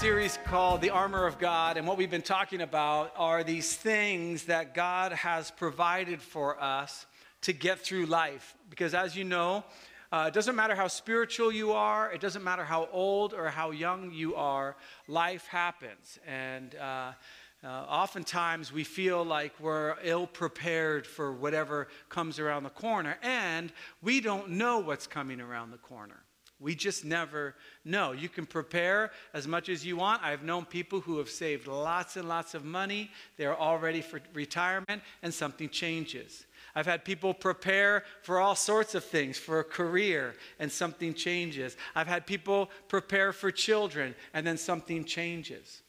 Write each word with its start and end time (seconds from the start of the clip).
series 0.00 0.38
called 0.46 0.80
The 0.80 0.88
Armor 0.88 1.26
of 1.26 1.38
God, 1.38 1.76
and 1.76 1.86
what 1.86 1.98
we've 1.98 2.10
been 2.10 2.22
talking 2.22 2.62
about 2.62 3.12
are 3.18 3.44
these 3.44 3.76
things 3.76 4.44
that 4.44 4.74
God 4.74 5.12
has 5.12 5.50
provided 5.50 6.22
for 6.22 6.58
us 6.58 7.04
to 7.42 7.52
get 7.52 7.80
through 7.80 8.06
life. 8.06 8.56
Because 8.70 8.94
as 8.94 9.14
you 9.14 9.24
know, 9.24 9.62
uh, 10.10 10.24
it 10.28 10.32
doesn't 10.32 10.56
matter 10.56 10.74
how 10.74 10.88
spiritual 10.88 11.52
you 11.52 11.72
are, 11.72 12.10
it 12.14 12.22
doesn't 12.22 12.42
matter 12.42 12.64
how 12.64 12.88
old 12.92 13.34
or 13.34 13.50
how 13.50 13.72
young 13.72 14.10
you 14.10 14.34
are, 14.36 14.74
life 15.06 15.46
happens. 15.48 16.18
And 16.26 16.74
uh, 16.76 17.12
uh, 17.62 17.66
oftentimes 17.68 18.72
we 18.72 18.84
feel 18.84 19.22
like 19.22 19.52
we're 19.60 19.96
ill 20.02 20.26
prepared 20.26 21.06
for 21.06 21.30
whatever 21.30 21.88
comes 22.08 22.38
around 22.38 22.62
the 22.62 22.70
corner, 22.70 23.18
and 23.22 23.70
we 24.00 24.22
don't 24.22 24.48
know 24.48 24.78
what's 24.78 25.06
coming 25.06 25.42
around 25.42 25.72
the 25.72 25.76
corner. 25.76 26.22
We 26.60 26.74
just 26.74 27.06
never 27.06 27.54
know. 27.86 28.12
You 28.12 28.28
can 28.28 28.44
prepare 28.44 29.12
as 29.32 29.48
much 29.48 29.70
as 29.70 29.84
you 29.84 29.96
want. 29.96 30.22
I've 30.22 30.42
known 30.42 30.66
people 30.66 31.00
who 31.00 31.16
have 31.16 31.30
saved 31.30 31.66
lots 31.66 32.18
and 32.18 32.28
lots 32.28 32.54
of 32.54 32.66
money. 32.66 33.10
They're 33.38 33.56
all 33.56 33.78
ready 33.78 34.02
for 34.02 34.20
retirement, 34.34 35.02
and 35.22 35.32
something 35.32 35.70
changes. 35.70 36.44
I've 36.74 36.86
had 36.86 37.02
people 37.04 37.32
prepare 37.32 38.04
for 38.22 38.40
all 38.40 38.54
sorts 38.54 38.94
of 38.94 39.04
things, 39.04 39.38
for 39.38 39.60
a 39.60 39.64
career, 39.64 40.34
and 40.58 40.70
something 40.70 41.14
changes. 41.14 41.78
I've 41.94 42.06
had 42.06 42.26
people 42.26 42.70
prepare 42.88 43.32
for 43.32 43.50
children, 43.50 44.14
and 44.34 44.46
then 44.46 44.58
something 44.58 45.04
changes. 45.04 45.82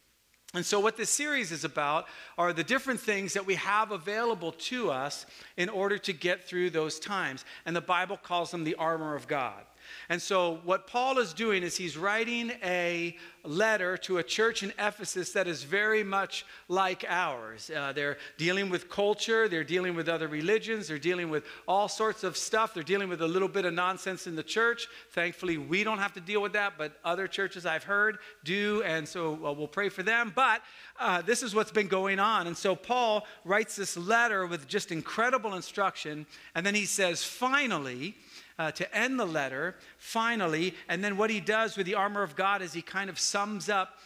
And 0.53 0.65
so, 0.65 0.79
what 0.79 0.97
this 0.97 1.09
series 1.09 1.51
is 1.51 1.63
about 1.63 2.07
are 2.37 2.51
the 2.51 2.63
different 2.63 2.99
things 2.99 3.33
that 3.33 3.45
we 3.45 3.55
have 3.55 3.91
available 3.91 4.51
to 4.53 4.91
us 4.91 5.25
in 5.55 5.69
order 5.69 5.97
to 5.99 6.13
get 6.13 6.45
through 6.45 6.71
those 6.71 6.99
times. 6.99 7.45
And 7.65 7.75
the 7.75 7.81
Bible 7.81 8.17
calls 8.17 8.51
them 8.51 8.63
the 8.63 8.75
armor 8.75 9.15
of 9.15 9.27
God. 9.27 9.63
And 10.11 10.21
so, 10.21 10.59
what 10.65 10.87
Paul 10.87 11.19
is 11.19 11.31
doing 11.31 11.63
is 11.63 11.77
he's 11.77 11.95
writing 11.95 12.51
a 12.65 13.15
letter 13.43 13.97
to 13.97 14.17
a 14.17 14.23
church 14.23 14.63
in 14.63 14.71
Ephesus 14.79 15.31
that 15.31 15.47
is 15.47 15.63
very 15.63 16.03
much 16.03 16.45
like 16.67 17.05
ours. 17.07 17.69
Uh, 17.69 17.91
they're 17.93 18.17
dealing 18.37 18.69
with 18.69 18.89
culture, 18.89 19.47
they're 19.47 19.63
dealing 19.63 19.95
with 19.95 20.09
other 20.09 20.27
religions, 20.27 20.87
they're 20.87 20.97
dealing 20.97 21.29
with 21.29 21.43
all 21.67 21.87
sorts 21.87 22.23
of 22.23 22.37
stuff. 22.37 22.73
They're 22.73 22.83
dealing 22.83 23.09
with 23.09 23.21
a 23.21 23.27
little 23.27 23.47
bit 23.47 23.65
of 23.65 23.73
nonsense 23.73 24.27
in 24.27 24.35
the 24.35 24.43
church. 24.43 24.87
Thankfully, 25.11 25.57
we 25.57 25.83
don't 25.83 25.99
have 25.99 26.13
to 26.13 26.21
deal 26.21 26.41
with 26.41 26.53
that, 26.53 26.73
but 26.77 26.97
other 27.03 27.27
churches 27.27 27.65
I've 27.65 27.83
heard 27.83 28.17
do, 28.43 28.81
and 28.83 29.07
so 29.07 29.33
well, 29.33 29.55
we'll 29.55 29.67
pray 29.67 29.89
for 29.89 30.03
them. 30.03 30.31
But 30.35 30.61
uh, 30.99 31.21
this 31.21 31.43
is 31.43 31.55
what's 31.55 31.71
been 31.71 31.87
going 31.87 32.19
on. 32.19 32.47
And 32.47 32.57
so, 32.57 32.75
Paul 32.75 33.25
writes 33.45 33.75
this 33.75 33.97
letter 33.97 34.45
with 34.45 34.67
just 34.67 34.91
incredible 34.91 35.55
instruction, 35.55 36.25
and 36.55 36.65
then 36.65 36.75
he 36.75 36.85
says, 36.85 37.23
finally, 37.23 38.15
uh, 38.61 38.71
to 38.71 38.95
end 38.95 39.19
the 39.19 39.25
letter, 39.25 39.75
finally. 39.97 40.75
And 40.87 41.03
then 41.03 41.17
what 41.17 41.29
he 41.29 41.39
does 41.39 41.77
with 41.77 41.87
the 41.87 41.95
armor 41.95 42.21
of 42.21 42.35
God 42.35 42.61
is 42.61 42.73
he 42.73 42.81
kind 42.81 43.09
of 43.09 43.17
sums 43.31 43.69
up 43.69 43.97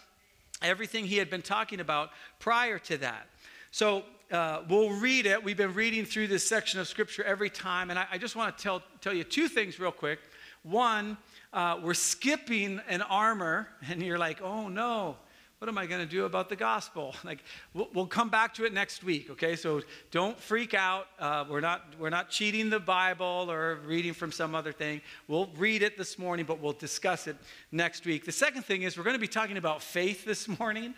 everything 0.61 1.05
he 1.05 1.17
had 1.17 1.29
been 1.29 1.41
talking 1.41 1.79
about 1.79 2.11
prior 2.39 2.77
to 2.79 2.97
that. 2.97 3.27
So 3.71 4.03
uh, 4.31 4.61
we'll 4.69 4.91
read 4.91 5.25
it. 5.25 5.43
We've 5.43 5.57
been 5.57 5.73
reading 5.73 6.05
through 6.05 6.27
this 6.27 6.47
section 6.47 6.79
of 6.79 6.87
scripture 6.87 7.23
every 7.23 7.49
time. 7.49 7.89
And 7.89 7.97
I, 7.97 8.05
I 8.13 8.17
just 8.17 8.35
want 8.35 8.55
to 8.55 8.63
tell, 8.63 8.83
tell 9.01 9.13
you 9.13 9.23
two 9.23 9.47
things 9.47 9.79
real 9.79 9.91
quick. 9.91 10.19
One, 10.63 11.17
uh, 11.53 11.79
we're 11.81 11.93
skipping 11.93 12.79
an 12.87 13.01
armor, 13.01 13.67
and 13.89 14.01
you're 14.01 14.17
like, 14.17 14.41
oh 14.41 14.67
no, 14.69 15.17
what 15.65 15.69
am 15.69 15.79
I 15.79 15.87
going 15.87 16.01
to 16.01 16.05
do 16.05 16.25
about 16.25 16.47
the 16.47 16.55
gospel? 16.55 17.15
Like, 17.23 17.39
we'll, 17.73 17.89
we'll, 17.91 18.05
come 18.05 18.29
back 18.29 18.53
to 18.53 18.65
it 18.65 18.73
next 18.73 19.03
week, 19.03 19.31
okay? 19.31 19.55
So 19.55 19.81
don't 20.11 20.39
freak 20.39 20.75
out. 20.75 21.07
Uh, 21.17 21.43
we're, 21.49 21.59
not, 21.59 21.81
we're 21.97 22.11
not 22.11 22.29
cheating 22.29 22.69
the 22.69 22.79
Bible 22.79 23.47
or 23.49 23.79
reading 23.83 24.13
from 24.13 24.31
some 24.31 24.53
other 24.53 24.71
thing. 24.71 25.01
We'll 25.27 25.49
read 25.57 25.81
it 25.81 25.97
this 25.97 26.19
morning, 26.19 26.45
but 26.45 26.59
we'll 26.59 26.73
discuss 26.73 27.25
it 27.25 27.35
next 27.71 28.05
week. 28.05 28.25
The 28.25 28.31
second 28.31 28.61
thing 28.61 28.83
is 28.83 28.95
we're 28.95 29.05
going 29.05 29.15
to 29.15 29.19
be 29.19 29.27
talking 29.27 29.57
about 29.57 29.81
faith 29.81 30.23
this 30.23 30.47
morning, 30.59 30.93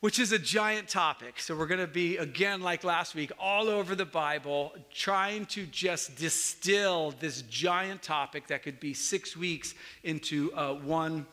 which 0.00 0.18
is 0.18 0.32
a 0.32 0.40
giant 0.40 0.88
topic. 0.88 1.38
So 1.38 1.56
we're 1.56 1.68
going 1.68 1.78
to 1.78 1.86
be, 1.86 2.16
again, 2.16 2.60
like 2.60 2.82
last 2.82 3.14
week, 3.14 3.30
all 3.38 3.68
over 3.68 3.94
the 3.94 4.06
Bible, 4.06 4.72
trying 4.92 5.46
to 5.46 5.66
just 5.66 6.16
distill 6.16 7.14
this 7.20 7.42
giant 7.42 8.02
topic 8.02 8.48
that 8.48 8.64
could 8.64 8.80
be 8.80 8.92
six 8.92 9.36
weeks 9.36 9.74
into 10.02 10.52
uh, 10.54 10.74
one 10.74 11.26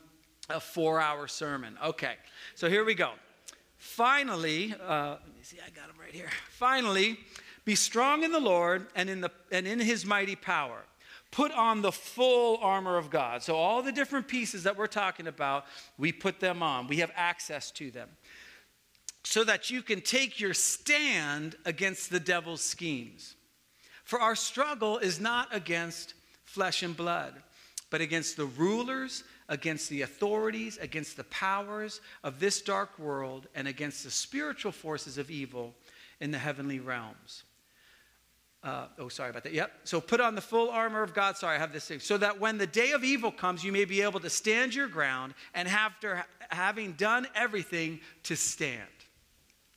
a 0.48 0.60
four 0.60 1.00
hour 1.00 1.26
sermon. 1.26 1.76
Okay, 1.84 2.14
so 2.54 2.68
here 2.68 2.84
we 2.84 2.94
go. 2.94 3.12
Finally, 3.78 4.74
uh, 4.74 5.10
let 5.10 5.26
me 5.26 5.42
see, 5.42 5.58
I 5.64 5.70
got 5.70 5.88
them 5.88 5.96
right 6.00 6.12
here. 6.12 6.30
Finally, 6.50 7.18
be 7.64 7.74
strong 7.74 8.22
in 8.22 8.32
the 8.32 8.40
Lord 8.40 8.86
and 8.94 9.10
in, 9.10 9.20
the, 9.20 9.30
and 9.50 9.66
in 9.66 9.78
his 9.78 10.06
mighty 10.06 10.36
power. 10.36 10.82
Put 11.30 11.52
on 11.52 11.82
the 11.82 11.92
full 11.92 12.58
armor 12.58 12.96
of 12.96 13.10
God. 13.10 13.42
So, 13.42 13.56
all 13.56 13.82
the 13.82 13.92
different 13.92 14.28
pieces 14.28 14.62
that 14.62 14.78
we're 14.78 14.86
talking 14.86 15.26
about, 15.26 15.66
we 15.98 16.12
put 16.12 16.40
them 16.40 16.62
on. 16.62 16.86
We 16.86 16.98
have 16.98 17.10
access 17.14 17.70
to 17.72 17.90
them. 17.90 18.08
So 19.24 19.42
that 19.42 19.68
you 19.68 19.82
can 19.82 20.00
take 20.00 20.38
your 20.38 20.54
stand 20.54 21.56
against 21.64 22.10
the 22.10 22.20
devil's 22.20 22.62
schemes. 22.62 23.34
For 24.04 24.20
our 24.20 24.36
struggle 24.36 24.98
is 24.98 25.18
not 25.18 25.54
against 25.54 26.14
flesh 26.44 26.84
and 26.84 26.96
blood, 26.96 27.34
but 27.90 28.00
against 28.00 28.36
the 28.36 28.46
rulers 28.46 29.24
against 29.48 29.88
the 29.88 30.02
authorities, 30.02 30.78
against 30.78 31.16
the 31.16 31.24
powers 31.24 32.00
of 32.24 32.40
this 32.40 32.62
dark 32.62 32.98
world, 32.98 33.46
and 33.54 33.68
against 33.68 34.04
the 34.04 34.10
spiritual 34.10 34.72
forces 34.72 35.18
of 35.18 35.30
evil 35.30 35.74
in 36.20 36.30
the 36.30 36.38
heavenly 36.38 36.80
realms. 36.80 37.44
Uh, 38.62 38.86
oh, 38.98 39.08
sorry 39.08 39.30
about 39.30 39.44
that. 39.44 39.52
Yep. 39.52 39.70
So 39.84 40.00
put 40.00 40.20
on 40.20 40.34
the 40.34 40.40
full 40.40 40.70
armor 40.70 41.02
of 41.02 41.14
God. 41.14 41.36
Sorry, 41.36 41.54
I 41.54 41.58
have 41.58 41.72
this 41.72 41.86
thing. 41.86 42.00
So 42.00 42.16
that 42.18 42.40
when 42.40 42.58
the 42.58 42.66
day 42.66 42.90
of 42.92 43.04
evil 43.04 43.30
comes, 43.30 43.62
you 43.62 43.70
may 43.70 43.84
be 43.84 44.02
able 44.02 44.18
to 44.20 44.30
stand 44.30 44.74
your 44.74 44.88
ground, 44.88 45.34
and 45.54 45.68
after 45.68 46.24
having 46.48 46.92
done 46.92 47.28
everything, 47.34 48.00
to 48.24 48.34
stand. 48.34 48.82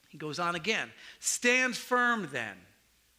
He 0.10 0.18
goes 0.18 0.40
on 0.40 0.56
again. 0.56 0.90
Stand 1.20 1.76
firm 1.76 2.30
then. 2.32 2.56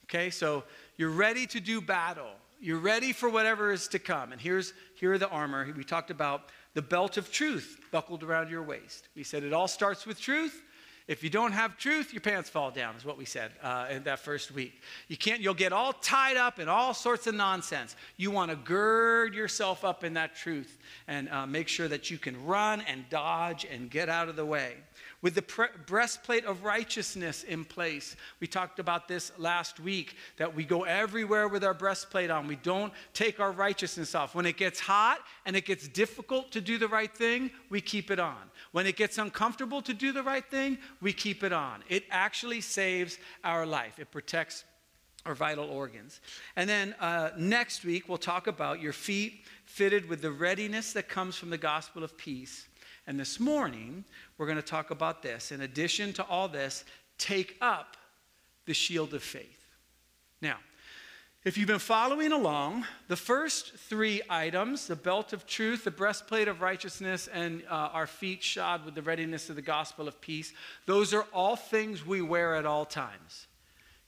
Okay, 0.04 0.30
so 0.30 0.64
you're 0.96 1.10
ready 1.10 1.46
to 1.46 1.60
do 1.60 1.80
battle. 1.80 2.32
You're 2.60 2.78
ready 2.78 3.12
for 3.12 3.28
whatever 3.28 3.72
is 3.72 3.86
to 3.88 3.98
come. 4.00 4.32
And 4.32 4.40
here's 4.40 4.74
here 5.00 5.14
are 5.14 5.18
the 5.18 5.30
armor. 5.30 5.66
We 5.74 5.82
talked 5.82 6.10
about 6.10 6.50
the 6.74 6.82
belt 6.82 7.16
of 7.16 7.32
truth 7.32 7.80
buckled 7.90 8.22
around 8.22 8.50
your 8.50 8.62
waist. 8.62 9.08
We 9.16 9.24
said 9.24 9.44
it 9.44 9.54
all 9.54 9.66
starts 9.66 10.04
with 10.06 10.20
truth. 10.20 10.62
If 11.08 11.24
you 11.24 11.30
don't 11.30 11.52
have 11.52 11.78
truth, 11.78 12.12
your 12.12 12.20
pants 12.20 12.50
fall 12.50 12.70
down, 12.70 12.94
is 12.96 13.04
what 13.04 13.16
we 13.16 13.24
said 13.24 13.50
uh, 13.62 13.86
in 13.90 14.04
that 14.04 14.20
first 14.20 14.52
week. 14.52 14.82
You 15.08 15.16
can't, 15.16 15.40
you'll 15.40 15.54
get 15.54 15.72
all 15.72 15.94
tied 15.94 16.36
up 16.36 16.58
in 16.58 16.68
all 16.68 16.92
sorts 16.92 17.26
of 17.26 17.34
nonsense. 17.34 17.96
You 18.18 18.30
want 18.30 18.50
to 18.50 18.56
gird 18.56 19.34
yourself 19.34 19.86
up 19.86 20.04
in 20.04 20.12
that 20.14 20.36
truth 20.36 20.78
and 21.08 21.30
uh, 21.30 21.46
make 21.46 21.66
sure 21.66 21.88
that 21.88 22.10
you 22.10 22.18
can 22.18 22.44
run 22.44 22.82
and 22.82 23.08
dodge 23.08 23.66
and 23.68 23.90
get 23.90 24.10
out 24.10 24.28
of 24.28 24.36
the 24.36 24.44
way 24.44 24.74
with 25.22 25.34
the 25.34 25.42
pre- 25.42 25.66
breastplate 25.86 26.44
of 26.44 26.64
righteousness 26.64 27.42
in 27.42 27.64
place. 27.64 28.16
We 28.40 28.46
talked 28.46 28.78
about 28.78 29.08
this 29.08 29.32
last 29.38 29.80
week 29.80 30.16
that 30.36 30.54
we 30.54 30.64
go 30.64 30.84
everywhere 30.84 31.48
with 31.48 31.64
our 31.64 31.74
breastplate 31.74 32.30
on. 32.30 32.46
We 32.46 32.56
don't 32.56 32.92
take 33.12 33.40
our 33.40 33.52
righteousness 33.52 34.14
off. 34.14 34.34
When 34.34 34.46
it 34.46 34.56
gets 34.56 34.80
hot 34.80 35.20
and 35.44 35.56
it 35.56 35.66
gets 35.66 35.88
difficult 35.88 36.52
to 36.52 36.60
do 36.60 36.78
the 36.78 36.88
right 36.88 37.14
thing, 37.14 37.50
we 37.68 37.80
keep 37.80 38.10
it 38.10 38.18
on. 38.18 38.50
When 38.72 38.86
it 38.86 38.96
gets 38.96 39.18
uncomfortable 39.18 39.82
to 39.82 39.94
do 39.94 40.12
the 40.12 40.22
right 40.22 40.44
thing, 40.44 40.78
we 41.00 41.12
keep 41.12 41.42
it 41.44 41.52
on. 41.52 41.82
It 41.88 42.04
actually 42.10 42.60
saves 42.60 43.18
our 43.44 43.66
life, 43.66 43.98
it 43.98 44.10
protects 44.10 44.64
our 45.26 45.34
vital 45.34 45.68
organs. 45.68 46.20
And 46.56 46.68
then 46.68 46.94
uh, 46.98 47.30
next 47.36 47.84
week, 47.84 48.08
we'll 48.08 48.18
talk 48.18 48.46
about 48.46 48.80
your 48.80 48.94
feet 48.94 49.44
fitted 49.66 50.08
with 50.08 50.22
the 50.22 50.30
readiness 50.30 50.94
that 50.94 51.08
comes 51.08 51.36
from 51.36 51.50
the 51.50 51.58
gospel 51.58 52.02
of 52.02 52.16
peace. 52.16 52.68
And 53.10 53.18
this 53.18 53.40
morning, 53.40 54.04
we're 54.38 54.46
going 54.46 54.54
to 54.54 54.62
talk 54.62 54.92
about 54.92 55.20
this. 55.20 55.50
In 55.50 55.62
addition 55.62 56.12
to 56.12 56.24
all 56.26 56.46
this, 56.46 56.84
take 57.18 57.56
up 57.60 57.96
the 58.66 58.72
shield 58.72 59.14
of 59.14 59.22
faith. 59.24 59.66
Now, 60.40 60.58
if 61.42 61.58
you've 61.58 61.66
been 61.66 61.80
following 61.80 62.30
along, 62.30 62.86
the 63.08 63.16
first 63.16 63.74
three 63.74 64.22
items 64.30 64.86
the 64.86 64.94
belt 64.94 65.32
of 65.32 65.44
truth, 65.44 65.82
the 65.82 65.90
breastplate 65.90 66.46
of 66.46 66.60
righteousness, 66.60 67.26
and 67.26 67.64
uh, 67.68 67.90
our 67.92 68.06
feet 68.06 68.44
shod 68.44 68.84
with 68.84 68.94
the 68.94 69.02
readiness 69.02 69.50
of 69.50 69.56
the 69.56 69.62
gospel 69.62 70.06
of 70.06 70.20
peace 70.20 70.52
those 70.86 71.12
are 71.12 71.26
all 71.34 71.56
things 71.56 72.06
we 72.06 72.22
wear 72.22 72.54
at 72.54 72.64
all 72.64 72.84
times. 72.84 73.48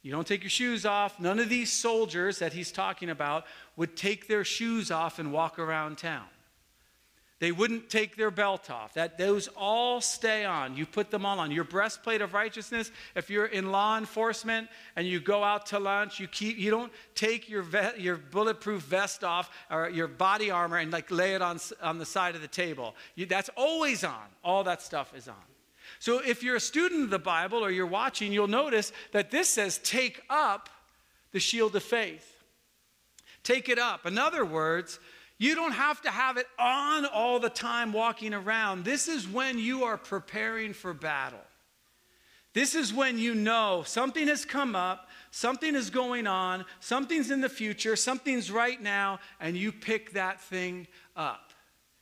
You 0.02 0.12
don't 0.12 0.28
take 0.28 0.44
your 0.44 0.50
shoes 0.50 0.86
off. 0.86 1.18
None 1.18 1.40
of 1.40 1.48
these 1.48 1.72
soldiers 1.72 2.38
that 2.38 2.52
he's 2.52 2.70
talking 2.70 3.10
about 3.10 3.46
would 3.74 3.96
take 3.96 4.28
their 4.28 4.44
shoes 4.44 4.92
off 4.92 5.18
and 5.18 5.32
walk 5.32 5.58
around 5.58 5.98
town. 5.98 6.28
They 7.42 7.50
wouldn't 7.50 7.90
take 7.90 8.14
their 8.14 8.30
belt 8.30 8.70
off. 8.70 8.94
That 8.94 9.18
those 9.18 9.48
all 9.56 10.00
stay 10.00 10.44
on. 10.44 10.76
You 10.76 10.86
put 10.86 11.10
them 11.10 11.26
all 11.26 11.40
on. 11.40 11.50
Your 11.50 11.64
breastplate 11.64 12.22
of 12.22 12.34
righteousness. 12.34 12.92
If 13.16 13.30
you're 13.30 13.46
in 13.46 13.72
law 13.72 13.98
enforcement 13.98 14.68
and 14.94 15.08
you 15.08 15.18
go 15.18 15.42
out 15.42 15.66
to 15.66 15.80
lunch, 15.80 16.20
you 16.20 16.28
keep 16.28 16.56
you 16.56 16.70
don't 16.70 16.92
take 17.16 17.48
your 17.48 17.62
ve- 17.62 17.98
your 17.98 18.16
bulletproof 18.16 18.82
vest 18.82 19.24
off 19.24 19.50
or 19.72 19.90
your 19.90 20.06
body 20.06 20.52
armor 20.52 20.76
and 20.76 20.92
like 20.92 21.10
lay 21.10 21.34
it 21.34 21.42
on 21.42 21.58
on 21.80 21.98
the 21.98 22.06
side 22.06 22.36
of 22.36 22.42
the 22.42 22.46
table. 22.46 22.94
You, 23.16 23.26
that's 23.26 23.50
always 23.56 24.04
on. 24.04 24.28
All 24.44 24.62
that 24.62 24.80
stuff 24.80 25.12
is 25.12 25.26
on. 25.26 25.34
So 25.98 26.20
if 26.20 26.44
you're 26.44 26.54
a 26.54 26.60
student 26.60 27.02
of 27.02 27.10
the 27.10 27.18
Bible 27.18 27.58
or 27.58 27.72
you're 27.72 27.86
watching, 27.86 28.32
you'll 28.32 28.46
notice 28.46 28.92
that 29.10 29.32
this 29.32 29.48
says 29.48 29.78
take 29.78 30.22
up 30.30 30.68
the 31.32 31.40
shield 31.40 31.74
of 31.74 31.82
faith. 31.82 32.44
Take 33.42 33.68
it 33.68 33.80
up. 33.80 34.06
In 34.06 34.16
other 34.16 34.44
words, 34.44 35.00
You 35.42 35.56
don't 35.56 35.72
have 35.72 36.00
to 36.02 36.08
have 36.08 36.36
it 36.36 36.46
on 36.56 37.04
all 37.04 37.40
the 37.40 37.50
time 37.50 37.92
walking 37.92 38.32
around. 38.32 38.84
This 38.84 39.08
is 39.08 39.26
when 39.26 39.58
you 39.58 39.82
are 39.82 39.98
preparing 39.98 40.72
for 40.72 40.94
battle. 40.94 41.40
This 42.52 42.76
is 42.76 42.94
when 42.94 43.18
you 43.18 43.34
know 43.34 43.82
something 43.84 44.28
has 44.28 44.44
come 44.44 44.76
up, 44.76 45.08
something 45.32 45.74
is 45.74 45.90
going 45.90 46.28
on, 46.28 46.64
something's 46.78 47.32
in 47.32 47.40
the 47.40 47.48
future, 47.48 47.96
something's 47.96 48.52
right 48.52 48.80
now, 48.80 49.18
and 49.40 49.56
you 49.56 49.72
pick 49.72 50.12
that 50.12 50.40
thing 50.40 50.86
up. 51.16 51.50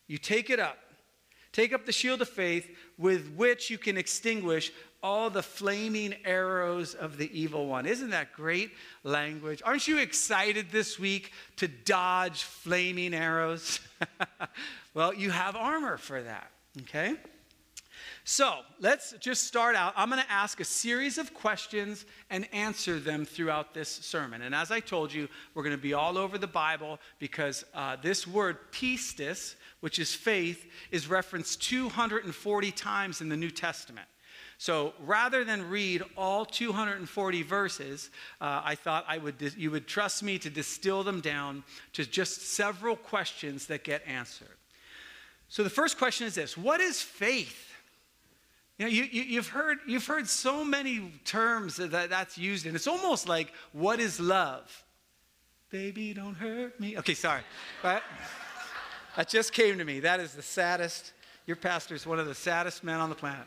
You 0.06 0.18
take 0.18 0.50
it 0.50 0.60
up. 0.60 0.76
Take 1.50 1.72
up 1.72 1.86
the 1.86 1.92
shield 1.92 2.20
of 2.20 2.28
faith 2.28 2.68
with 2.98 3.32
which 3.36 3.70
you 3.70 3.78
can 3.78 3.96
extinguish 3.96 4.70
all 5.02 5.30
the 5.30 5.42
flaming 5.42 6.14
arrows 6.24 6.94
of 6.94 7.16
the 7.16 7.30
evil 7.38 7.66
one. 7.66 7.86
Isn't 7.86 8.10
that 8.10 8.32
great 8.32 8.72
language? 9.02 9.62
Aren't 9.64 9.88
you 9.88 9.98
excited 9.98 10.66
this 10.70 10.98
week 10.98 11.32
to 11.56 11.68
dodge 11.68 12.42
flaming 12.42 13.14
arrows? 13.14 13.80
well, 14.94 15.14
you 15.14 15.30
have 15.30 15.56
armor 15.56 15.96
for 15.96 16.22
that, 16.22 16.50
okay? 16.82 17.16
So 18.24 18.60
let's 18.78 19.12
just 19.18 19.44
start 19.44 19.74
out. 19.74 19.94
I'm 19.96 20.10
going 20.10 20.22
to 20.22 20.30
ask 20.30 20.60
a 20.60 20.64
series 20.64 21.18
of 21.18 21.32
questions 21.32 22.04
and 22.28 22.46
answer 22.52 23.00
them 23.00 23.24
throughout 23.24 23.72
this 23.72 23.88
sermon. 23.88 24.42
And 24.42 24.54
as 24.54 24.70
I 24.70 24.80
told 24.80 25.12
you, 25.12 25.28
we're 25.54 25.62
going 25.62 25.76
to 25.76 25.82
be 25.82 25.94
all 25.94 26.18
over 26.18 26.36
the 26.36 26.46
Bible 26.46 26.98
because 27.18 27.64
uh, 27.74 27.96
this 28.02 28.26
word 28.26 28.58
pistis, 28.72 29.54
which 29.80 29.98
is 29.98 30.14
faith, 30.14 30.70
is 30.90 31.08
referenced 31.08 31.62
240 31.62 32.70
times 32.72 33.20
in 33.20 33.28
the 33.28 33.36
New 33.36 33.50
Testament. 33.50 34.06
So 34.60 34.92
rather 35.06 35.42
than 35.42 35.70
read 35.70 36.02
all 36.18 36.44
240 36.44 37.42
verses, 37.44 38.10
uh, 38.42 38.60
I 38.62 38.74
thought 38.74 39.06
I 39.08 39.16
would 39.16 39.38
dis- 39.38 39.56
you 39.56 39.70
would 39.70 39.86
trust 39.86 40.22
me 40.22 40.38
to 40.38 40.50
distill 40.50 41.02
them 41.02 41.22
down 41.22 41.64
to 41.94 42.04
just 42.04 42.42
several 42.42 42.94
questions 42.94 43.68
that 43.68 43.84
get 43.84 44.06
answered. 44.06 44.58
So 45.48 45.62
the 45.62 45.70
first 45.70 45.96
question 45.96 46.26
is 46.26 46.34
this 46.34 46.58
What 46.58 46.82
is 46.82 47.00
faith? 47.00 47.72
You 48.76 48.84
know, 48.84 48.90
you, 48.90 49.04
you, 49.04 49.36
have 49.36 49.48
heard, 49.48 49.78
you've 49.86 50.06
heard 50.06 50.28
so 50.28 50.62
many 50.62 51.10
terms 51.24 51.76
that 51.76 52.10
that's 52.10 52.36
used 52.36 52.66
and 52.66 52.76
It's 52.76 52.86
almost 52.86 53.26
like, 53.26 53.54
what 53.72 53.98
is 53.98 54.20
love? 54.20 54.84
Baby, 55.70 56.12
don't 56.12 56.34
hurt 56.34 56.78
me. 56.78 56.98
Okay, 56.98 57.14
sorry. 57.14 57.42
But 57.82 58.02
that 59.16 59.30
just 59.30 59.54
came 59.54 59.78
to 59.78 59.84
me. 59.84 60.00
That 60.00 60.20
is 60.20 60.34
the 60.34 60.42
saddest, 60.42 61.14
your 61.46 61.56
pastor 61.56 61.94
is 61.94 62.06
one 62.06 62.18
of 62.18 62.26
the 62.26 62.34
saddest 62.34 62.84
men 62.84 63.00
on 63.00 63.08
the 63.08 63.14
planet 63.14 63.46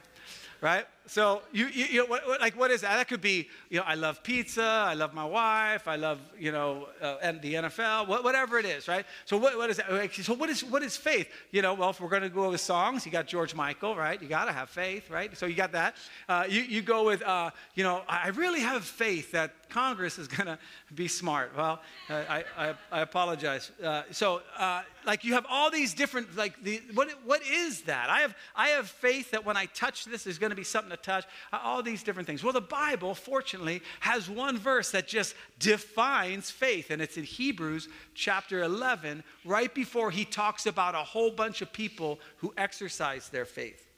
right? 0.63 0.85
So 1.05 1.41
you, 1.51 1.67
you, 1.67 1.85
you 1.85 1.99
know, 1.99 2.05
what, 2.05 2.39
like 2.39 2.57
what 2.57 2.71
is 2.71 2.81
that? 2.81 2.95
That 2.95 3.07
could 3.07 3.21
be, 3.21 3.49
you 3.69 3.79
know, 3.79 3.85
I 3.85 3.95
love 3.95 4.23
pizza, 4.23 4.63
I 4.63 4.93
love 4.93 5.13
my 5.13 5.25
wife, 5.25 5.87
I 5.87 5.97
love, 5.97 6.19
you 6.39 6.51
know, 6.51 6.87
uh, 7.01 7.17
and 7.21 7.41
the 7.41 7.55
NFL, 7.55 8.07
what, 8.07 8.23
whatever 8.23 8.57
it 8.57 8.65
is, 8.65 8.87
right? 8.87 9.05
So 9.25 9.37
what, 9.37 9.57
what 9.57 9.69
is 9.69 9.77
that? 9.77 10.13
So 10.21 10.33
what 10.33 10.49
is 10.49 10.63
what 10.63 10.81
is 10.81 10.95
faith? 10.95 11.27
You 11.51 11.61
know, 11.61 11.73
well, 11.73 11.89
if 11.89 11.99
we're 11.99 12.09
going 12.09 12.21
to 12.21 12.29
go 12.29 12.49
with 12.49 12.61
songs, 12.61 13.05
you 13.05 13.11
got 13.11 13.27
George 13.27 13.53
Michael, 13.53 13.95
right? 13.95 14.21
You 14.21 14.29
got 14.29 14.45
to 14.45 14.53
have 14.53 14.69
faith, 14.69 15.09
right? 15.09 15.35
So 15.37 15.45
you 15.45 15.55
got 15.55 15.73
that. 15.73 15.95
Uh, 16.29 16.45
you 16.47 16.61
you 16.61 16.81
go 16.81 17.05
with, 17.05 17.21
uh, 17.21 17.51
you 17.75 17.83
know, 17.83 18.03
I 18.07 18.29
really 18.29 18.61
have 18.61 18.85
faith 18.85 19.31
that 19.33 19.63
Congress 19.73 20.19
is 20.19 20.27
going 20.27 20.45
to 20.45 20.57
be 20.93 21.07
smart. 21.07 21.51
Well, 21.57 21.81
uh, 22.09 22.23
I, 22.29 22.43
I, 22.57 22.73
I 22.91 23.01
apologize. 23.01 23.71
Uh, 23.83 24.03
so, 24.11 24.41
uh, 24.57 24.83
like, 25.05 25.23
you 25.23 25.33
have 25.33 25.45
all 25.49 25.71
these 25.71 25.93
different, 25.93 26.37
like, 26.37 26.63
the, 26.63 26.81
what, 26.93 27.09
what 27.25 27.41
is 27.45 27.81
that? 27.83 28.09
I 28.09 28.19
have, 28.19 28.35
I 28.55 28.69
have 28.69 28.87
faith 28.87 29.31
that 29.31 29.45
when 29.45 29.57
I 29.57 29.65
touch 29.65 30.05
this, 30.05 30.23
there's 30.23 30.37
going 30.37 30.51
to 30.51 30.55
be 30.55 30.63
something 30.63 30.92
to 30.95 31.01
touch. 31.01 31.25
Uh, 31.51 31.59
all 31.61 31.83
these 31.83 32.03
different 32.03 32.27
things. 32.27 32.43
Well, 32.43 32.53
the 32.53 32.61
Bible, 32.61 33.15
fortunately, 33.15 33.81
has 33.99 34.29
one 34.29 34.57
verse 34.57 34.91
that 34.91 35.07
just 35.07 35.35
defines 35.59 36.49
faith, 36.49 36.89
and 36.89 37.01
it's 37.01 37.17
in 37.17 37.23
Hebrews 37.23 37.89
chapter 38.13 38.63
11, 38.63 39.23
right 39.45 39.73
before 39.73 40.11
he 40.11 40.25
talks 40.25 40.65
about 40.65 40.95
a 40.95 40.99
whole 40.99 41.31
bunch 41.31 41.61
of 41.61 41.73
people 41.73 42.19
who 42.37 42.53
exercise 42.57 43.29
their 43.29 43.45
faith. 43.45 43.89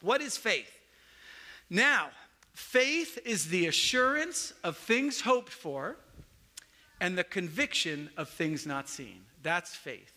What 0.00 0.20
is 0.20 0.36
faith? 0.36 0.70
Now, 1.68 2.10
Faith 2.56 3.18
is 3.26 3.48
the 3.48 3.66
assurance 3.66 4.54
of 4.64 4.78
things 4.78 5.20
hoped 5.20 5.52
for 5.52 5.98
and 7.02 7.16
the 7.16 7.22
conviction 7.22 8.08
of 8.16 8.30
things 8.30 8.64
not 8.66 8.88
seen. 8.88 9.26
That's 9.42 9.74
faith. 9.74 10.14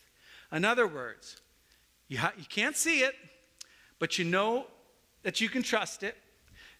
In 0.50 0.64
other 0.64 0.86
words, 0.86 1.36
you, 2.08 2.16
ha- 2.16 2.32
you 2.38 2.46
can't 2.46 2.78
see 2.78 3.00
it, 3.00 3.14
but 3.98 4.18
you 4.18 4.24
know 4.24 4.68
that 5.22 5.40
you 5.40 5.48
can 5.48 5.62
trust 5.62 6.02
it. 6.02 6.16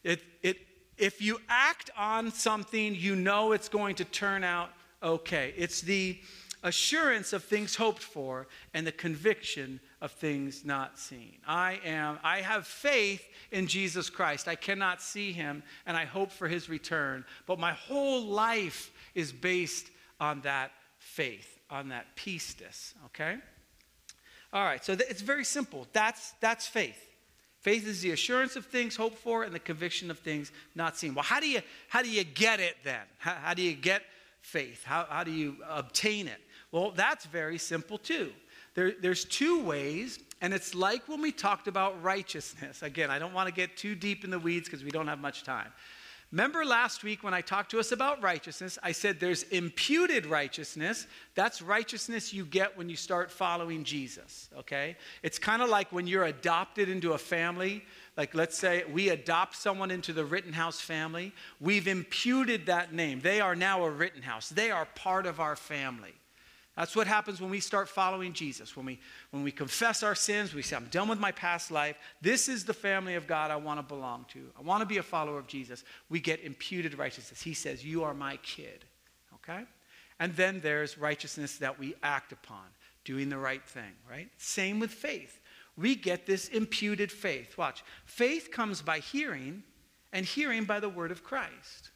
It, 0.02 0.20
it. 0.42 0.58
If 0.96 1.22
you 1.22 1.40
act 1.48 1.90
on 1.96 2.30
something, 2.30 2.94
you 2.94 3.16
know 3.16 3.52
it's 3.52 3.68
going 3.68 3.94
to 3.96 4.04
turn 4.04 4.44
out 4.44 4.70
okay. 5.02 5.54
It's 5.56 5.80
the 5.80 6.18
assurance 6.62 7.32
of 7.32 7.42
things 7.42 7.74
hoped 7.74 8.02
for 8.02 8.46
and 8.74 8.86
the 8.86 8.92
conviction 8.92 9.80
of 10.00 10.12
things 10.12 10.64
not 10.64 10.98
seen. 10.98 11.38
I 11.46 11.80
am 11.84 12.18
I 12.22 12.40
have 12.42 12.66
faith 12.66 13.26
in 13.50 13.66
Jesus 13.66 14.10
Christ. 14.10 14.48
I 14.48 14.54
cannot 14.56 15.00
see 15.00 15.32
him 15.32 15.62
and 15.86 15.96
I 15.96 16.04
hope 16.04 16.30
for 16.30 16.48
his 16.48 16.68
return, 16.68 17.24
but 17.46 17.58
my 17.58 17.72
whole 17.72 18.22
life 18.22 18.90
is 19.14 19.32
based 19.32 19.90
on 20.20 20.42
that 20.42 20.72
faith, 20.98 21.58
on 21.70 21.88
that 21.88 22.14
pistis, 22.16 22.94
okay? 23.06 23.36
All 24.52 24.64
right, 24.64 24.84
so 24.84 24.94
th- 24.94 25.08
it's 25.08 25.22
very 25.22 25.44
simple. 25.44 25.86
That's 25.92 26.32
that's 26.40 26.66
faith. 26.66 27.06
Faith 27.60 27.86
is 27.86 28.00
the 28.00 28.12
assurance 28.12 28.56
of 28.56 28.64
things 28.66 28.96
hoped 28.96 29.18
for 29.18 29.42
and 29.42 29.54
the 29.54 29.58
conviction 29.58 30.10
of 30.10 30.18
things 30.18 30.50
not 30.74 30.96
seen. 30.96 31.14
Well, 31.14 31.24
how 31.24 31.40
do 31.40 31.48
you 31.48 31.60
how 31.88 32.02
do 32.02 32.10
you 32.10 32.24
get 32.24 32.58
it 32.58 32.76
then? 32.84 33.02
How, 33.18 33.34
how 33.34 33.54
do 33.54 33.62
you 33.62 33.74
get 33.74 34.02
faith? 34.40 34.82
How, 34.82 35.06
how 35.08 35.24
do 35.24 35.30
you 35.30 35.56
obtain 35.68 36.26
it? 36.26 36.40
Well, 36.72 36.90
that's 36.92 37.26
very 37.26 37.58
simple 37.58 37.98
too. 37.98 38.32
There, 38.74 38.92
there's 39.02 39.24
two 39.24 39.62
ways, 39.62 40.20
and 40.40 40.54
it's 40.54 40.74
like 40.74 41.06
when 41.08 41.20
we 41.20 41.32
talked 41.32 41.66
about 41.66 42.02
righteousness. 42.02 42.82
Again, 42.82 43.10
I 43.10 43.18
don't 43.18 43.34
want 43.34 43.48
to 43.48 43.54
get 43.54 43.76
too 43.76 43.94
deep 43.94 44.24
in 44.24 44.30
the 44.30 44.38
weeds 44.38 44.68
because 44.68 44.84
we 44.84 44.90
don't 44.90 45.08
have 45.08 45.18
much 45.18 45.44
time. 45.44 45.72
Remember 46.32 46.64
last 46.64 47.02
week 47.02 47.24
when 47.24 47.34
I 47.34 47.40
talked 47.40 47.72
to 47.72 47.80
us 47.80 47.90
about 47.90 48.22
righteousness, 48.22 48.78
I 48.84 48.92
said 48.92 49.18
there's 49.18 49.42
imputed 49.44 50.26
righteousness. 50.26 51.08
That's 51.34 51.60
righteousness 51.60 52.32
you 52.32 52.44
get 52.44 52.78
when 52.78 52.88
you 52.88 52.94
start 52.94 53.32
following 53.32 53.82
Jesus, 53.82 54.48
okay? 54.56 54.96
It's 55.24 55.40
kind 55.40 55.60
of 55.60 55.68
like 55.68 55.90
when 55.90 56.06
you're 56.06 56.26
adopted 56.26 56.88
into 56.88 57.14
a 57.14 57.18
family. 57.18 57.84
Like, 58.16 58.32
let's 58.36 58.56
say 58.56 58.84
we 58.84 59.08
adopt 59.08 59.56
someone 59.56 59.90
into 59.90 60.12
the 60.12 60.24
Rittenhouse 60.24 60.80
family. 60.80 61.32
We've 61.58 61.88
imputed 61.88 62.66
that 62.66 62.92
name. 62.92 63.20
They 63.20 63.40
are 63.40 63.56
now 63.56 63.84
a 63.84 63.90
Rittenhouse, 63.90 64.50
they 64.50 64.70
are 64.70 64.86
part 64.94 65.26
of 65.26 65.40
our 65.40 65.56
family. 65.56 66.19
That's 66.80 66.96
what 66.96 67.06
happens 67.06 67.42
when 67.42 67.50
we 67.50 67.60
start 67.60 67.90
following 67.90 68.32
Jesus. 68.32 68.74
When 68.74 68.86
we, 68.86 68.98
when 69.32 69.42
we 69.42 69.52
confess 69.52 70.02
our 70.02 70.14
sins, 70.14 70.54
we 70.54 70.62
say, 70.62 70.76
I'm 70.76 70.86
done 70.86 71.08
with 71.08 71.20
my 71.20 71.30
past 71.30 71.70
life. 71.70 71.94
This 72.22 72.48
is 72.48 72.64
the 72.64 72.72
family 72.72 73.16
of 73.16 73.26
God 73.26 73.50
I 73.50 73.56
want 73.56 73.78
to 73.78 73.82
belong 73.82 74.24
to. 74.30 74.46
I 74.58 74.62
want 74.62 74.80
to 74.80 74.86
be 74.86 74.96
a 74.96 75.02
follower 75.02 75.38
of 75.38 75.46
Jesus. 75.46 75.84
We 76.08 76.20
get 76.20 76.42
imputed 76.42 76.96
righteousness. 76.96 77.42
He 77.42 77.52
says, 77.52 77.84
You 77.84 78.02
are 78.02 78.14
my 78.14 78.38
kid. 78.38 78.86
Okay? 79.34 79.64
And 80.20 80.34
then 80.36 80.60
there's 80.60 80.96
righteousness 80.96 81.58
that 81.58 81.78
we 81.78 81.96
act 82.02 82.32
upon, 82.32 82.64
doing 83.04 83.28
the 83.28 83.36
right 83.36 83.62
thing, 83.62 83.92
right? 84.10 84.30
Same 84.38 84.80
with 84.80 84.90
faith. 84.90 85.42
We 85.76 85.94
get 85.94 86.24
this 86.24 86.48
imputed 86.48 87.12
faith. 87.12 87.58
Watch. 87.58 87.84
Faith 88.06 88.50
comes 88.50 88.80
by 88.80 89.00
hearing, 89.00 89.64
and 90.14 90.24
hearing 90.24 90.64
by 90.64 90.80
the 90.80 90.88
word 90.88 91.10
of 91.10 91.24
Christ. 91.24 91.90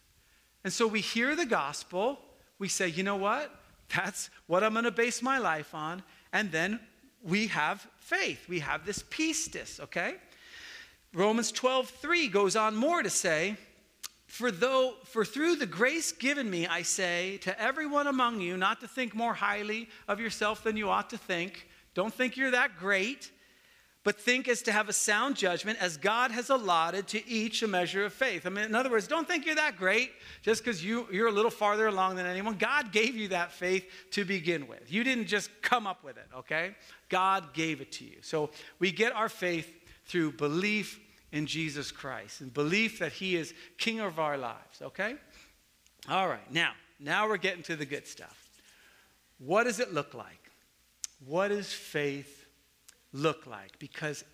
And 0.63 0.71
so 0.71 0.87
we 0.87 1.01
hear 1.01 1.35
the 1.35 1.47
gospel. 1.47 2.19
We 2.59 2.69
say, 2.69 2.89
You 2.89 3.03
know 3.03 3.17
what? 3.17 3.51
That's 3.95 4.31
what 4.47 4.65
I'm 4.65 4.73
going 4.73 4.85
to 4.85 4.91
base 4.91 5.23
my 5.23 5.39
life 5.39 5.75
on. 5.75 6.03
And 6.33 6.51
then 6.51 6.81
we 7.23 7.47
have 7.49 7.87
faith. 7.99 8.49
We 8.49 8.61
have 8.61 8.85
this 8.85 9.03
pistis, 9.03 9.81
okay? 9.81 10.15
Romans 11.13 11.53
12, 11.53 11.89
3 11.89 12.29
goes 12.29 12.57
on 12.57 12.75
more 12.75 13.03
to 13.03 13.11
say, 13.11 13.57
for 14.27 14.51
though 14.51 14.95
for 15.05 15.25
through 15.25 15.57
the 15.57 15.67
grace 15.67 16.11
given 16.11 16.51
me, 16.51 16.67
I 16.67 16.83
say 16.83 17.37
to 17.43 17.61
everyone 17.61 18.09
among 18.09 18.41
you 18.41 18.57
not 18.57 18.81
to 18.81 18.89
think 18.89 19.15
more 19.15 19.35
highly 19.35 19.89
of 20.09 20.19
yourself 20.19 20.65
than 20.65 20.77
you 20.77 20.91
ought 20.91 21.11
to 21.11 21.19
think. 21.19 21.69
Don't 21.95 22.13
think 22.13 22.37
you're 22.37 22.51
that 22.51 22.77
great 22.77 23.31
but 24.05 24.21
think 24.21 24.49
as 24.49 24.61
to 24.63 24.73
have 24.73 24.91
a 24.91 24.93
sound 24.93 25.35
judgment 25.35 25.79
as 25.81 25.97
God 25.97 26.31
has 26.31 26.51
allotted 26.51 27.09
to 27.09 27.27
each 27.27 27.63
a 27.63 27.67
measure 27.67 28.05
of 28.05 28.13
faith. 28.13 28.47
I 28.47 28.51
mean, 28.51 28.67
in 28.67 28.75
other 28.75 28.91
words, 28.91 29.09
don't 29.09 29.27
think 29.27 29.47
you're 29.47 29.55
that 29.55 29.79
great 29.79 30.13
just 30.43 30.63
because 30.63 30.85
you, 30.85 31.09
you're 31.11 31.29
a 31.29 31.33
little 31.33 31.51
farther 31.51 31.87
along 31.87 32.17
than 32.17 32.27
anyone. 32.27 32.57
God 32.57 32.93
gave 32.93 33.17
you 33.17 33.29
that 33.29 33.51
faith 33.51 33.91
to 34.11 34.27
begin 34.27 34.69
with. 34.69 34.93
You 34.93 35.05
didn't 35.05 35.27
just 35.27 35.51
come 35.63 35.87
up 35.87 36.05
with 36.05 36.19
it, 36.19 36.27
okay? 36.37 36.77
God 37.09 37.55
gave 37.55 37.81
it 37.81 37.93
to 37.93 38.05
you. 38.05 38.19
So 38.21 38.51
we 38.79 38.93
get 38.93 39.15
our 39.15 39.31
faith 39.31 39.73
through 40.05 40.33
belief 40.33 41.01
in 41.33 41.47
Jesus 41.47 41.91
Christ 41.91 42.43
and 42.43 42.53
belief 42.53 42.99
that 42.99 43.13
He 43.13 43.37
is 43.37 43.55
King 43.79 44.01
of 44.01 44.19
our 44.19 44.37
lives, 44.37 44.83
okay? 44.83 45.15
All 46.11 46.29
right, 46.29 46.53
now, 46.53 46.73
now 47.01 47.27
we're 47.27 47.39
getting 47.39 47.63
to 47.65 47.77
the 47.77 47.87
good 47.87 48.07
stuff. 48.07 48.51
What 49.39 49.65
does 49.65 49.81
it 49.81 49.95
look 49.95 50.13
like? 50.13 50.51
What 51.27 51.51
is 51.51 51.73
faith 51.73 52.44
look 53.15 53.47
like? 53.47 53.79
Because 53.79 54.25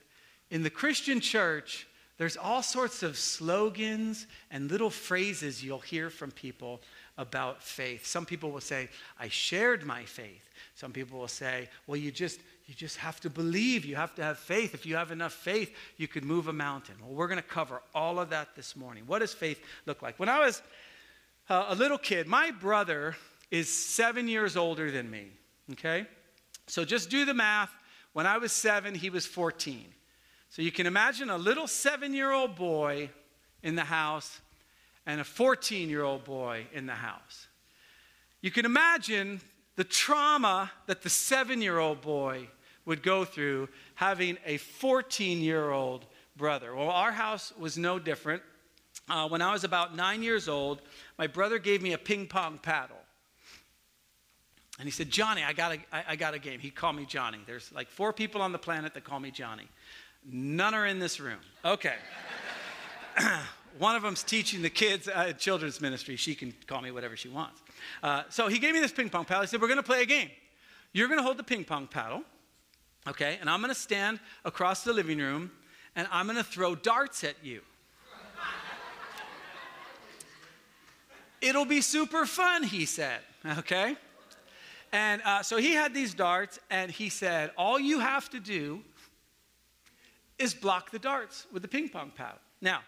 in 0.51 0.65
the 0.65 0.71
Christian 0.71 1.21
church, 1.21 1.87
there's 2.19 2.37
all 2.37 2.63
sorts 2.63 3.03
of 3.03 3.17
slogans 3.17 4.27
and 4.51 4.71
little 4.71 4.91
phrases 4.91 5.63
you'll 5.63 5.79
hear 5.79 6.11
from 6.11 6.33
people 6.33 6.81
about 7.17 7.63
faith. 7.63 8.07
Some 8.07 8.27
people 8.27 8.51
will 8.51 8.61
say, 8.61 8.89
I 9.19 9.29
shared 9.29 9.85
my 9.87 10.05
faith. 10.05 10.43
Some 10.75 10.93
people 10.93 11.19
will 11.19 11.29
say, 11.29 11.69
well, 11.87 11.97
you 11.97 12.11
just, 12.11 12.41
you 12.67 12.75
just 12.75 12.97
have 12.97 13.21
to 13.21 13.31
believe. 13.31 13.85
You 13.85 13.97
have 13.97 14.15
to 14.17 14.23
have 14.23 14.39
faith. 14.39 14.75
If 14.75 14.85
you 14.85 14.97
have 14.97 15.11
enough 15.13 15.33
faith, 15.33 15.75
you 15.97 16.09
could 16.09 16.25
move 16.25 16.49
a 16.49 16.53
mountain. 16.53 16.97
Well, 17.01 17.15
we're 17.15 17.29
going 17.29 17.37
to 17.37 17.43
cover 17.43 17.83
all 17.95 18.19
of 18.19 18.31
that 18.31 18.57
this 18.57 18.75
morning. 18.75 19.05
What 19.07 19.21
does 19.21 19.33
faith 19.33 19.63
look 19.87 20.03
like? 20.03 20.19
When 20.19 20.29
I 20.29 20.41
was 20.41 20.63
uh, 21.49 21.67
a 21.69 21.75
little 21.75 21.99
kid, 21.99 22.27
my 22.27 22.51
brother 22.51 23.17
is 23.51 23.73
seven 23.73 24.29
years 24.29 24.57
older 24.57 24.91
than 24.91 25.11
me, 25.11 25.29
okay? 25.73 26.07
So 26.67 26.85
just 26.85 27.11
do 27.11 27.25
the 27.25 27.35
math. 27.35 27.71
When 28.13 28.27
I 28.27 28.39
was 28.39 28.53
seven, 28.53 28.95
he 28.95 29.11
was 29.11 29.27
14. 29.27 29.85
So 30.49 30.63
you 30.63 30.73
can 30.73 30.87
imagine 30.87 31.31
a 31.31 31.39
little 31.39 31.67
seven 31.67 32.13
year 32.13 32.33
old 32.33 32.57
boy 32.57 33.11
in 33.63 33.77
the 33.77 33.85
house 33.85 34.41
and 35.07 35.21
a 35.21 35.25
14 35.25 35.89
year 35.89 36.03
old 36.03 36.25
boy 36.25 36.67
in 36.73 36.87
the 36.87 36.95
house. 36.95 37.47
You 38.41 38.51
can 38.51 38.65
imagine 38.65 39.41
the 39.77 39.85
trauma 39.85 40.71
that 40.87 41.03
the 41.03 41.11
seven 41.11 41.63
year 41.63 41.79
old 41.79 42.01
boy 42.01 42.49
would 42.85 43.03
go 43.03 43.25
through 43.25 43.69
having 43.95 44.39
a 44.45 44.57
14 44.57 45.41
year 45.41 45.71
old 45.71 46.07
brother. 46.37 46.75
Well, 46.75 46.91
our 46.91 47.13
house 47.13 47.53
was 47.59 47.79
no 47.79 47.99
different. 47.99 48.43
Uh, 49.09 49.29
when 49.29 49.43
I 49.43 49.53
was 49.53 49.65
about 49.65 49.95
nine 49.95 50.23
years 50.23 50.49
old, 50.49 50.83
my 51.19 51.27
brother 51.27 51.59
gave 51.59 51.83
me 51.83 51.93
a 51.93 51.99
ping 51.99 52.27
pong 52.27 52.59
paddle. 52.59 53.00
And 54.81 54.87
he 54.87 54.91
said, 54.91 55.11
Johnny, 55.11 55.45
I 55.45 55.53
got, 55.53 55.73
a, 55.73 55.79
I, 55.93 56.05
I 56.09 56.17
got 56.17 56.33
a 56.33 56.39
game. 56.39 56.59
He 56.59 56.71
called 56.71 56.97
me 56.97 57.05
Johnny. 57.05 57.39
There's 57.47 57.71
like 57.71 57.91
four 57.91 58.15
people 58.15 58.41
on 58.41 58.51
the 58.51 58.59
planet 58.59 58.95
that 58.95 59.05
call 59.05 59.21
me 59.21 59.31
Johnny. 59.31 59.69
None 60.25 60.73
are 60.73 60.87
in 60.87 60.99
this 60.99 61.21
room. 61.21 61.41
Okay. 61.63 61.97
One 63.79 63.95
of 63.95 64.01
them's 64.01 64.23
teaching 64.23 64.63
the 64.63 64.71
kids 64.71 65.07
uh, 65.07 65.35
children's 65.35 65.83
ministry. 65.83 66.17
She 66.17 66.35
can 66.35 66.55
call 66.67 66.81
me 66.81 66.93
whatever 66.93 67.15
she 67.15 67.29
wants. 67.29 67.61
Uh, 68.03 68.23
so 68.31 68.49
he 68.49 68.59
gave 68.59 68.73
me 68.73 68.81
this 68.81 68.91
ping 68.91 69.11
pong 69.11 69.27
paddle. 69.27 69.43
He 69.43 69.49
said, 69.49 69.61
We're 69.61 69.69
going 69.69 69.77
to 69.77 69.83
play 69.83 70.01
a 70.01 70.07
game. 70.07 70.31
You're 70.95 71.09
going 71.09 71.19
to 71.19 71.25
hold 71.25 71.37
the 71.37 71.45
ping 71.45 71.65
pong 71.65 71.87
paddle, 71.87 72.23
okay? 73.07 73.37
And 73.39 73.51
I'm 73.51 73.61
going 73.61 73.75
to 73.75 73.79
stand 73.79 74.19
across 74.47 74.83
the 74.83 74.95
living 74.95 75.19
room 75.19 75.51
and 75.95 76.09
I'm 76.11 76.25
going 76.25 76.39
to 76.39 76.43
throw 76.43 76.75
darts 76.75 77.23
at 77.23 77.35
you. 77.43 77.61
It'll 81.43 81.67
be 81.67 81.83
super 81.83 82.25
fun, 82.25 82.63
he 82.63 82.87
said, 82.87 83.21
okay? 83.59 83.99
And 84.93 85.23
uh, 85.25 85.43
so 85.43 85.57
he 85.57 85.73
had 85.73 85.95
these 85.95 86.15
darts, 86.15 86.59
and 86.71 86.91
he 86.91 87.09
said, 87.09 87.53
All 87.57 87.79
you 87.79 88.01
have 88.01 88.29
to 88.31 88.41
do 88.41 88.81
is 90.39 90.55
block 90.55 90.91
the 90.91 90.99
darts 90.99 91.47
with 91.53 91.63
the 91.63 91.69
ping 91.69 91.89
pong 91.89 92.11
paddle. 92.15 92.41
Now, 92.61 92.81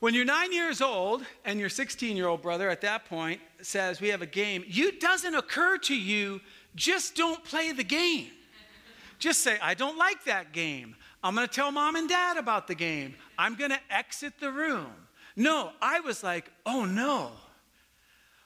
when 0.00 0.14
you're 0.14 0.24
nine 0.24 0.52
years 0.52 0.80
old 0.80 1.22
and 1.44 1.60
your 1.60 1.68
16 1.68 2.16
year 2.16 2.26
old 2.28 2.42
brother 2.42 2.70
at 2.70 2.80
that 2.80 3.04
point 3.04 3.40
says, 3.60 4.00
We 4.00 4.08
have 4.08 4.22
a 4.22 4.26
game, 4.26 4.64
it 4.66 5.00
doesn't 5.00 5.34
occur 5.34 5.76
to 5.78 5.94
you, 5.94 6.40
just 6.74 7.14
don't 7.14 7.44
play 7.44 7.72
the 7.72 7.84
game. 7.84 8.28
Just 9.18 9.40
say, 9.40 9.58
I 9.62 9.74
don't 9.74 9.98
like 9.98 10.24
that 10.24 10.52
game. 10.52 10.96
I'm 11.22 11.36
going 11.36 11.46
to 11.46 11.52
tell 11.52 11.70
mom 11.70 11.94
and 11.94 12.08
dad 12.08 12.36
about 12.36 12.66
the 12.66 12.74
game. 12.74 13.14
I'm 13.38 13.54
going 13.54 13.70
to 13.70 13.78
exit 13.88 14.32
the 14.40 14.50
room. 14.50 14.90
No, 15.36 15.70
I 15.80 16.00
was 16.00 16.24
like, 16.24 16.50
Oh 16.66 16.84
no 16.84 17.32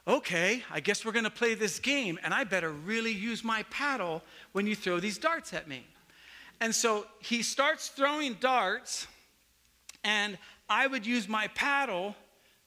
okay, 0.06 0.62
I 0.70 0.80
guess 0.80 1.04
we're 1.04 1.12
going 1.12 1.25
to 1.25 1.30
play 1.30 1.54
this 1.54 1.78
game, 1.78 2.18
and 2.22 2.32
I 2.32 2.44
better 2.44 2.70
really 2.70 3.12
use 3.12 3.42
my 3.42 3.64
paddle 3.64 4.22
when 4.52 4.66
you 4.66 4.76
throw 4.76 5.00
these 5.00 5.18
darts 5.18 5.52
at 5.52 5.66
me. 5.66 5.84
And 6.60 6.75
so 6.75 7.06
he 7.20 7.42
starts 7.42 7.88
throwing 7.88 8.34
darts, 8.34 9.06
and 10.04 10.38
I 10.68 10.86
would 10.86 11.04
use 11.04 11.28
my 11.28 11.48
paddle 11.48 12.14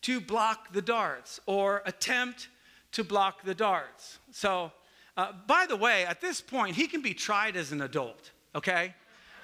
to 0.02 0.22
block 0.22 0.74
the 0.74 0.82
darts 0.82 1.40
or 1.46 1.82
attempt 1.86 2.50
to 2.92 3.04
block 3.04 3.44
the 3.44 3.56
darts. 3.56 4.20
So, 4.32 4.72
uh, 5.18 5.34
by 5.48 5.66
the 5.68 5.76
way, 5.76 6.06
at 6.06 6.22
this 6.22 6.42
point, 6.42 6.76
he 6.76 6.88
can 6.88 7.02
be 7.02 7.14
tried 7.14 7.56
as 7.56 7.72
an 7.72 7.82
adult, 7.82 8.32
okay? 8.56 8.94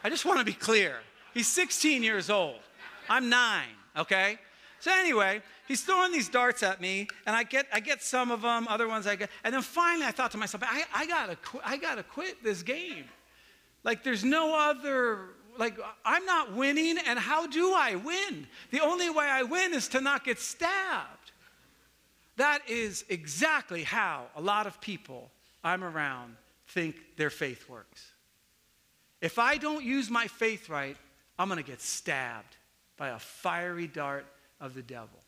I 0.04 0.10
just 0.10 0.26
want 0.26 0.40
to 0.40 0.46
be 0.46 0.54
clear. 0.54 0.98
He's 1.34 1.48
16 1.48 2.04
years 2.04 2.30
old. 2.30 2.60
I'm 3.10 3.30
nine, 3.30 3.76
okay? 3.98 4.38
So, 4.80 4.92
anyway, 4.92 5.42
he's 5.68 5.84
throwing 5.84 6.12
these 6.12 6.30
darts 6.30 6.64
at 6.64 6.82
me, 6.82 7.08
and 7.26 7.36
I 7.36 7.44
get, 7.44 7.68
I 7.72 7.80
get 7.80 8.02
some 8.02 8.32
of 8.32 8.42
them, 8.42 8.68
other 8.68 8.88
ones 8.88 9.08
I 9.08 9.16
get. 9.16 9.30
And 9.44 9.54
then 9.54 9.62
finally, 9.62 10.06
I 10.06 10.12
thought 10.12 10.32
to 10.32 10.38
myself, 10.38 10.64
I, 10.66 10.84
I, 10.94 11.06
gotta, 11.06 11.36
qu- 11.38 11.62
I 11.64 11.78
gotta 11.78 12.04
quit 12.04 12.44
this 12.44 12.64
game. 12.64 13.06
Like, 13.84 14.04
there's 14.04 14.24
no 14.24 14.58
other, 14.58 15.30
like, 15.58 15.78
I'm 16.04 16.26
not 16.26 16.54
winning, 16.54 16.98
and 16.98 17.20
how 17.20 17.48
do 17.48 17.74
I 17.74 17.96
win? 17.96 18.48
The 18.72 18.82
only 18.82 19.10
way 19.10 19.26
I 19.26 19.44
win 19.44 19.74
is 19.74 19.88
to 19.90 20.02
not 20.02 20.24
get 20.24 20.40
stabbed. 20.40 21.32
That 22.38 22.62
is 22.68 23.06
exactly 23.10 23.84
how 23.84 24.26
a 24.36 24.42
lot 24.42 24.68
of 24.68 24.82
people 24.82 25.30
I'm 25.64 25.84
around 25.84 26.36
think 26.68 26.96
their 27.16 27.30
faith 27.30 27.70
works. 27.70 28.12
If 29.22 29.40
I 29.40 29.58
don't 29.58 29.84
use 29.84 30.10
my 30.10 30.28
faith 30.28 30.70
right, 30.70 30.98
I'm 31.40 31.50
gonna 31.50 31.64
get 31.64 31.82
stabbed 31.82 32.58
by 32.98 33.10
a 33.10 33.20
fiery 33.20 33.88
dart 33.88 34.26
of 34.60 34.74
the 34.74 34.82
devil. 34.82 35.20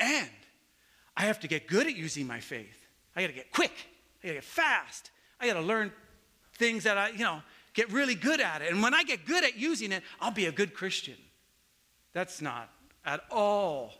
And 0.00 0.28
I 1.16 1.26
have 1.26 1.38
to 1.40 1.48
get 1.48 1.68
good 1.68 1.86
at 1.86 1.94
using 1.94 2.26
my 2.26 2.40
faith. 2.40 2.86
I 3.14 3.20
got 3.20 3.28
to 3.28 3.32
get 3.34 3.52
quick. 3.52 3.72
I 4.22 4.26
got 4.26 4.32
to 4.32 4.34
get 4.34 4.44
fast. 4.44 5.10
I 5.38 5.46
got 5.46 5.54
to 5.54 5.60
learn 5.60 5.92
things 6.54 6.84
that 6.84 6.98
I, 6.98 7.10
you 7.10 7.24
know, 7.24 7.42
get 7.74 7.92
really 7.92 8.14
good 8.14 8.40
at 8.40 8.62
it. 8.62 8.72
And 8.72 8.82
when 8.82 8.94
I 8.94 9.04
get 9.04 9.26
good 9.26 9.44
at 9.44 9.56
using 9.56 9.92
it, 9.92 10.02
I'll 10.20 10.30
be 10.30 10.46
a 10.46 10.52
good 10.52 10.74
Christian. 10.74 11.16
That's 12.12 12.40
not 12.40 12.70
at 13.04 13.20
all 13.30 13.92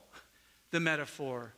the 0.71 0.81
metaphor 0.81 1.55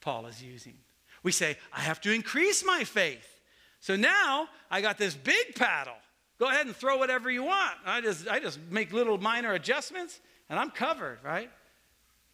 Paul 0.00 0.26
is 0.26 0.42
using. 0.42 0.74
We 1.22 1.32
say, 1.32 1.56
I 1.72 1.80
have 1.80 2.00
to 2.02 2.12
increase 2.12 2.64
my 2.64 2.84
faith. 2.84 3.40
So 3.80 3.96
now 3.96 4.48
I 4.70 4.80
got 4.80 4.98
this 4.98 5.14
big 5.14 5.54
paddle. 5.54 5.94
Go 6.38 6.48
ahead 6.48 6.66
and 6.66 6.76
throw 6.76 6.98
whatever 6.98 7.30
you 7.30 7.44
want. 7.44 7.76
I 7.84 8.00
just, 8.00 8.28
I 8.28 8.40
just 8.40 8.58
make 8.70 8.92
little 8.92 9.18
minor 9.18 9.54
adjustments 9.54 10.20
and 10.48 10.58
I'm 10.58 10.70
covered, 10.70 11.18
right? 11.24 11.50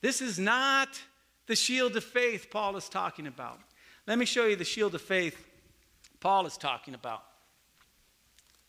This 0.00 0.20
is 0.20 0.38
not 0.38 1.00
the 1.52 1.56
shield 1.56 1.94
of 1.96 2.02
faith 2.02 2.46
Paul 2.50 2.78
is 2.78 2.88
talking 2.88 3.26
about. 3.26 3.60
Let 4.06 4.16
me 4.16 4.24
show 4.24 4.46
you 4.46 4.56
the 4.56 4.64
shield 4.64 4.94
of 4.94 5.02
faith 5.02 5.36
Paul 6.18 6.46
is 6.46 6.56
talking 6.56 6.94
about. 6.94 7.22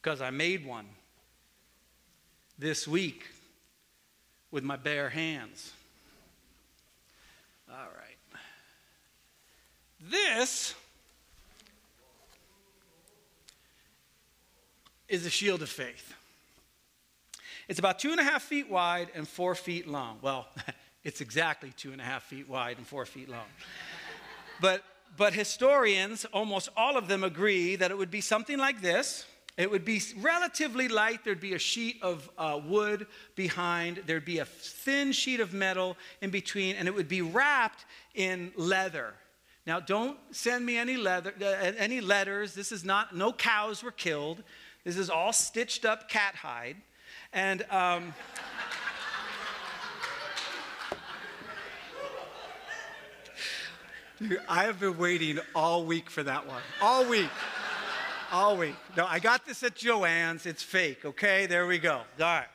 Because 0.01 0.19
I 0.19 0.31
made 0.31 0.65
one 0.65 0.85
this 2.59 2.85
week 2.85 3.23
with 4.51 4.65
my 4.65 4.75
bare 4.75 5.07
hands. 5.07 5.71
All 7.69 7.87
right. 7.95 8.41
This 10.01 10.75
is 15.07 15.23
the 15.23 15.29
shield 15.29 15.61
of 15.61 15.69
faith. 15.69 16.13
It's 17.69 17.79
about 17.79 17.99
two 17.99 18.11
and 18.11 18.19
a 18.19 18.25
half 18.25 18.43
feet 18.43 18.69
wide 18.69 19.07
and 19.15 19.25
four 19.25 19.55
feet 19.55 19.87
long. 19.87 20.17
Well, 20.21 20.49
it's 21.03 21.21
exactly 21.21 21.71
two 21.75 21.91
and 21.91 22.01
a 22.01 22.03
half 22.03 22.23
feet 22.23 22.47
wide 22.47 22.77
and 22.77 22.87
four 22.87 23.05
feet 23.05 23.29
long. 23.29 23.45
but, 24.61 24.83
but 25.17 25.33
historians, 25.33 26.25
almost 26.33 26.69
all 26.77 26.97
of 26.97 27.07
them 27.07 27.23
agree 27.23 27.75
that 27.75 27.91
it 27.91 27.97
would 27.97 28.11
be 28.11 28.21
something 28.21 28.57
like 28.57 28.81
this. 28.81 29.25
It 29.55 29.69
would 29.69 29.85
be 29.85 30.01
relatively 30.17 30.87
light. 30.87 31.23
There'd 31.23 31.39
be 31.39 31.53
a 31.53 31.59
sheet 31.59 32.01
of 32.01 32.27
uh, 32.39 32.59
wood 32.65 33.05
behind. 33.35 34.01
There'd 34.07 34.25
be 34.25 34.39
a 34.39 34.45
thin 34.45 35.11
sheet 35.11 35.39
of 35.39 35.53
metal 35.53 35.95
in 36.21 36.31
between, 36.31 36.75
and 36.75 36.87
it 36.87 36.95
would 36.95 37.07
be 37.07 37.21
wrapped 37.21 37.85
in 38.15 38.51
leather. 38.55 39.13
Now, 39.67 39.79
don't 39.79 40.17
send 40.31 40.65
me 40.65 40.77
any 40.77 40.97
leather, 40.97 41.33
uh, 41.39 41.45
any 41.77 42.01
letters. 42.01 42.55
This 42.55 42.71
is 42.71 42.83
not. 42.83 43.15
No 43.15 43.31
cows 43.31 43.83
were 43.83 43.91
killed. 43.91 44.43
This 44.83 44.97
is 44.97 45.09
all 45.09 45.31
stitched 45.31 45.85
up 45.85 46.09
cat 46.09 46.35
hide. 46.35 46.77
And 47.31 47.63
um, 47.69 48.13
Dude, 54.23 54.39
I 54.49 54.63
have 54.63 54.79
been 54.79 54.97
waiting 54.97 55.39
all 55.53 55.83
week 55.83 56.09
for 56.09 56.23
that 56.23 56.47
one. 56.47 56.61
All 56.81 57.05
week. 57.07 57.29
all 58.31 58.55
week. 58.57 58.75
No, 58.95 59.05
I 59.05 59.19
got 59.19 59.45
this 59.45 59.63
at 59.63 59.75
Jo-Ann's. 59.75 60.45
It's 60.45 60.63
fake, 60.63 61.03
okay? 61.03 61.45
There 61.45 61.67
we 61.67 61.77
go. 61.77 61.95
All 61.95 62.03
right. 62.19 62.45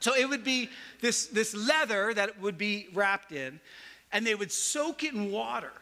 So 0.00 0.14
it 0.14 0.28
would 0.28 0.44
be 0.44 0.70
this, 1.00 1.26
this 1.26 1.54
leather 1.54 2.12
that 2.14 2.40
would 2.40 2.58
be 2.58 2.88
wrapped 2.92 3.32
in, 3.32 3.60
and 4.12 4.26
they 4.26 4.34
would 4.34 4.52
soak 4.52 5.04
it 5.04 5.14
in 5.14 5.30
water 5.30 5.72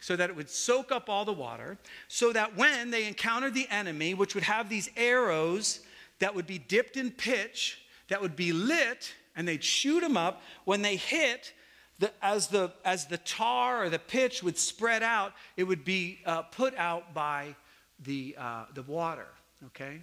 so 0.00 0.16
that 0.16 0.28
it 0.30 0.36
would 0.36 0.50
soak 0.50 0.90
up 0.90 1.08
all 1.08 1.24
the 1.24 1.32
water, 1.32 1.78
so 2.08 2.32
that 2.32 2.56
when 2.56 2.90
they 2.90 3.06
encountered 3.06 3.54
the 3.54 3.68
enemy, 3.70 4.14
which 4.14 4.34
would 4.34 4.44
have 4.44 4.68
these 4.68 4.90
arrows 4.96 5.80
that 6.18 6.34
would 6.34 6.46
be 6.46 6.58
dipped 6.58 6.96
in 6.96 7.10
pitch, 7.10 7.82
that 8.08 8.20
would 8.20 8.34
be 8.34 8.52
lit 8.52 9.14
and 9.36 9.46
they'd 9.46 9.62
shoot 9.62 10.00
them 10.00 10.16
up. 10.16 10.42
When 10.64 10.82
they 10.82 10.96
hit, 10.96 11.52
the, 12.00 12.10
as, 12.22 12.48
the, 12.48 12.72
as 12.84 13.06
the 13.06 13.18
tar 13.18 13.84
or 13.84 13.90
the 13.90 13.98
pitch 13.98 14.42
would 14.42 14.58
spread 14.58 15.02
out, 15.02 15.32
it 15.56 15.64
would 15.64 15.84
be 15.84 16.20
uh, 16.24 16.42
put 16.42 16.74
out 16.76 17.12
by 17.14 17.54
the, 18.02 18.34
uh, 18.38 18.64
the 18.74 18.82
water. 18.82 19.26
Okay? 19.66 20.00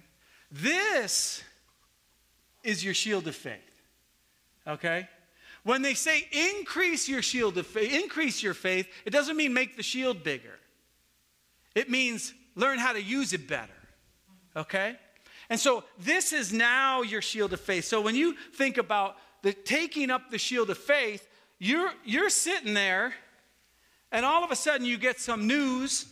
This 0.50 1.42
is 2.62 2.84
your 2.84 2.94
shield 2.94 3.26
of 3.26 3.34
faith. 3.34 3.82
Okay? 4.66 5.08
When 5.64 5.82
they 5.82 5.94
say 5.94 6.28
increase 6.30 7.08
your 7.08 7.20
shield 7.20 7.58
of 7.58 7.66
faith, 7.66 7.92
increase 7.92 8.44
your 8.44 8.54
faith, 8.54 8.86
it 9.04 9.10
doesn't 9.10 9.36
mean 9.36 9.52
make 9.52 9.76
the 9.76 9.82
shield 9.82 10.22
bigger. 10.22 10.58
It 11.74 11.90
means 11.90 12.32
learn 12.54 12.78
how 12.78 12.92
to 12.92 13.02
use 13.02 13.32
it 13.32 13.48
better. 13.48 13.72
Okay? 14.56 14.96
And 15.50 15.58
so 15.58 15.82
this 15.98 16.32
is 16.32 16.52
now 16.52 17.02
your 17.02 17.22
shield 17.22 17.52
of 17.52 17.60
faith. 17.60 17.86
So 17.86 18.00
when 18.00 18.14
you 18.14 18.36
think 18.54 18.78
about 18.78 19.16
the 19.42 19.52
taking 19.52 20.10
up 20.10 20.30
the 20.30 20.38
shield 20.38 20.70
of 20.70 20.78
faith, 20.78 21.27
you're 21.58 21.92
you're 22.04 22.30
sitting 22.30 22.74
there 22.74 23.14
and 24.12 24.24
all 24.24 24.44
of 24.44 24.50
a 24.50 24.56
sudden 24.56 24.86
you 24.86 24.96
get 24.96 25.20
some 25.20 25.46
news. 25.46 26.06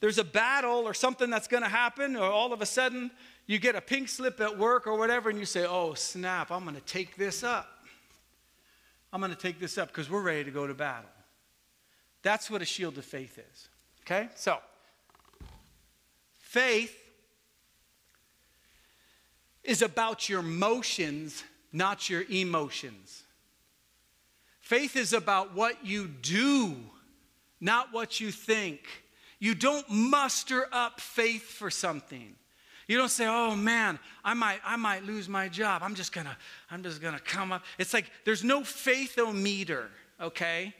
There's 0.00 0.18
a 0.18 0.24
battle 0.24 0.86
or 0.86 0.94
something 0.94 1.30
that's 1.30 1.48
going 1.48 1.62
to 1.62 1.68
happen 1.68 2.16
or 2.16 2.24
all 2.24 2.52
of 2.52 2.60
a 2.60 2.66
sudden 2.66 3.10
you 3.46 3.58
get 3.58 3.76
a 3.76 3.80
pink 3.80 4.08
slip 4.08 4.40
at 4.40 4.58
work 4.58 4.86
or 4.86 4.98
whatever 4.98 5.30
and 5.30 5.38
you 5.38 5.46
say, 5.46 5.64
"Oh, 5.66 5.94
snap, 5.94 6.50
I'm 6.50 6.64
going 6.64 6.74
to 6.74 6.80
take 6.82 7.16
this 7.16 7.42
up." 7.42 7.68
I'm 9.12 9.20
going 9.20 9.32
to 9.32 9.38
take 9.38 9.60
this 9.60 9.76
up 9.76 9.88
because 9.88 10.08
we're 10.08 10.22
ready 10.22 10.44
to 10.44 10.50
go 10.50 10.66
to 10.66 10.72
battle. 10.72 11.10
That's 12.22 12.50
what 12.50 12.62
a 12.62 12.64
shield 12.64 12.96
of 12.96 13.04
faith 13.04 13.38
is. 13.38 13.68
Okay? 14.02 14.28
So, 14.36 14.58
faith 16.38 16.96
is 19.62 19.82
about 19.82 20.28
your 20.28 20.42
motions, 20.42 21.44
not 21.72 22.08
your 22.08 22.24
emotions. 22.30 23.21
Faith 24.72 24.96
is 24.96 25.12
about 25.12 25.54
what 25.54 25.84
you 25.84 26.08
do, 26.08 26.74
not 27.60 27.92
what 27.92 28.20
you 28.20 28.30
think. 28.30 28.80
You 29.38 29.54
don't 29.54 29.86
muster 29.90 30.66
up 30.72 30.98
faith 30.98 31.42
for 31.42 31.70
something. 31.70 32.34
You 32.88 32.96
don't 32.96 33.10
say, 33.10 33.26
"Oh 33.28 33.54
man, 33.54 33.98
I 34.24 34.32
might 34.32 34.60
I 34.64 34.76
might 34.76 35.04
lose 35.04 35.28
my 35.28 35.46
job. 35.50 35.82
I'm 35.84 35.94
just 35.94 36.10
going 36.10 36.26
to 36.26 36.34
I'm 36.70 36.82
just 36.82 37.02
going 37.02 37.12
to 37.12 37.20
come 37.20 37.52
up." 37.52 37.62
It's 37.76 37.92
like 37.92 38.10
there's 38.24 38.42
no 38.42 38.62
faithometer, 38.62 39.88
okay? 40.18 40.72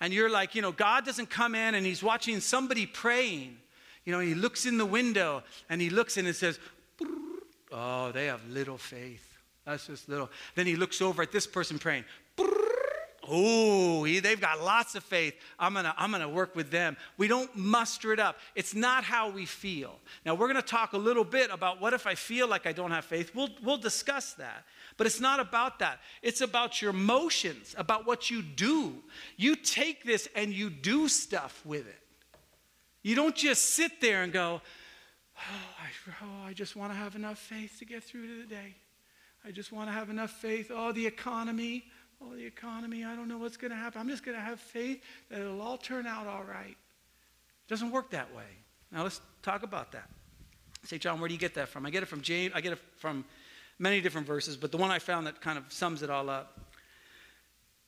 And 0.00 0.12
you're 0.12 0.28
like, 0.28 0.54
you 0.54 0.60
know, 0.60 0.72
God 0.72 1.06
doesn't 1.06 1.30
come 1.30 1.54
in 1.54 1.74
and 1.74 1.86
he's 1.86 2.02
watching 2.02 2.40
somebody 2.40 2.84
praying. 2.84 3.56
You 4.04 4.12
know, 4.12 4.20
he 4.20 4.34
looks 4.34 4.66
in 4.66 4.76
the 4.76 4.84
window 4.84 5.42
and 5.70 5.80
he 5.80 5.88
looks 5.88 6.18
and 6.18 6.36
says, 6.36 6.58
"Oh, 7.72 8.12
they 8.12 8.26
have 8.26 8.46
little 8.50 8.76
faith." 8.76 9.26
That's 9.64 9.86
just 9.86 10.08
little. 10.10 10.28
Then 10.56 10.66
he 10.66 10.76
looks 10.76 11.00
over 11.00 11.22
at 11.22 11.32
this 11.32 11.46
person 11.46 11.78
praying. 11.78 12.04
Oh, 13.30 14.04
they've 14.06 14.40
got 14.40 14.60
lots 14.60 14.96
of 14.96 15.04
faith. 15.04 15.34
I'm 15.58 15.74
gonna, 15.74 15.94
I'm 15.96 16.10
gonna 16.10 16.28
work 16.28 16.56
with 16.56 16.70
them. 16.70 16.96
We 17.16 17.28
don't 17.28 17.54
muster 17.54 18.12
it 18.12 18.18
up. 18.18 18.38
It's 18.56 18.74
not 18.74 19.04
how 19.04 19.30
we 19.30 19.46
feel. 19.46 19.98
Now 20.26 20.34
we're 20.34 20.48
gonna 20.48 20.62
talk 20.62 20.94
a 20.94 20.98
little 20.98 21.22
bit 21.22 21.50
about 21.50 21.80
what 21.80 21.92
if 21.92 22.06
I 22.06 22.16
feel 22.16 22.48
like 22.48 22.66
I 22.66 22.72
don't 22.72 22.90
have 22.90 23.04
faith. 23.04 23.32
We'll, 23.34 23.50
we'll 23.62 23.76
discuss 23.76 24.32
that. 24.34 24.64
But 24.96 25.06
it's 25.06 25.20
not 25.20 25.38
about 25.38 25.78
that. 25.78 26.00
It's 26.22 26.40
about 26.40 26.82
your 26.82 26.92
motions, 26.92 27.74
about 27.78 28.06
what 28.06 28.30
you 28.30 28.42
do. 28.42 28.96
You 29.36 29.54
take 29.54 30.04
this 30.04 30.28
and 30.34 30.52
you 30.52 30.68
do 30.68 31.06
stuff 31.06 31.62
with 31.64 31.86
it. 31.86 32.02
You 33.02 33.14
don't 33.14 33.36
just 33.36 33.70
sit 33.70 34.00
there 34.00 34.24
and 34.24 34.32
go, 34.32 34.60
oh, 35.38 35.40
I, 35.78 36.12
oh, 36.22 36.46
I 36.48 36.52
just 36.52 36.76
want 36.76 36.92
to 36.92 36.98
have 36.98 37.14
enough 37.14 37.38
faith 37.38 37.76
to 37.78 37.84
get 37.84 38.02
through 38.02 38.26
to 38.26 38.42
the 38.42 38.48
day. 38.48 38.74
I 39.44 39.52
just 39.52 39.72
want 39.72 39.88
to 39.88 39.92
have 39.92 40.10
enough 40.10 40.32
faith. 40.32 40.70
Oh, 40.74 40.92
the 40.92 41.06
economy 41.06 41.84
oh, 42.22 42.34
the 42.34 42.44
economy, 42.44 43.04
I 43.04 43.14
don't 43.14 43.28
know 43.28 43.38
what's 43.38 43.56
going 43.56 43.70
to 43.70 43.76
happen. 43.76 44.00
I'm 44.00 44.08
just 44.08 44.24
going 44.24 44.36
to 44.36 44.42
have 44.42 44.60
faith 44.60 45.02
that 45.30 45.40
it'll 45.40 45.60
all 45.60 45.78
turn 45.78 46.06
out 46.06 46.26
all 46.26 46.44
right. 46.44 46.70
It 46.70 47.68
doesn't 47.68 47.90
work 47.90 48.10
that 48.10 48.34
way. 48.34 48.44
Now 48.92 49.02
let's 49.02 49.20
talk 49.42 49.62
about 49.62 49.92
that. 49.92 50.08
Say, 50.84 50.98
John, 50.98 51.20
where 51.20 51.28
do 51.28 51.34
you 51.34 51.40
get 51.40 51.54
that 51.54 51.68
from? 51.68 51.86
I 51.86 51.90
get 51.90 52.02
it 52.02 52.06
from 52.06 52.22
James. 52.22 52.52
I 52.54 52.60
get 52.60 52.72
it 52.72 52.78
from 52.96 53.24
many 53.78 54.00
different 54.00 54.26
verses, 54.26 54.56
but 54.56 54.72
the 54.72 54.78
one 54.78 54.90
I 54.90 54.98
found 54.98 55.26
that 55.26 55.40
kind 55.40 55.58
of 55.58 55.70
sums 55.72 56.02
it 56.02 56.10
all 56.10 56.30
up. 56.30 56.58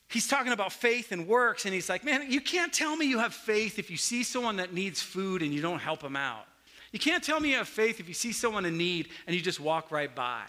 He's 0.09 0.27
talking 0.27 0.51
about 0.51 0.71
faith 0.71 1.11
and 1.11 1.27
works, 1.27 1.65
and 1.65 1.73
he's 1.73 1.89
like, 1.89 2.03
man, 2.03 2.29
you 2.29 2.39
can't 2.39 2.71
tell 2.71 2.95
me 2.95 3.07
you 3.07 3.19
have 3.19 3.33
faith 3.33 3.79
if 3.79 3.89
you 3.89 3.97
see 3.97 4.21
someone 4.23 4.57
that 4.57 4.73
needs 4.73 5.01
food 5.01 5.41
and 5.41 5.53
you 5.53 5.61
don't 5.61 5.79
help 5.79 6.01
them 6.01 6.15
out. 6.15 6.45
You 6.91 6.99
can't 6.99 7.23
tell 7.23 7.39
me 7.39 7.49
you 7.49 7.57
have 7.57 7.67
faith 7.67 7.99
if 7.99 8.07
you 8.07 8.13
see 8.13 8.31
someone 8.31 8.65
in 8.65 8.77
need 8.77 9.09
and 9.25 9.35
you 9.35 9.41
just 9.41 9.59
walk 9.59 9.91
right 9.91 10.13
by. 10.13 10.43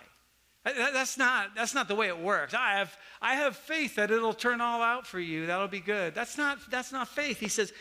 That's 0.64 1.18
not, 1.18 1.54
that's 1.54 1.74
not 1.74 1.88
the 1.88 1.94
way 1.94 2.08
it 2.08 2.18
works. 2.18 2.54
I 2.54 2.78
have, 2.78 2.96
I 3.20 3.34
have 3.34 3.54
faith 3.54 3.96
that 3.96 4.10
it'll 4.10 4.32
turn 4.32 4.62
all 4.62 4.80
out 4.80 5.06
for 5.06 5.20
you. 5.20 5.46
That'll 5.46 5.68
be 5.68 5.80
good. 5.80 6.14
That's 6.14 6.38
not, 6.38 6.58
that's 6.70 6.90
not 6.90 7.08
faith. 7.08 7.38
He 7.38 7.48
says, 7.48 7.72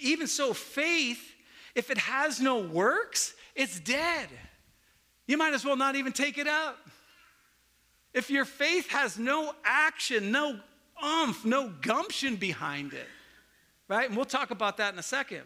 even 0.00 0.28
so, 0.28 0.54
faith, 0.54 1.34
if 1.74 1.90
it 1.90 1.98
has 1.98 2.40
no 2.40 2.60
works, 2.60 3.34
it's 3.56 3.80
dead. 3.80 4.28
You 5.26 5.36
might 5.36 5.52
as 5.52 5.64
well 5.64 5.76
not 5.76 5.96
even 5.96 6.12
take 6.12 6.38
it 6.38 6.46
up. 6.46 6.78
If 8.14 8.30
your 8.30 8.44
faith 8.44 8.88
has 8.90 9.18
no 9.18 9.52
action, 9.64 10.30
no 10.30 10.60
umph, 11.02 11.44
no 11.44 11.72
gumption 11.80 12.36
behind 12.36 12.92
it, 12.92 13.06
right? 13.88 14.08
And 14.08 14.16
we'll 14.16 14.24
talk 14.24 14.52
about 14.52 14.76
that 14.76 14.92
in 14.92 14.98
a 14.98 15.02
second. 15.02 15.42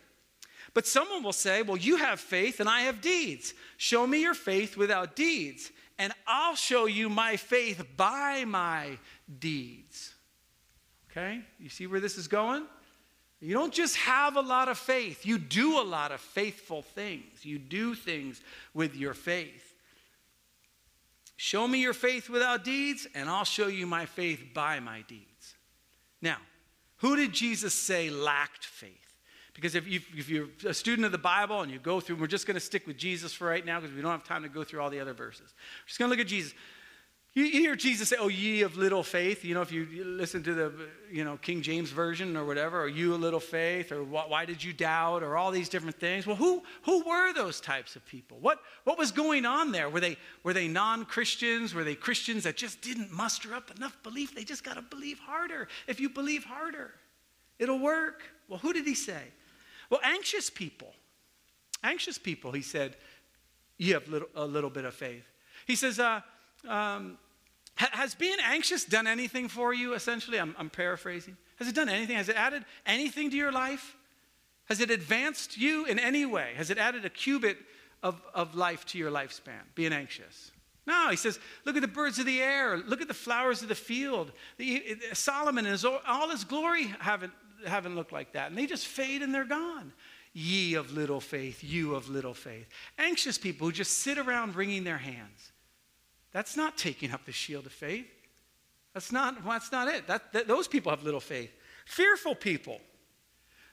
But 0.75 0.87
someone 0.87 1.23
will 1.23 1.33
say, 1.33 1.63
Well, 1.63 1.77
you 1.77 1.97
have 1.97 2.21
faith 2.21 2.61
and 2.61 2.69
I 2.69 2.83
have 2.83 3.01
deeds. 3.01 3.53
Show 3.77 4.07
me 4.07 4.23
your 4.23 4.35
faith 4.35 4.77
without 4.77 5.17
deeds 5.17 5.71
and 6.03 6.13
I'll 6.27 6.57
show 6.57 6.87
you 6.87 7.09
my 7.09 7.37
faith 7.37 7.85
by 7.97 8.45
my 8.45 8.99
deeds. 9.39 10.13
Okay? 11.09 11.41
You 11.61 11.69
see 11.69 11.87
where 11.87 12.01
this 12.01 12.19
is 12.19 12.27
going? 12.27 12.65
You 13.41 13.55
don't 13.55 13.73
just 13.73 13.95
have 13.99 14.35
a 14.35 14.41
lot 14.41 14.69
of 14.69 14.79
faith, 14.79 15.25
you 15.25 15.39
do 15.39 15.79
a 15.81 15.83
lot 15.85 16.11
of 16.11 16.21
faithful 16.21 16.83
things. 16.83 17.45
You 17.45 17.61
do 17.61 17.95
things 17.95 18.41
with 18.75 18.97
your 18.97 19.15
faith. 19.15 19.75
Show 21.37 21.69
me 21.69 21.81
your 21.81 21.95
faith 21.95 22.29
without 22.29 22.65
deeds, 22.65 23.07
and 23.15 23.29
I'll 23.29 23.45
show 23.45 23.69
you 23.69 23.87
my 23.87 24.07
faith 24.07 24.43
by 24.53 24.81
my 24.81 25.03
deeds. 25.03 25.55
Now, 26.21 26.39
who 26.97 27.15
did 27.15 27.33
Jesus 27.33 27.75
say 27.75 28.11
lacked 28.11 28.65
faith? 28.65 28.91
Because 29.55 29.75
if, 29.75 29.87
you, 29.87 30.01
if 30.15 30.29
you're 30.29 30.49
a 30.67 30.73
student 30.73 31.05
of 31.05 31.13
the 31.13 31.19
Bible 31.19 31.61
and 31.61 31.71
you 31.71 31.79
go 31.79 32.01
through, 32.01 32.17
we're 32.17 32.27
just 32.27 32.47
going 32.47 32.55
to 32.55 32.61
stick 32.61 32.87
with 32.87 32.97
Jesus 32.97 33.33
for 33.35 33.47
right 33.47 33.65
now 33.65 33.81
because 33.81 33.95
we 33.95 34.01
don't 34.01 34.11
have 34.11 34.25
time 34.25 34.43
to 34.43 34.49
go 34.49 34.65
through 34.65 34.81
all 34.81 34.91
the 34.91 35.01
other 35.01 35.13
verses. 35.13 35.53
We're 35.83 35.89
just 35.89 35.99
going 35.99 36.11
to 36.11 36.17
look 36.17 36.25
at 36.25 36.29
Jesus. 36.29 36.55
You, 37.35 37.47
hear 37.47 37.77
Jesus 37.77 38.11
say, 38.11 38.17
Oh, 38.19 38.29
ye 38.29 38.61
of 38.61 38.77
little 38.77 39.03
faith. 39.03 39.43
You 39.43 39.55
know, 39.55 39.63
if 39.63 39.73
you 39.73 39.87
listen 40.05 40.43
to 40.43 40.53
the, 40.53 40.73
you 41.11 41.25
know, 41.25 41.39
King 41.39 41.63
James 41.63 41.91
Version 41.91 42.37
or 42.37 42.45
whatever, 42.45 42.83
or 42.83 42.89
you 42.89 43.15
a 43.15 43.17
little 43.17 43.41
faith, 43.41 43.91
or 43.91 44.05
why 44.05 44.45
did 44.45 44.63
you 44.63 44.75
doubt, 44.75 45.23
or 45.23 45.39
all 45.39 45.51
these 45.51 45.71
different 45.71 45.99
things. 45.99 46.27
Well, 46.27 46.37
who, 46.37 46.63
who 46.83 47.03
were 47.05 47.33
those 47.33 47.59
types 47.59 47.97
of 47.97 48.05
people? 48.05 48.37
What, 48.41 48.61
what 48.85 48.99
was 48.99 49.13
going 49.13 49.47
on 49.47 49.73
there? 49.73 49.89
Were 49.89 50.01
they, 50.01 50.19
were 50.43 50.53
they 50.53 50.69
non 50.69 51.07
Christians? 51.07 51.73
Were 51.73 51.85
they 51.85 51.95
Christians 51.95 52.45
that 52.45 52.57
just 52.59 52.83
didn't 52.83 53.11
muster 53.11 53.55
up 53.55 53.75
enough 53.75 53.97
belief? 54.03 54.35
They 54.35 54.45
just 54.45 54.63
got 54.63 54.75
to 54.75 54.83
believe 54.83 55.19
harder. 55.19 55.69
If 55.87 56.01
you 56.01 56.11
believe 56.11 56.45
harder, 56.45 56.93
it'll 57.59 57.81
work. 57.81 58.23
Well, 58.47 58.59
who 58.59 58.75
did 58.75 58.87
he 58.87 58.95
say? 58.95 59.23
Well, 59.93 60.01
anxious 60.03 60.49
people, 60.49 60.95
anxious 61.85 62.17
people, 62.17 62.51
he 62.51 62.63
said, 62.63 62.97
you 63.77 63.93
have 63.93 64.09
little, 64.09 64.29
a 64.35 64.47
little 64.47 64.71
bit 64.71 64.87
of 64.87 64.95
faith. 64.95 65.25
He 65.67 65.77
says, 65.77 66.01
uh, 66.01 66.23
um, 66.67 67.19
has 67.75 68.15
being 68.15 68.39
anxious 68.43 68.87
done 68.87 69.07
anything 69.07 69.49
for 69.49 69.75
you, 69.75 69.93
essentially? 69.93 70.41
I'm, 70.41 70.55
I'm 70.59 70.71
paraphrasing. 70.71 71.37
Has 71.57 71.69
it 71.69 71.75
done 71.75 71.91
anything? 71.91 72.17
Has 72.17 72.31
it 72.31 72.37
added 72.37 72.65
anything 72.87 73.29
to 73.33 73.37
your 73.37 73.53
life? 73.53 73.95
Has 74.65 74.81
it 74.81 74.91
advanced 74.91 75.59
you 75.59 75.85
in 75.85 75.99
any 75.99 76.25
way? 76.25 76.55
Has 76.57 76.71
it 76.71 76.79
added 76.79 77.05
a 77.05 77.11
cubit 77.11 77.59
of, 78.03 78.19
of 78.33 78.55
life 78.55 78.87
to 78.87 78.99
your 78.99 79.11
lifespan, 79.11 79.61
being 79.75 79.93
anxious? 79.93 80.53
No, 80.87 81.11
he 81.11 81.17
says, 81.17 81.39
look 81.67 81.77
at 81.77 81.83
the 81.83 81.89
birds 81.89 82.19
of 82.19 82.25
the 82.25 82.41
air, 82.41 82.79
look 82.79 83.03
at 83.03 83.09
the 83.09 83.15
flowers 83.15 83.61
of 83.61 83.69
the 83.69 83.75
field. 83.75 84.33
Solomon 85.13 85.67
and 85.67 85.85
all 86.07 86.31
his 86.31 86.45
glory 86.45 86.87
haven't 86.99 87.35
haven't 87.67 87.95
looked 87.95 88.13
like 88.13 88.33
that. 88.33 88.49
And 88.49 88.59
they 88.59 88.67
just 88.67 88.87
fade 88.87 89.23
and 89.23 89.35
they're 89.35 89.45
gone. 89.45 89.93
Ye 90.33 90.75
of 90.75 90.93
little 90.93 91.21
faith, 91.21 91.63
you 91.63 91.95
of 91.95 92.09
little 92.09 92.35
faith. 92.35 92.67
Anxious 92.99 93.37
people 93.37 93.67
who 93.67 93.73
just 93.73 93.99
sit 93.99 94.19
around 94.19 94.57
wringing 94.57 94.85
their 94.85 94.99
hands. 94.99 95.53
That's 96.33 96.57
not 96.57 96.79
taking 96.79 97.11
up 97.13 97.27
the 97.27 97.33
shield 97.33 97.67
of 97.67 97.73
faith. 97.73 98.07
That's 98.95 99.13
not, 99.13 99.45
that's 99.45 99.73
not 99.73 99.89
it. 99.89 100.07
That, 100.07 100.33
that, 100.33 100.49
those 100.49 100.69
people 100.69 100.91
have 100.91 101.03
little 101.03 101.21
faith. 101.21 101.51
Fearful 101.87 102.35
people. 102.35 102.81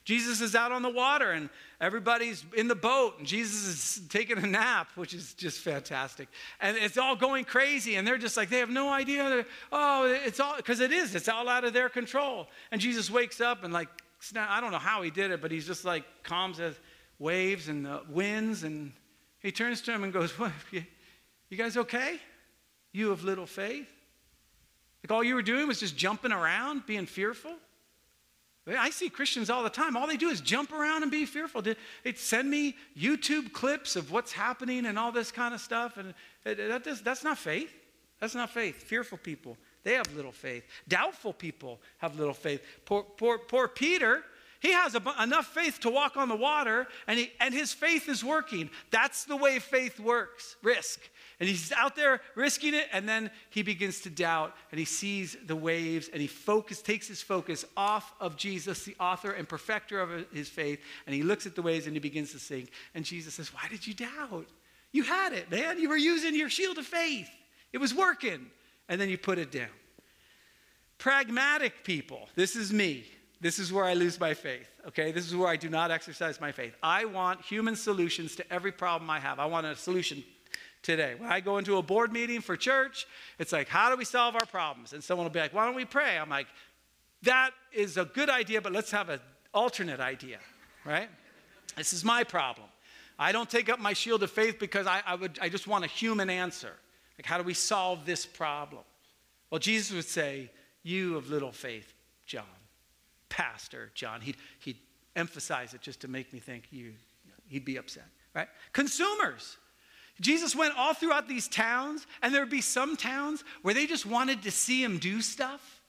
Jesus 0.10 0.42
is 0.42 0.56
out 0.56 0.72
on 0.72 0.82
the 0.82 0.90
water 0.90 1.30
and 1.34 1.52
everybody's 1.80 2.44
in 2.58 2.68
the 2.68 2.74
boat 2.74 3.20
and 3.20 3.28
Jesus 3.28 3.68
is 3.68 4.08
taking 4.08 4.40
a 4.40 4.48
nap, 4.48 4.90
which 4.96 5.14
is 5.14 5.36
just 5.36 5.60
fantastic. 5.60 6.30
And 6.60 6.76
it's 6.76 6.98
all 6.98 7.16
going 7.16 7.46
crazy 7.46 7.96
and 7.96 8.08
they're 8.08 8.18
just 8.18 8.36
like, 8.36 8.50
they 8.50 8.58
have 8.58 8.72
no 8.72 8.92
idea. 8.92 9.46
oh, 9.72 10.20
it's 10.26 10.40
all, 10.40 10.58
because 10.58 10.80
it 10.80 10.92
is, 10.92 11.14
it's 11.14 11.30
all 11.30 11.48
out 11.48 11.64
of 11.64 11.74
their 11.74 11.90
control. 11.90 12.48
And 12.72 12.82
Jesus 12.82 13.12
wakes 13.12 13.40
up 13.40 13.64
and 13.64 13.72
like, 13.72 13.88
I 14.36 14.60
don't 14.60 14.72
know 14.72 14.80
how 14.80 15.04
he 15.04 15.12
did 15.12 15.30
it, 15.30 15.44
but 15.44 15.52
he's 15.52 15.68
just 15.68 15.86
like 15.86 16.04
calms 16.24 16.58
the 16.58 16.74
waves 17.20 17.68
and 17.68 17.86
the 17.86 18.02
winds. 18.10 18.64
And 18.64 18.94
he 19.42 19.52
turns 19.52 19.80
to 19.82 19.92
him 19.92 20.04
and 20.04 20.12
goes, 20.12 20.32
what, 20.40 20.52
you, 20.72 20.84
you 21.52 21.58
guys 21.58 21.78
okay? 21.78 22.20
You 22.94 23.12
have 23.12 23.24
little 23.24 23.46
faith? 23.46 23.94
Like 25.04 25.12
all 25.12 25.24
you 25.24 25.36
were 25.36 25.44
doing 25.44 25.68
was 25.68 25.80
just 25.80 25.96
jumping 25.96 26.32
around, 26.32 26.88
being 26.88 27.06
fearful? 27.06 27.54
I 28.78 28.90
see 28.90 29.10
Christians 29.10 29.50
all 29.50 29.64
the 29.64 29.70
time. 29.70 29.96
All 29.96 30.08
they 30.08 30.18
do 30.18 30.30
is 30.30 30.42
jump 30.42 30.72
around 30.72 31.04
and 31.04 31.12
be 31.12 31.26
fearful. 31.26 31.62
They 31.62 31.76
send 32.16 32.50
me 32.50 32.76
YouTube 32.98 33.54
clips 33.54 33.96
of 33.96 34.12
what's 34.12 34.32
happening 34.32 34.86
and 34.86 35.00
all 35.00 35.12
this 35.12 35.32
kind 35.32 35.54
of 35.54 35.62
stuff. 35.62 35.98
And 35.98 36.14
that 36.44 36.84
does, 36.84 37.02
that's 37.02 37.24
not 37.24 37.38
faith. 37.38 37.74
That's 38.20 38.36
not 38.36 38.50
faith. 38.50 38.84
Fearful 38.84 39.18
people. 39.18 39.58
They 39.84 39.94
have 39.94 40.14
little 40.14 40.32
faith. 40.32 40.66
Doubtful 40.88 41.34
people 41.34 41.80
have 42.00 42.20
little 42.20 42.34
faith. 42.34 42.62
Poor, 42.86 43.04
poor, 43.04 43.38
poor 43.38 43.68
Peter, 43.68 44.24
he 44.60 44.74
has 44.74 44.94
a, 44.94 45.02
enough 45.24 45.48
faith 45.48 45.80
to 45.82 45.90
walk 45.90 46.18
on 46.18 46.28
the 46.28 46.36
water, 46.36 46.88
and, 47.08 47.18
he, 47.18 47.32
and 47.40 47.54
his 47.54 47.72
faith 47.72 48.10
is 48.10 48.24
working. 48.24 48.70
That's 48.92 49.24
the 49.24 49.38
way 49.38 49.60
faith 49.60 50.00
works 50.00 50.58
risk. 50.62 51.00
And 51.40 51.48
he's 51.48 51.72
out 51.72 51.96
there 51.96 52.20
risking 52.36 52.74
it, 52.74 52.88
and 52.92 53.08
then 53.08 53.32
he 53.50 53.64
begins 53.64 54.02
to 54.02 54.10
doubt, 54.10 54.54
and 54.72 54.80
he 54.80 54.86
sees 54.86 55.38
the 55.46 55.56
waves, 55.56 56.10
and 56.12 56.22
he 56.22 56.28
focus, 56.28 56.82
takes 56.82 57.08
his 57.08 57.22
focus 57.22 57.64
off 57.78 58.14
of 58.20 58.36
Jesus, 58.36 58.84
the 58.84 58.96
author 59.00 59.32
and 59.32 59.48
perfecter 59.48 60.02
of 60.02 60.26
his 60.34 60.50
faith, 60.50 60.80
and 61.06 61.16
he 61.16 61.24
looks 61.24 61.46
at 61.46 61.56
the 61.56 61.62
waves 61.62 61.86
and 61.86 61.96
he 61.96 62.00
begins 62.00 62.34
to 62.34 62.40
sink. 62.40 62.72
And 62.94 63.06
Jesus 63.06 63.36
says, 63.36 63.54
Why 63.54 63.68
did 63.70 63.88
you 63.88 63.94
doubt? 63.94 64.48
You 64.92 65.04
had 65.04 65.32
it, 65.34 65.50
man. 65.50 65.80
You 65.80 65.88
were 65.88 65.98
using 65.98 66.36
your 66.36 66.50
shield 66.50 66.78
of 66.78 66.86
faith, 66.86 67.30
it 67.72 67.78
was 67.78 67.94
working. 67.94 68.52
And 68.90 69.00
then 69.00 69.08
you 69.08 69.20
put 69.20 69.38
it 69.38 69.52
down. 69.52 69.70
Pragmatic 70.98 71.84
people, 71.84 72.28
this 72.36 72.56
is 72.56 72.74
me. 72.74 73.06
This 73.42 73.58
is 73.58 73.72
where 73.72 73.86
I 73.86 73.94
lose 73.94 74.20
my 74.20 74.34
faith, 74.34 74.68
okay? 74.88 75.14
This 75.14 75.26
is 75.26 75.34
where 75.34 75.48
I 75.48 75.56
do 75.56 75.70
not 75.70 75.92
exercise 75.92 76.42
my 76.42 76.52
faith. 76.52 76.76
I 76.84 77.06
want 77.06 77.42
human 77.42 77.76
solutions 77.76 78.36
to 78.36 78.54
every 78.54 78.74
problem 78.74 79.10
I 79.10 79.20
have. 79.20 79.40
I 79.40 79.46
want 79.46 79.66
a 79.66 79.78
solution 79.78 80.24
today. 80.82 81.16
When 81.18 81.30
I 81.30 81.40
go 81.40 81.58
into 81.58 81.78
a 81.78 81.82
board 81.82 82.12
meeting 82.12 82.42
for 82.42 82.56
church, 82.56 83.08
it's 83.38 83.52
like, 83.52 83.68
how 83.68 83.90
do 83.90 83.98
we 83.98 84.06
solve 84.06 84.36
our 84.36 84.46
problems? 84.46 84.94
And 84.94 85.04
someone 85.04 85.26
will 85.26 85.32
be 85.32 85.40
like, 85.40 85.54
why 85.54 85.66
don't 85.66 85.76
we 85.76 85.86
pray? 85.86 86.18
I'm 86.18 86.30
like, 86.30 86.48
that 87.24 87.52
is 87.74 87.98
a 87.98 88.06
good 88.06 88.30
idea, 88.30 88.62
but 88.62 88.72
let's 88.72 88.92
have 88.92 89.10
an 89.10 89.20
alternate 89.54 90.00
idea, 90.00 90.40
right? 90.86 91.10
This 91.76 91.94
is 91.94 92.04
my 92.04 92.24
problem. 92.24 92.68
I 93.18 93.32
don't 93.32 93.50
take 93.50 93.68
up 93.68 93.80
my 93.80 93.94
shield 93.94 94.24
of 94.24 94.32
faith 94.32 94.60
because 94.60 94.88
I, 94.88 95.02
I, 95.06 95.16
would, 95.16 95.38
I 95.42 95.50
just 95.50 95.68
want 95.68 95.84
a 95.84 95.88
human 95.88 96.30
answer. 96.30 96.72
Like, 97.18 97.26
how 97.26 97.38
do 97.38 97.44
we 97.44 97.54
solve 97.54 98.06
this 98.06 98.26
problem? 98.26 98.84
Well, 99.50 99.60
Jesus 99.60 99.94
would 99.94 100.06
say, 100.06 100.50
You 100.84 101.18
of 101.18 101.30
little 101.30 101.52
faith, 101.52 101.94
John. 102.26 102.46
Pastor 103.30 103.92
John. 103.94 104.22
He'd, 104.22 104.38
he'd 104.60 104.78
emphasize 105.16 105.74
it 105.74 105.82
just 105.82 106.02
to 106.02 106.08
make 106.08 106.34
me 106.34 106.40
think 106.40 106.66
you, 106.72 106.94
he'd 107.48 107.66
be 107.66 107.78
upset, 107.78 108.08
right? 108.34 108.48
Consumers. 108.74 109.58
Jesus 110.20 110.56
went 110.56 110.78
all 110.78 110.94
throughout 110.94 111.28
these 111.28 111.48
towns, 111.48 112.06
and 112.22 112.34
there 112.34 112.42
would 112.42 112.50
be 112.50 112.62
some 112.62 112.98
towns 112.98 113.44
where 113.62 113.74
they 113.74 113.86
just 113.86 114.06
wanted 114.06 114.44
to 114.44 114.52
see 114.52 114.84
him 114.84 114.98
do 114.98 115.22
stuff. 115.22 115.82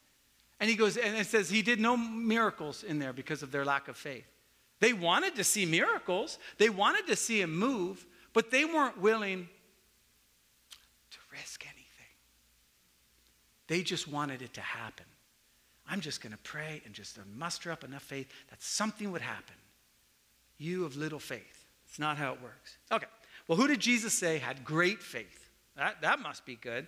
And 0.60 0.68
he 0.68 0.76
goes, 0.76 0.96
and 0.96 1.16
it 1.16 1.26
says 1.26 1.48
he 1.48 1.62
did 1.62 1.80
no 1.80 1.96
miracles 1.96 2.84
in 2.84 2.98
there 2.98 3.12
because 3.12 3.42
of 3.42 3.50
their 3.50 3.64
lack 3.64 3.88
of 3.88 3.96
faith. 3.96 4.26
They 4.78 4.92
wanted 4.92 5.36
to 5.36 5.44
see 5.44 5.66
miracles, 5.66 6.38
they 6.58 6.70
wanted 6.70 7.06
to 7.08 7.16
see 7.16 7.40
him 7.40 7.56
move, 7.58 8.06
but 8.32 8.50
they 8.50 8.64
weren't 8.64 9.00
willing 9.00 9.48
to 11.10 11.18
risk 11.32 11.64
anything. 11.64 11.80
They 13.66 13.82
just 13.82 14.08
wanted 14.08 14.42
it 14.42 14.54
to 14.54 14.60
happen. 14.60 15.06
I'm 15.88 16.00
just 16.00 16.20
going 16.20 16.32
to 16.32 16.38
pray 16.38 16.82
and 16.84 16.94
just 16.94 17.18
muster 17.36 17.72
up 17.72 17.82
enough 17.82 18.02
faith 18.02 18.30
that 18.50 18.62
something 18.62 19.10
would 19.10 19.22
happen. 19.22 19.56
You 20.56 20.84
of 20.84 20.96
little 20.96 21.18
faith. 21.18 21.64
It's 21.88 21.98
not 21.98 22.16
how 22.16 22.32
it 22.32 22.42
works. 22.42 22.78
Okay. 22.92 23.06
Well, 23.50 23.56
who 23.56 23.66
did 23.66 23.80
Jesus 23.80 24.14
say 24.14 24.38
had 24.38 24.64
great 24.64 25.02
faith? 25.02 25.48
That, 25.76 26.02
that 26.02 26.20
must 26.20 26.46
be 26.46 26.54
good. 26.54 26.86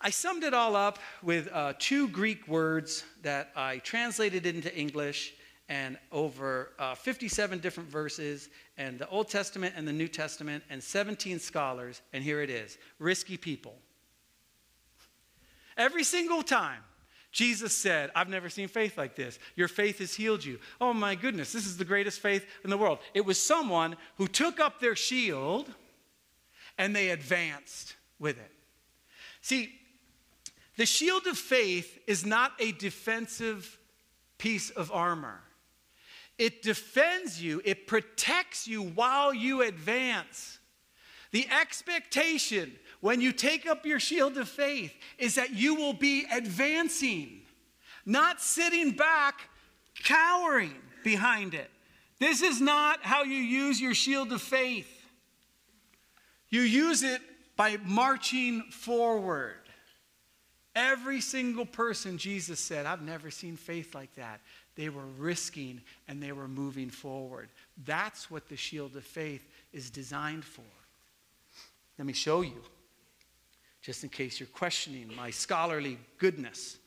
I 0.00 0.10
summed 0.10 0.44
it 0.44 0.54
all 0.54 0.76
up 0.76 1.00
with 1.20 1.48
uh, 1.52 1.72
two 1.80 2.06
Greek 2.10 2.46
words 2.46 3.02
that 3.22 3.50
I 3.56 3.78
translated 3.78 4.46
into 4.46 4.72
English 4.72 5.34
and 5.68 5.98
over 6.12 6.70
uh, 6.78 6.94
57 6.94 7.58
different 7.58 7.88
verses, 7.88 8.50
and 8.78 9.00
the 9.00 9.08
Old 9.08 9.28
Testament 9.28 9.74
and 9.76 9.88
the 9.88 9.92
New 9.92 10.06
Testament, 10.06 10.62
and 10.70 10.80
17 10.80 11.40
scholars, 11.40 12.02
and 12.12 12.22
here 12.22 12.40
it 12.40 12.50
is 12.50 12.78
risky 13.00 13.36
people. 13.36 13.74
Every 15.76 16.04
single 16.04 16.44
time 16.44 16.84
Jesus 17.34 17.76
said, 17.76 18.12
I've 18.14 18.28
never 18.28 18.48
seen 18.48 18.68
faith 18.68 18.96
like 18.96 19.16
this. 19.16 19.40
Your 19.56 19.66
faith 19.66 19.98
has 19.98 20.14
healed 20.14 20.44
you. 20.44 20.60
Oh 20.80 20.94
my 20.94 21.16
goodness, 21.16 21.52
this 21.52 21.66
is 21.66 21.76
the 21.76 21.84
greatest 21.84 22.20
faith 22.20 22.46
in 22.62 22.70
the 22.70 22.78
world. 22.78 23.00
It 23.12 23.26
was 23.26 23.42
someone 23.42 23.96
who 24.18 24.28
took 24.28 24.60
up 24.60 24.78
their 24.78 24.94
shield 24.94 25.68
and 26.78 26.94
they 26.94 27.10
advanced 27.10 27.96
with 28.20 28.38
it. 28.38 28.52
See, 29.40 29.72
the 30.76 30.86
shield 30.86 31.26
of 31.26 31.36
faith 31.36 31.98
is 32.06 32.24
not 32.24 32.52
a 32.60 32.70
defensive 32.70 33.80
piece 34.38 34.70
of 34.70 34.92
armor. 34.92 35.40
It 36.38 36.62
defends 36.62 37.42
you, 37.42 37.60
it 37.64 37.88
protects 37.88 38.68
you 38.68 38.80
while 38.80 39.34
you 39.34 39.62
advance. 39.62 40.60
The 41.32 41.48
expectation 41.50 42.76
when 43.04 43.20
you 43.20 43.32
take 43.32 43.66
up 43.66 43.84
your 43.84 44.00
shield 44.00 44.38
of 44.38 44.48
faith 44.48 44.90
is 45.18 45.34
that 45.34 45.50
you 45.50 45.74
will 45.74 45.92
be 45.92 46.24
advancing, 46.32 47.42
not 48.06 48.40
sitting 48.40 48.92
back, 48.92 49.42
cowering 50.02 50.72
behind 51.04 51.52
it. 51.52 51.70
This 52.18 52.40
is 52.40 52.62
not 52.62 53.00
how 53.02 53.22
you 53.22 53.36
use 53.36 53.78
your 53.78 53.92
shield 53.92 54.32
of 54.32 54.40
faith. 54.40 54.88
You 56.48 56.62
use 56.62 57.02
it 57.02 57.20
by 57.56 57.76
marching 57.84 58.62
forward. 58.70 59.60
Every 60.74 61.20
single 61.20 61.66
person, 61.66 62.16
Jesus 62.16 62.58
said, 62.58 62.86
I've 62.86 63.02
never 63.02 63.30
seen 63.30 63.58
faith 63.58 63.94
like 63.94 64.14
that. 64.14 64.40
They 64.76 64.88
were 64.88 65.04
risking 65.18 65.82
and 66.08 66.22
they 66.22 66.32
were 66.32 66.48
moving 66.48 66.88
forward. 66.88 67.50
That's 67.84 68.30
what 68.30 68.48
the 68.48 68.56
shield 68.56 68.96
of 68.96 69.04
faith 69.04 69.46
is 69.74 69.90
designed 69.90 70.46
for. 70.46 70.62
Let 71.98 72.06
me 72.06 72.14
show 72.14 72.40
you 72.40 72.62
just 73.84 74.02
in 74.02 74.08
case 74.08 74.40
you're 74.40 74.46
questioning 74.46 75.10
my 75.14 75.30
scholarly 75.30 75.98
goodness. 76.16 76.78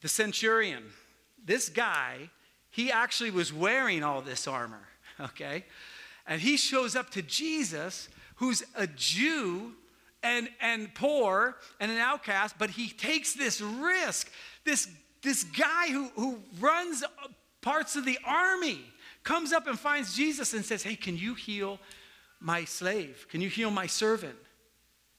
The 0.00 0.08
centurion, 0.08 0.82
this 1.44 1.68
guy, 1.68 2.30
he 2.70 2.90
actually 2.90 3.30
was 3.30 3.52
wearing 3.52 4.02
all 4.02 4.22
this 4.22 4.48
armor, 4.48 4.82
okay? 5.20 5.64
And 6.26 6.40
he 6.40 6.56
shows 6.56 6.96
up 6.96 7.10
to 7.10 7.22
Jesus, 7.22 8.08
who's 8.36 8.64
a 8.74 8.88
Jew 8.88 9.72
and, 10.24 10.48
and 10.60 10.92
poor 10.96 11.56
and 11.78 11.92
an 11.92 11.98
outcast, 11.98 12.56
but 12.58 12.70
he 12.70 12.88
takes 12.88 13.34
this 13.34 13.60
risk. 13.60 14.32
This, 14.64 14.88
this 15.22 15.44
guy 15.44 15.90
who, 15.90 16.08
who 16.16 16.40
runs 16.58 17.04
parts 17.60 17.94
of 17.94 18.04
the 18.04 18.18
army 18.26 18.80
comes 19.22 19.52
up 19.52 19.68
and 19.68 19.78
finds 19.78 20.16
Jesus 20.16 20.54
and 20.54 20.64
says, 20.64 20.82
Hey, 20.82 20.96
can 20.96 21.16
you 21.16 21.34
heal 21.34 21.78
my 22.40 22.64
slave? 22.64 23.26
Can 23.30 23.40
you 23.40 23.48
heal 23.48 23.70
my 23.70 23.86
servant? 23.86 24.36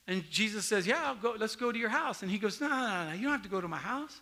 And 0.08 0.30
Jesus 0.30 0.66
says, 0.66 0.88
Yeah, 0.88 1.02
I'll 1.04 1.16
go, 1.16 1.36
let's 1.38 1.56
go 1.56 1.72
to 1.72 1.78
your 1.78 1.90
house. 1.90 2.22
And 2.22 2.32
he 2.32 2.38
goes, 2.38 2.62
No, 2.62 2.68
no, 2.68 3.10
no, 3.10 3.14
you 3.14 3.24
don't 3.24 3.32
have 3.32 3.44
to 3.44 3.50
go 3.50 3.62
to 3.62 3.68
my 3.68 3.78
house. 3.78 4.22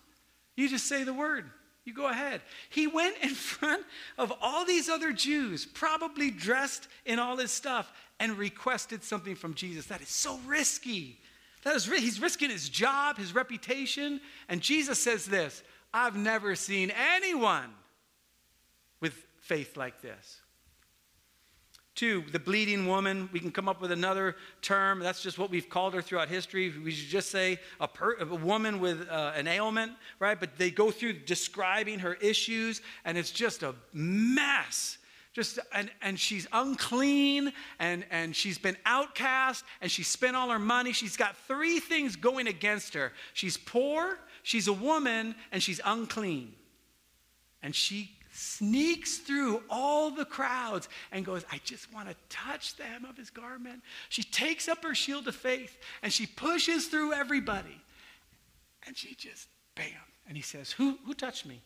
You 0.56 0.68
just 0.68 0.88
say 0.88 1.04
the 1.04 1.14
word. 1.14 1.46
You 1.86 1.94
go 1.94 2.08
ahead. 2.08 2.42
He 2.70 2.88
went 2.88 3.18
in 3.22 3.30
front 3.36 3.86
of 4.18 4.34
all 4.42 4.66
these 4.66 4.90
other 4.90 5.14
Jews, 5.14 5.66
probably 5.66 6.32
dressed 6.32 6.88
in 7.06 7.20
all 7.20 7.38
his 7.38 7.52
stuff, 7.52 7.92
and 8.20 8.38
requested 8.38 9.04
something 9.04 9.36
from 9.36 9.54
Jesus. 9.54 9.86
That 9.88 10.02
is 10.02 10.10
so 10.10 10.40
risky. 10.46 11.20
That 11.64 11.76
is, 11.76 11.86
he's 11.86 12.20
risking 12.22 12.50
his 12.50 12.70
job, 12.70 13.18
his 13.18 13.36
reputation. 13.36 14.20
And 14.50 14.62
Jesus 14.62 15.00
says 15.00 15.26
this 15.26 15.62
I've 15.94 16.16
never 16.16 16.56
seen 16.56 16.92
anyone 16.92 17.70
with 19.00 19.14
faith 19.42 19.78
like 19.78 20.02
this. 20.02 20.42
Two, 21.96 22.26
the 22.34 22.40
bleeding 22.40 22.88
woman. 22.88 23.30
We 23.32 23.40
can 23.40 23.52
come 23.52 23.70
up 23.70 23.80
with 23.80 23.92
another 23.92 24.36
term. 24.62 25.00
That's 25.00 25.24
just 25.24 25.40
what 25.40 25.50
we've 25.50 25.70
called 25.70 25.94
her 25.94 26.02
throughout 26.02 26.28
history. 26.28 26.74
We 26.78 26.92
should 26.92 27.10
just 27.10 27.32
say 27.32 27.58
a, 27.80 27.88
per, 27.88 28.16
a 28.16 28.26
woman 28.26 28.82
with 28.82 29.08
uh, 29.10 29.32
an 29.34 29.48
ailment, 29.48 29.94
right? 30.20 30.38
But 30.38 30.58
they 30.58 30.72
go 30.72 30.92
through 30.92 31.14
describing 31.20 32.00
her 32.00 32.16
issues, 32.16 32.82
and 33.06 33.18
it's 33.18 33.32
just 33.32 33.64
a 33.64 33.74
mess. 33.94 34.98
Just 35.32 35.60
and, 35.74 35.90
and 36.02 36.18
she's 36.18 36.48
unclean 36.54 37.52
and, 37.80 38.06
and 38.10 38.34
she's 38.34 38.58
been 38.58 38.78
outcast 38.86 39.66
and 39.82 39.92
she 39.92 40.02
spent 40.02 40.34
all 40.34 40.50
her 40.50 40.60
money. 40.60 40.94
She's 40.94 41.18
got 41.18 41.36
three 41.36 41.82
things 41.82 42.16
going 42.16 42.48
against 42.48 42.94
her. 42.94 43.12
She's 43.34 43.58
poor, 43.58 44.18
she's 44.44 44.70
a 44.70 44.74
woman, 44.74 45.36
and 45.52 45.62
she's 45.62 45.82
unclean. 45.84 46.54
And 47.62 47.76
she 47.76 48.15
sneaks 48.36 49.18
through 49.20 49.64
all 49.70 50.12
the 50.12 50.26
crowds 50.26 50.90
and 51.12 51.26
goes, 51.26 51.46
I 51.52 51.60
just 51.64 51.92
want 51.94 52.10
to 52.10 52.16
touch 52.30 52.76
the 52.76 52.84
hem 52.84 53.06
of 53.06 53.18
his 53.18 53.30
garment. 53.30 53.82
She 54.10 54.24
takes 54.24 54.68
up 54.68 54.84
her 54.84 54.94
shield 54.94 55.28
of 55.28 55.36
faith 55.36 55.78
and 56.04 56.12
she 56.12 56.26
pushes 56.26 56.88
through 56.88 57.14
everybody. 57.14 57.82
And 58.86 58.96
she 58.96 59.16
just, 59.16 59.48
bam. 59.76 59.88
And 60.28 60.36
he 60.36 60.44
says, 60.44 60.72
Who, 60.72 60.98
who 61.06 61.14
touched 61.14 61.46
me? 61.46 61.62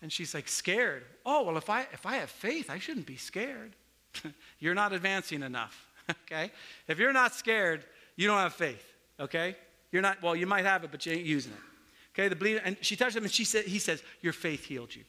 And 0.00 0.12
she's 0.12 0.34
like, 0.34 0.48
scared. 0.48 1.02
Oh, 1.24 1.44
well, 1.44 1.56
if 1.56 1.70
I, 1.70 1.86
if 1.92 2.04
I 2.04 2.16
have 2.16 2.28
faith, 2.28 2.68
I 2.68 2.78
shouldn't 2.78 3.06
be 3.06 3.16
scared. 3.16 3.74
you're 4.58 4.74
not 4.74 4.92
advancing 4.92 5.42
enough, 5.42 5.86
okay? 6.10 6.50
If 6.88 6.98
you're 6.98 7.12
not 7.12 7.34
scared, 7.34 7.84
you 8.16 8.26
don't 8.26 8.38
have 8.38 8.52
faith, 8.52 8.84
okay? 9.18 9.56
You're 9.92 10.02
not, 10.02 10.22
well, 10.22 10.36
you 10.36 10.46
might 10.46 10.66
have 10.66 10.84
it, 10.84 10.90
but 10.90 11.06
you 11.06 11.12
ain't 11.12 11.24
using 11.24 11.52
it. 11.52 11.58
Okay, 12.14 12.28
the 12.28 12.36
bleeding, 12.36 12.60
and 12.64 12.76
she 12.80 12.96
touched 12.96 13.16
him 13.16 13.24
and 13.24 13.32
she 13.32 13.44
said, 13.44 13.64
he 13.64 13.78
says, 13.78 14.02
Your 14.20 14.32
faith 14.32 14.64
healed 14.64 14.94
you. 14.94 15.04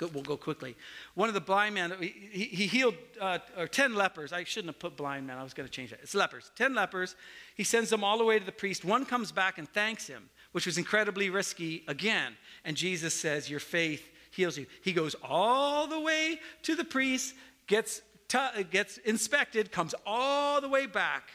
We'll 0.00 0.22
go 0.22 0.36
quickly. 0.36 0.76
One 1.14 1.28
of 1.28 1.34
the 1.34 1.40
blind 1.40 1.74
men, 1.74 1.92
he, 2.00 2.44
he 2.44 2.66
healed 2.66 2.94
uh, 3.20 3.38
or 3.56 3.66
10 3.66 3.94
lepers. 3.94 4.32
I 4.32 4.44
shouldn't 4.44 4.74
have 4.74 4.78
put 4.78 4.96
blind 4.96 5.26
men. 5.26 5.38
I 5.38 5.42
was 5.42 5.54
going 5.54 5.68
to 5.68 5.72
change 5.72 5.90
that. 5.90 6.00
It's 6.02 6.14
lepers. 6.14 6.50
10 6.56 6.74
lepers. 6.74 7.14
He 7.54 7.64
sends 7.64 7.90
them 7.90 8.02
all 8.02 8.18
the 8.18 8.24
way 8.24 8.38
to 8.38 8.44
the 8.44 8.52
priest. 8.52 8.84
One 8.84 9.04
comes 9.04 9.32
back 9.32 9.58
and 9.58 9.68
thanks 9.68 10.06
him, 10.06 10.28
which 10.52 10.66
was 10.66 10.78
incredibly 10.78 11.30
risky 11.30 11.84
again. 11.88 12.36
And 12.64 12.76
Jesus 12.76 13.14
says, 13.14 13.48
Your 13.48 13.60
faith 13.60 14.08
heals 14.30 14.56
you. 14.56 14.66
He 14.82 14.92
goes 14.92 15.14
all 15.22 15.86
the 15.86 16.00
way 16.00 16.40
to 16.62 16.74
the 16.74 16.84
priest, 16.84 17.34
gets, 17.66 18.02
t- 18.28 18.64
gets 18.70 18.98
inspected, 18.98 19.70
comes 19.70 19.94
all 20.06 20.60
the 20.60 20.68
way 20.68 20.86
back. 20.86 21.30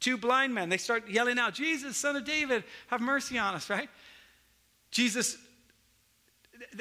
Two 0.00 0.16
blind 0.18 0.54
men, 0.54 0.68
they 0.68 0.76
start 0.76 1.08
yelling 1.08 1.38
out, 1.38 1.54
Jesus, 1.54 1.96
son 1.96 2.16
of 2.16 2.24
David, 2.24 2.64
have 2.88 3.00
mercy 3.00 3.38
on 3.38 3.54
us, 3.54 3.70
right? 3.70 3.88
Jesus 4.90 5.38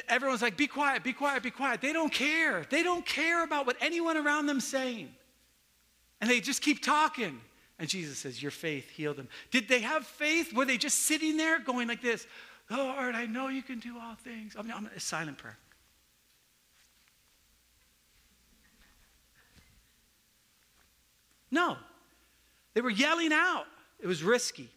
everyone's 0.08 0.42
like, 0.42 0.58
be 0.58 0.68
quiet, 0.68 1.04
be 1.04 1.14
quiet, 1.14 1.44
be 1.44 1.52
quiet. 1.52 1.82
They 1.82 1.94
don't 1.94 2.12
care. 2.12 2.66
They 2.70 2.84
don't 2.84 3.06
care 3.06 3.44
about 3.44 3.66
what 3.66 3.78
anyone 3.82 4.18
around 4.18 4.46
them's 4.46 4.68
saying. 4.68 5.10
And 6.22 6.30
they 6.30 6.40
just 6.40 6.62
keep 6.62 6.84
talking. 6.84 7.40
And 7.80 7.90
Jesus 7.90 8.18
says, 8.18 8.42
Your 8.42 8.52
faith 8.52 8.90
healed 8.90 9.18
them. 9.18 9.28
Did 9.52 9.68
they 9.68 9.82
have 9.82 10.06
faith? 10.06 10.54
Were 10.54 10.66
they 10.66 10.78
just 10.78 11.00
sitting 11.00 11.38
there 11.38 11.60
going 11.60 11.88
like 11.88 12.02
this? 12.02 12.28
Lord, 12.70 13.16
I 13.16 13.26
know 13.26 13.50
you 13.50 13.62
can 13.62 13.80
do 13.80 13.98
all 14.00 14.16
things. 14.16 14.56
I'm, 14.58 14.72
I'm 14.72 14.90
a 14.96 15.00
silent 15.00 15.38
prayer. 15.38 15.58
No. 21.52 21.78
They 22.74 22.82
were 22.82 22.90
yelling 22.90 23.32
out. 23.32 23.66
It 24.00 24.08
was 24.08 24.24
risky. 24.24 24.70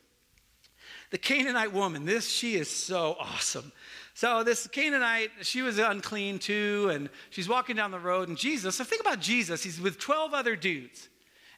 The 1.11 1.19
Canaanite 1.19 1.73
woman, 1.73 2.05
this, 2.05 2.29
she 2.29 2.57
is 2.57 2.71
so 2.71 3.17
awesome. 3.21 3.73
So 4.15 4.43
this 4.43 4.67
Canaanite, 4.67 5.31
she 5.43 5.63
was 5.63 5.79
unclean 5.79 6.39
too, 6.39 6.91
and 6.93 7.09
she's 7.31 7.49
walking 7.49 7.77
down 7.77 7.91
the 7.91 7.99
road, 7.99 8.29
and 8.29 8.37
Jesus, 8.37 8.77
so 8.77 8.85
think 8.85 9.03
about 9.03 9.21
Jesus, 9.21 9.63
he's 9.63 9.81
with 9.81 9.99
12 9.99 10.35
other 10.35 10.57
dudes, 10.57 11.09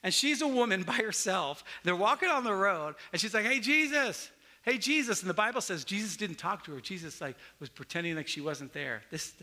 and 0.03 0.13
she's 0.13 0.41
a 0.41 0.47
woman 0.47 0.83
by 0.87 0.93
herself. 0.93 1.63
They're 1.83 1.95
walking 1.95 2.29
on 2.29 2.43
the 2.43 2.53
road, 2.53 2.95
and 3.11 3.21
she's 3.21 3.33
like, 3.33 3.45
hey, 3.45 3.59
Jesus, 3.59 4.29
hey, 4.63 4.77
Jesus. 4.77 5.21
And 5.21 5.29
the 5.29 5.35
Bible 5.35 5.61
says 5.61 5.83
Jesus 5.83 6.17
didn't 6.17 6.37
talk 6.37 6.63
to 6.65 6.73
her. 6.73 6.81
Jesus 6.81 7.21
like 7.21 7.35
was 7.59 7.69
pretending 7.69 8.15
like 8.15 8.27
she 8.27 8.41
wasn't 8.41 8.73
there. 8.73 9.01
This, 9.09 9.33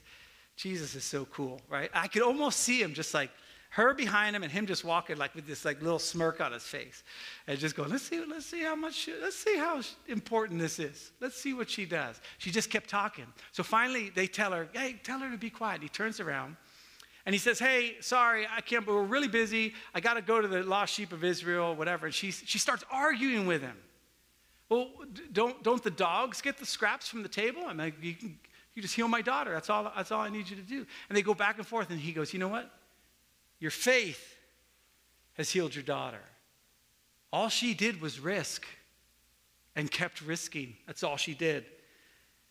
Jesus 0.57 0.95
is 0.95 1.05
so 1.05 1.25
cool, 1.27 1.61
right? 1.69 1.91
I 1.93 2.09
could 2.09 2.23
almost 2.23 2.61
see 2.61 2.81
him 2.81 2.95
just 2.95 3.13
like, 3.13 3.31
her 3.71 3.95
behind 3.95 4.35
him 4.35 4.43
and 4.43 4.53
him 4.53 4.67
just 4.67 4.85
walking 4.85 5.17
like 5.17 5.35
with 5.35 5.47
this 5.47 5.65
like 5.65 5.83
little 5.83 5.99
smirk 5.99 6.41
on 6.41 6.53
his 6.53 6.63
face. 6.63 7.03
And 7.47 7.59
just 7.59 7.77
going 7.77 7.91
let's 7.91 8.05
see 8.05 8.25
let's 8.25 8.47
see 8.47 8.63
how 8.63 8.75
much 8.75 9.09
let's 9.21 9.37
see 9.37 9.57
how 9.57 9.81
important 10.09 10.61
this 10.61 10.79
is. 10.79 11.13
Let's 11.21 11.37
see 11.37 11.53
what 11.53 11.69
she 11.69 11.85
does. 11.85 12.21
She 12.39 12.51
just 12.51 12.71
kept 12.71 12.89
talking. 12.89 13.27
So 13.53 13.63
finally 13.63 14.11
they 14.11 14.27
tell 14.27 14.53
her 14.53 14.69
hey 14.73 14.97
tell 15.03 15.19
her 15.19 15.31
to 15.31 15.37
be 15.37 15.51
quiet. 15.51 15.83
He 15.83 15.89
turns 15.89 16.21
around 16.21 16.57
and 17.25 17.35
he 17.35 17.39
says 17.39 17.59
hey 17.59 17.97
sorry 18.01 18.47
i 18.57 18.61
can't 18.61 18.87
but 18.87 18.95
we're 18.95 19.03
really 19.03 19.29
busy. 19.29 19.75
I 19.95 20.01
got 20.01 20.15
to 20.15 20.23
go 20.23 20.41
to 20.41 20.49
the 20.49 20.63
lost 20.63 20.95
sheep 20.95 21.13
of 21.13 21.25
israel 21.25 21.75
whatever. 21.75 22.07
And 22.07 22.15
she, 22.15 22.31
she 22.31 22.59
starts 22.59 22.85
arguing 22.91 23.47
with 23.47 23.63
him. 23.63 23.77
Well 24.69 24.91
don't, 25.33 25.63
don't 25.63 25.83
the 25.83 25.91
dogs 25.91 26.41
get 26.41 26.57
the 26.57 26.67
scraps 26.67 27.09
from 27.09 27.23
the 27.23 27.29
table? 27.29 27.63
I 27.67 27.73
mean 27.75 27.93
you, 28.01 28.15
can, 28.15 28.39
you 28.75 28.83
just 28.83 28.95
heal 28.95 29.09
my 29.09 29.23
daughter. 29.23 29.53
That's 29.53 29.71
all, 29.71 29.93
that's 29.95 30.13
all 30.13 30.21
i 30.21 30.31
need 30.31 30.49
you 30.49 30.57
to 30.57 30.63
do. 30.63 30.87
And 31.09 31.17
they 31.17 31.23
go 31.23 31.35
back 31.35 31.59
and 31.59 31.67
forth 31.67 31.91
and 31.91 31.99
he 31.99 32.13
goes 32.13 32.33
you 32.33 32.39
know 32.39 32.49
what 32.49 32.71
your 33.59 33.71
faith 33.71 34.37
has 35.35 35.51
healed 35.51 35.75
your 35.75 35.85
daughter. 35.85 36.23
All 37.33 37.49
she 37.49 37.75
did 37.75 38.01
was 38.01 38.21
risk 38.21 38.67
and 39.75 39.91
kept 39.91 40.23
risking. 40.23 40.75
That's 40.87 41.03
all 41.03 41.17
she 41.17 41.35
did. 41.35 41.67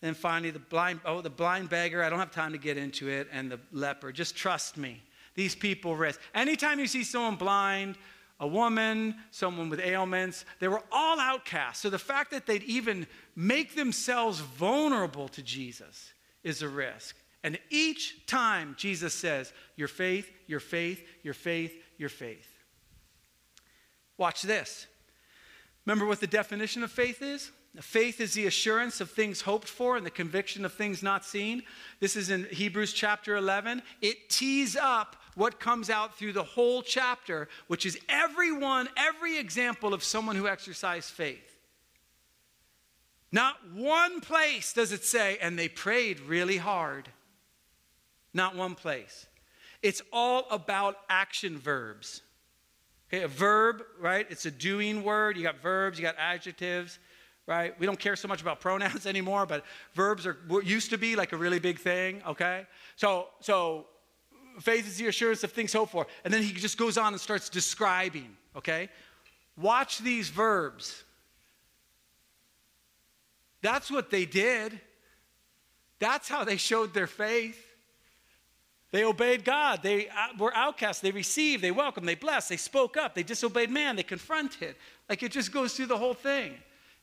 And 0.02 0.16
finally, 0.16 0.52
the 0.52 0.60
blind, 0.60 1.00
oh, 1.06 1.22
the 1.22 1.30
blind 1.30 1.70
beggar, 1.70 2.04
I 2.04 2.10
don't 2.10 2.20
have 2.20 2.32
time 2.32 2.52
to 2.52 2.58
get 2.58 2.78
into 2.78 3.10
it, 3.10 3.28
and 3.32 3.50
the 3.50 3.60
leper. 3.72 4.12
Just 4.12 4.36
trust 4.36 4.78
me. 4.78 5.02
These 5.34 5.56
people 5.56 5.96
risk. 5.96 6.20
Anytime 6.34 6.80
you 6.80 6.88
see 6.88 7.04
someone 7.04 7.36
blind, 7.36 7.98
a 8.40 8.48
woman, 8.48 9.16
someone 9.32 9.70
with 9.70 9.80
ailments, 9.80 10.46
they 10.60 10.68
were 10.68 10.84
all 10.92 11.20
outcasts. 11.20 11.82
So 11.82 11.90
the 11.90 12.00
fact 12.00 12.32
that 12.32 12.46
they'd 12.46 12.64
even 12.64 13.08
make 13.36 13.76
themselves 13.76 14.40
vulnerable 14.40 15.28
to 15.30 15.42
Jesus 15.42 16.14
is 16.44 16.62
a 16.62 16.70
risk. 16.70 17.16
And 17.46 17.60
each 17.70 18.26
time 18.26 18.74
Jesus 18.76 19.14
says, 19.14 19.54
Your 19.76 19.88
faith, 19.88 20.32
your 20.48 20.60
faith, 20.60 21.08
your 21.22 21.36
faith, 21.36 21.76
your 21.96 22.10
faith. 22.10 22.50
Watch 24.18 24.42
this. 24.42 24.88
Remember 25.86 26.08
what 26.08 26.20
the 26.20 26.26
definition 26.26 26.82
of 26.82 26.92
faith 26.92 27.22
is? 27.22 27.52
Faith 27.82 28.20
is 28.20 28.34
the 28.34 28.48
assurance 28.48 29.00
of 29.00 29.12
things 29.12 29.42
hoped 29.42 29.68
for 29.68 29.96
and 29.96 30.04
the 30.04 30.10
conviction 30.10 30.66
of 30.66 30.74
things 30.74 31.04
not 31.04 31.24
seen. 31.24 31.62
This 32.00 32.16
is 32.16 32.32
in 32.32 32.46
Hebrews 32.46 32.94
chapter 32.94 33.36
11. 33.36 33.84
It 34.02 34.28
tees 34.32 34.76
up 34.76 35.16
what 35.36 35.60
comes 35.60 35.92
out 35.92 36.18
through 36.18 36.34
the 36.34 36.42
whole 36.42 36.82
chapter, 36.82 37.48
which 37.68 37.86
is 37.86 38.00
everyone, 38.10 38.90
every 38.98 39.38
example 39.38 39.94
of 39.94 40.04
someone 40.04 40.36
who 40.36 40.48
exercised 40.48 41.12
faith. 41.12 41.60
Not 43.32 43.58
one 43.72 44.20
place 44.20 44.74
does 44.74 44.92
it 44.92 45.04
say, 45.04 45.38
and 45.40 45.60
they 45.60 45.70
prayed 45.70 46.22
really 46.22 46.58
hard 46.58 47.10
not 48.36 48.56
one 48.56 48.76
place. 48.76 49.28
It's 49.82 50.02
all 50.12 50.46
about 50.52 50.98
action 51.10 51.58
verbs. 51.58 52.22
Okay, 53.08 53.24
a 53.24 53.28
verb, 53.28 53.84
right? 54.00 54.26
It's 54.30 54.46
a 54.46 54.52
doing 54.52 55.04
word. 55.04 55.38
You 55.38 55.44
got 55.44 55.62
verbs, 55.62 55.98
you 55.98 56.04
got 56.04 56.16
adjectives, 56.18 57.00
right? 57.48 57.80
We 57.80 57.86
don't 57.86 58.00
care 58.00 58.16
so 58.16 58.28
much 58.28 58.42
about 58.42 58.60
pronouns 58.60 59.06
anymore, 59.06 59.46
but 59.46 59.64
verbs 59.94 60.26
are 60.26 60.38
used 60.64 60.90
to 60.90 60.98
be 60.98 61.16
like 61.16 61.34
a 61.34 61.38
really 61.38 61.60
big 61.60 61.80
thing, 61.80 62.22
okay? 62.28 62.66
So, 62.96 63.28
so 63.40 63.86
faith 64.60 64.88
is 64.88 64.98
the 64.98 65.08
assurance 65.08 65.44
of 65.44 65.52
things 65.52 65.72
hoped 65.72 65.92
for. 65.92 66.08
And 66.24 66.34
then 66.34 66.42
he 66.42 66.52
just 66.52 66.78
goes 66.78 66.98
on 66.98 67.14
and 67.14 67.22
starts 67.22 67.50
describing, 67.50 68.36
okay? 68.56 68.90
Watch 69.58 70.00
these 70.00 70.30
verbs. 70.30 71.04
That's 73.62 73.90
what 73.90 74.10
they 74.10 74.26
did. 74.26 74.80
That's 76.00 76.28
how 76.28 76.44
they 76.44 76.58
showed 76.58 76.94
their 76.94 77.08
faith. 77.08 77.75
They 78.96 79.04
obeyed 79.04 79.44
God. 79.44 79.84
They 79.84 80.08
were 80.40 80.56
outcasts. 80.56 81.02
They 81.02 81.12
received, 81.12 81.62
they 81.62 81.72
welcomed, 81.72 82.08
they 82.08 82.16
blessed, 82.16 82.48
they 82.48 82.56
spoke 82.56 82.96
up, 82.96 83.14
they 83.14 83.24
disobeyed 83.24 83.70
man, 83.70 83.98
they 83.98 84.04
confronted. 84.04 84.78
Like 85.10 85.22
it 85.22 85.34
just 85.34 85.52
goes 85.52 85.74
through 85.74 85.88
the 85.88 85.98
whole 85.98 86.14
thing. 86.14 86.54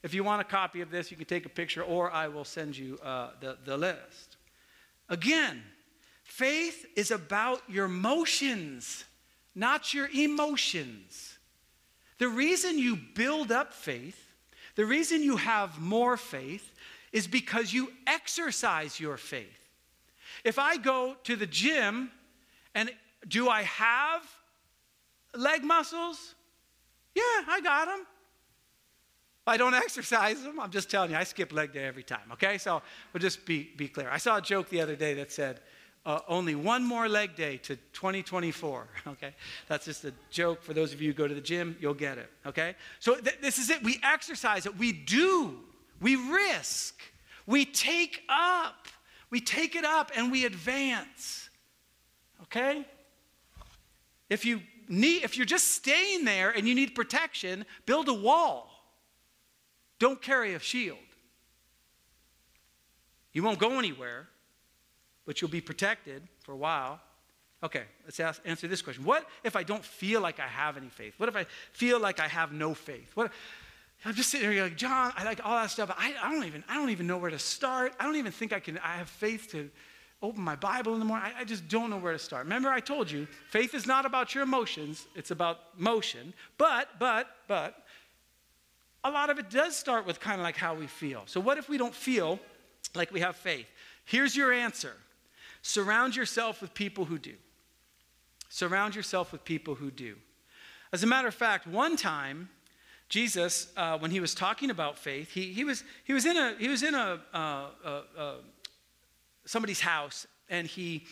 If 0.03 0.15
you 0.15 0.25
want 0.25 0.41
a 0.41 0.45
copy 0.45 0.81
of 0.81 0.91
this, 0.91 1.11
you 1.11 1.19
can 1.19 1.27
take 1.27 1.45
a 1.45 1.51
picture 1.51 1.83
or 1.83 2.11
I 2.11 2.29
will 2.29 2.47
send 2.47 2.79
you 2.79 2.99
uh, 3.05 3.33
the, 3.41 3.59
the 3.67 3.77
list. 3.77 4.39
Again, 5.11 5.63
faith 6.25 6.87
is 6.97 7.11
about 7.11 7.61
your 7.69 7.89
motions, 7.89 9.05
not 9.55 9.93
your 9.93 10.09
emotions. 10.15 11.37
The 12.17 12.29
reason 12.29 12.79
you 12.79 12.97
build 12.97 13.53
up 13.53 13.75
faith, 13.75 14.33
the 14.77 14.87
reason 14.87 15.23
you 15.23 15.37
have 15.37 15.79
more 15.79 16.17
faith, 16.17 16.73
is 17.13 17.27
because 17.27 17.75
you 17.75 17.93
exercise 18.07 18.99
your 18.99 19.19
faith. 19.19 19.62
If 20.45 20.59
I 20.59 20.77
go 20.77 21.17
to 21.25 21.37
the 21.37 21.47
gym 21.47 22.11
and 22.75 22.91
do 23.29 23.49
I 23.49 23.63
have 23.63 24.23
leg 25.35 25.63
muscles? 25.63 26.35
Yeah, 27.15 27.23
I 27.49 27.61
got 27.63 27.87
them. 27.87 28.07
I 29.47 29.57
don't 29.57 29.75
exercise 29.87 30.43
them. 30.43 30.61
I'm 30.61 30.71
just 30.71 30.91
telling 30.91 31.11
you, 31.11 31.17
I 31.17 31.25
skip 31.25 31.53
leg 31.53 31.73
day 31.73 31.85
every 31.85 32.03
time, 32.03 32.33
okay? 32.33 32.59
So 32.59 32.83
we'll 33.13 33.21
just 33.21 33.45
be, 33.45 33.71
be 33.77 33.89
clear. 33.89 34.09
I 34.11 34.19
saw 34.19 34.39
a 34.39 34.43
joke 34.43 34.69
the 34.69 34.81
other 34.81 34.97
day 34.97 35.15
that 35.15 35.33
said, 35.33 35.61
uh, 36.05 36.19
only 36.27 36.57
one 36.57 36.83
more 36.83 37.09
leg 37.09 37.37
day 37.37 37.59
to 37.59 37.77
2024, 37.93 38.89
okay? 39.07 39.35
That's 39.69 39.85
just 39.85 40.05
a 40.05 40.13
joke. 40.31 40.63
For 40.63 40.75
those 40.75 40.93
of 40.93 41.01
you 41.01 41.09
who 41.09 41.15
go 41.15 41.29
to 41.29 41.35
the 41.35 41.41
gym, 41.41 41.77
you'll 41.81 41.95
get 41.95 42.19
it, 42.19 42.29
okay? 42.47 42.75
So 42.99 43.15
th- 43.15 43.39
this 43.41 43.59
is 43.59 43.71
it. 43.71 43.83
We 43.83 44.01
exercise 44.03 44.67
it. 44.67 44.77
We 44.77 44.93
do. 44.93 45.61
We 46.01 46.17
risk. 46.17 47.01
We 47.47 47.65
take 47.65 48.23
up. 48.29 48.89
We 49.33 49.41
take 49.41 49.75
it 49.75 49.85
up 49.85 50.13
and 50.15 50.31
we 50.31 50.45
advance. 50.45 51.49
Okay? 52.43 52.87
If 54.29 54.45
you 54.45 54.61
need 54.89 55.25
if 55.25 55.39
you're 55.39 55.47
just 55.47 55.69
staying 55.69 56.27
there 56.27 56.51
and 56.51 56.69
you 56.69 56.75
need 56.75 56.95
protection, 56.95 57.65
build 57.87 58.09
a 58.09 58.15
wall. 58.15 58.69
Don't 59.99 60.21
carry 60.21 60.53
a 60.55 60.59
shield. 60.59 60.99
You 63.33 63.43
won't 63.43 63.59
go 63.59 63.79
anywhere, 63.79 64.29
but 65.25 65.41
you'll 65.41 65.51
be 65.51 65.63
protected 65.63 66.23
for 66.41 66.53
a 66.53 66.57
while. 66.57 67.01
Okay, 67.63 67.85
let's 68.05 68.21
ask, 68.21 68.43
answer 68.45 68.69
this 68.69 68.83
question. 68.83 69.03
What 69.03 69.27
if 69.45 69.57
I 69.57 69.63
don't 69.63 69.85
feel 69.85 70.21
like 70.21 70.41
I 70.41 70.49
have 70.49 70.77
any 70.77 70.89
faith? 70.89 71.15
What 71.17 71.31
if 71.31 71.37
I 71.37 71.47
feel 71.73 71.99
like 71.99 72.21
I 72.21 72.29
have 72.29 72.53
no 72.53 72.75
faith? 72.75 73.13
What 73.15 73.33
I'm 74.05 74.15
just 74.15 74.31
sitting 74.31 74.51
there 74.51 74.65
like, 74.65 74.77
John, 74.77 75.13
I 75.17 75.25
like 75.25 75.41
all 75.45 75.57
that 75.57 75.71
stuff. 75.71 75.95
I, 75.97 76.15
I, 76.21 76.33
don't 76.33 76.45
even, 76.45 76.65
I 76.69 76.75
don't 76.75 76.91
even 76.91 77.07
know 77.07 77.19
where 77.19 77.31
to 77.31 77.39
start. 77.39 77.93
I 78.01 78.05
don't 78.05 78.17
even 78.17 78.33
think 78.33 78.53
I 78.53 78.59
can, 78.59 78.79
I 78.79 78.97
have 78.97 79.09
faith 79.09 79.51
to 79.53 79.71
open 80.23 80.43
my 80.43 80.57
Bible 80.57 80.95
in 80.95 80.99
the 80.99 81.05
morning. 81.05 81.31
I, 81.37 81.43
I 81.43 81.45
just 81.45 81.69
don't 81.69 81.91
know 81.91 81.99
where 81.99 82.13
to 82.13 82.19
start. 82.19 82.45
Remember, 82.45 82.69
I 82.69 82.81
told 82.81 83.11
you, 83.11 83.27
faith 83.51 83.75
is 83.75 83.87
not 83.87 84.05
about 84.05 84.35
your 84.35 84.43
emotions, 84.43 85.07
it's 85.15 85.31
about 85.31 85.79
motion. 85.79 86.35
But, 86.59 86.89
but, 86.99 87.29
but, 87.47 87.77
a 89.05 89.11
lot 89.11 89.31
of 89.31 89.39
it 89.39 89.51
does 89.51 89.77
start 89.77 90.07
with 90.07 90.21
kind 90.21 90.41
of 90.41 90.45
like 90.45 90.57
how 90.57 90.75
we 90.75 90.87
feel. 90.87 91.23
So, 91.27 91.41
what 91.41 91.59
if 91.59 91.69
we 91.69 91.77
don't 91.77 91.95
feel 91.95 92.39
like 92.95 93.11
we 93.11 93.21
have 93.21 93.35
faith? 93.35 93.67
Here's 94.05 94.37
your 94.37 94.53
answer 94.53 94.95
Surround 95.63 96.17
yourself 96.17 96.61
with 96.61 96.75
people 96.75 97.05
who 97.05 97.19
do. 97.19 97.35
Surround 98.49 98.95
yourself 98.95 99.33
with 99.33 99.45
people 99.45 99.75
who 99.75 99.91
do. 99.91 100.17
As 100.93 101.03
a 101.03 101.07
matter 101.07 101.29
of 101.29 101.35
fact, 101.35 101.67
one 101.67 101.97
time, 101.97 102.51
Jesus, 103.13 103.67
uh, 103.77 103.99
when 103.99 104.11
he 104.11 104.21
was 104.21 104.35
talking 104.35 104.71
about 104.71 104.97
faith, 104.97 105.31
he, 105.31 105.53
he, 105.53 105.65
was, 105.65 105.85
he 106.05 106.15
was 106.15 106.25
in, 106.25 106.35
a, 106.39 106.55
he 106.59 106.69
was 106.69 106.83
in 106.83 106.95
a, 106.95 107.21
uh, 107.35 107.67
uh, 108.17 108.35
somebody's 109.45 109.81
house 109.81 110.27
and 110.49 110.67
he 110.67 111.05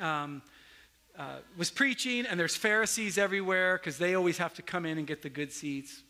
um, 0.00 0.40
uh, 1.18 1.38
was 1.56 1.68
preaching, 1.68 2.26
and 2.26 2.38
there's 2.38 2.54
Pharisees 2.54 3.18
everywhere 3.18 3.76
because 3.76 3.98
they 3.98 4.14
always 4.14 4.38
have 4.38 4.54
to 4.54 4.62
come 4.62 4.86
in 4.86 4.98
and 4.98 5.06
get 5.08 5.20
the 5.20 5.28
good 5.28 5.50
seats, 5.50 6.04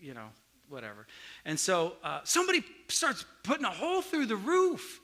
you 0.00 0.14
know, 0.14 0.30
whatever. 0.68 1.06
And 1.44 1.60
so 1.60 1.92
uh, 2.02 2.22
somebody 2.24 2.64
starts 2.88 3.24
putting 3.44 3.66
a 3.66 3.70
hole 3.70 4.02
through 4.02 4.26
the 4.26 4.34
roof 4.34 4.98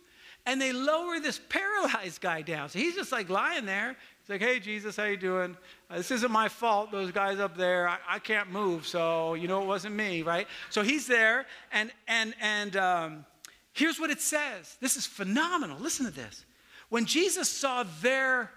and 0.45 0.61
they 0.61 0.73
lower 0.73 1.21
this 1.21 1.41
paralyzed 1.49 2.21
guy 2.21 2.43
down. 2.43 2.69
So 2.69 2.81
he's 2.81 2.97
just 2.97 3.13
like 3.13 3.31
lying 3.31 3.65
there. 3.65 3.95
He's 4.25 4.31
like, 4.31 4.41
"Hey, 4.41 4.59
Jesus, 4.59 4.97
how 4.97 5.05
you 5.05 5.19
doing? 5.19 5.55
Uh, 5.91 5.99
this 5.99 6.11
isn't 6.11 6.33
my 6.33 6.49
fault. 6.49 6.91
Those 6.91 7.13
guys 7.13 7.39
up 7.39 7.59
there, 7.59 7.87
I, 7.87 7.99
I, 8.09 8.19
can't 8.19 8.51
move, 8.51 8.87
so 8.87 9.35
you 9.35 9.49
know 9.49 9.61
it 9.61 9.67
wasn't 9.67 9.95
me, 9.97 10.23
right?" 10.23 10.47
So 10.71 10.83
he's 10.83 11.07
there, 11.07 11.45
and 11.71 11.93
and 12.09 12.35
and 12.41 12.75
um, 12.77 13.27
here's 13.75 14.01
what 14.01 14.09
it 14.09 14.23
says. 14.23 14.79
This 14.81 14.97
is 14.97 15.05
phenomenal. 15.05 15.79
Listen 15.79 16.07
to 16.07 16.13
this. 16.13 16.47
When 16.89 17.05
Jesus 17.05 17.51
saw 17.51 17.85
their 18.01 18.51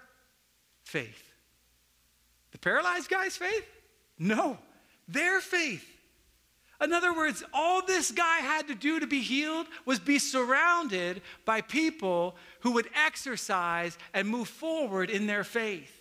faith, 0.84 1.22
the 2.52 2.58
paralyzed 2.58 3.10
guy's 3.10 3.36
faith, 3.36 3.66
no, 4.18 4.56
their 5.06 5.38
faith 5.40 5.86
in 6.80 6.92
other 6.92 7.14
words, 7.14 7.42
all 7.52 7.84
this 7.84 8.12
guy 8.12 8.38
had 8.38 8.68
to 8.68 8.74
do 8.74 9.00
to 9.00 9.06
be 9.06 9.20
healed 9.20 9.66
was 9.84 9.98
be 9.98 10.18
surrounded 10.18 11.22
by 11.44 11.60
people 11.60 12.36
who 12.60 12.72
would 12.72 12.88
exercise 12.94 13.98
and 14.14 14.28
move 14.28 14.48
forward 14.48 15.10
in 15.10 15.26
their 15.26 15.44
faith. 15.44 15.94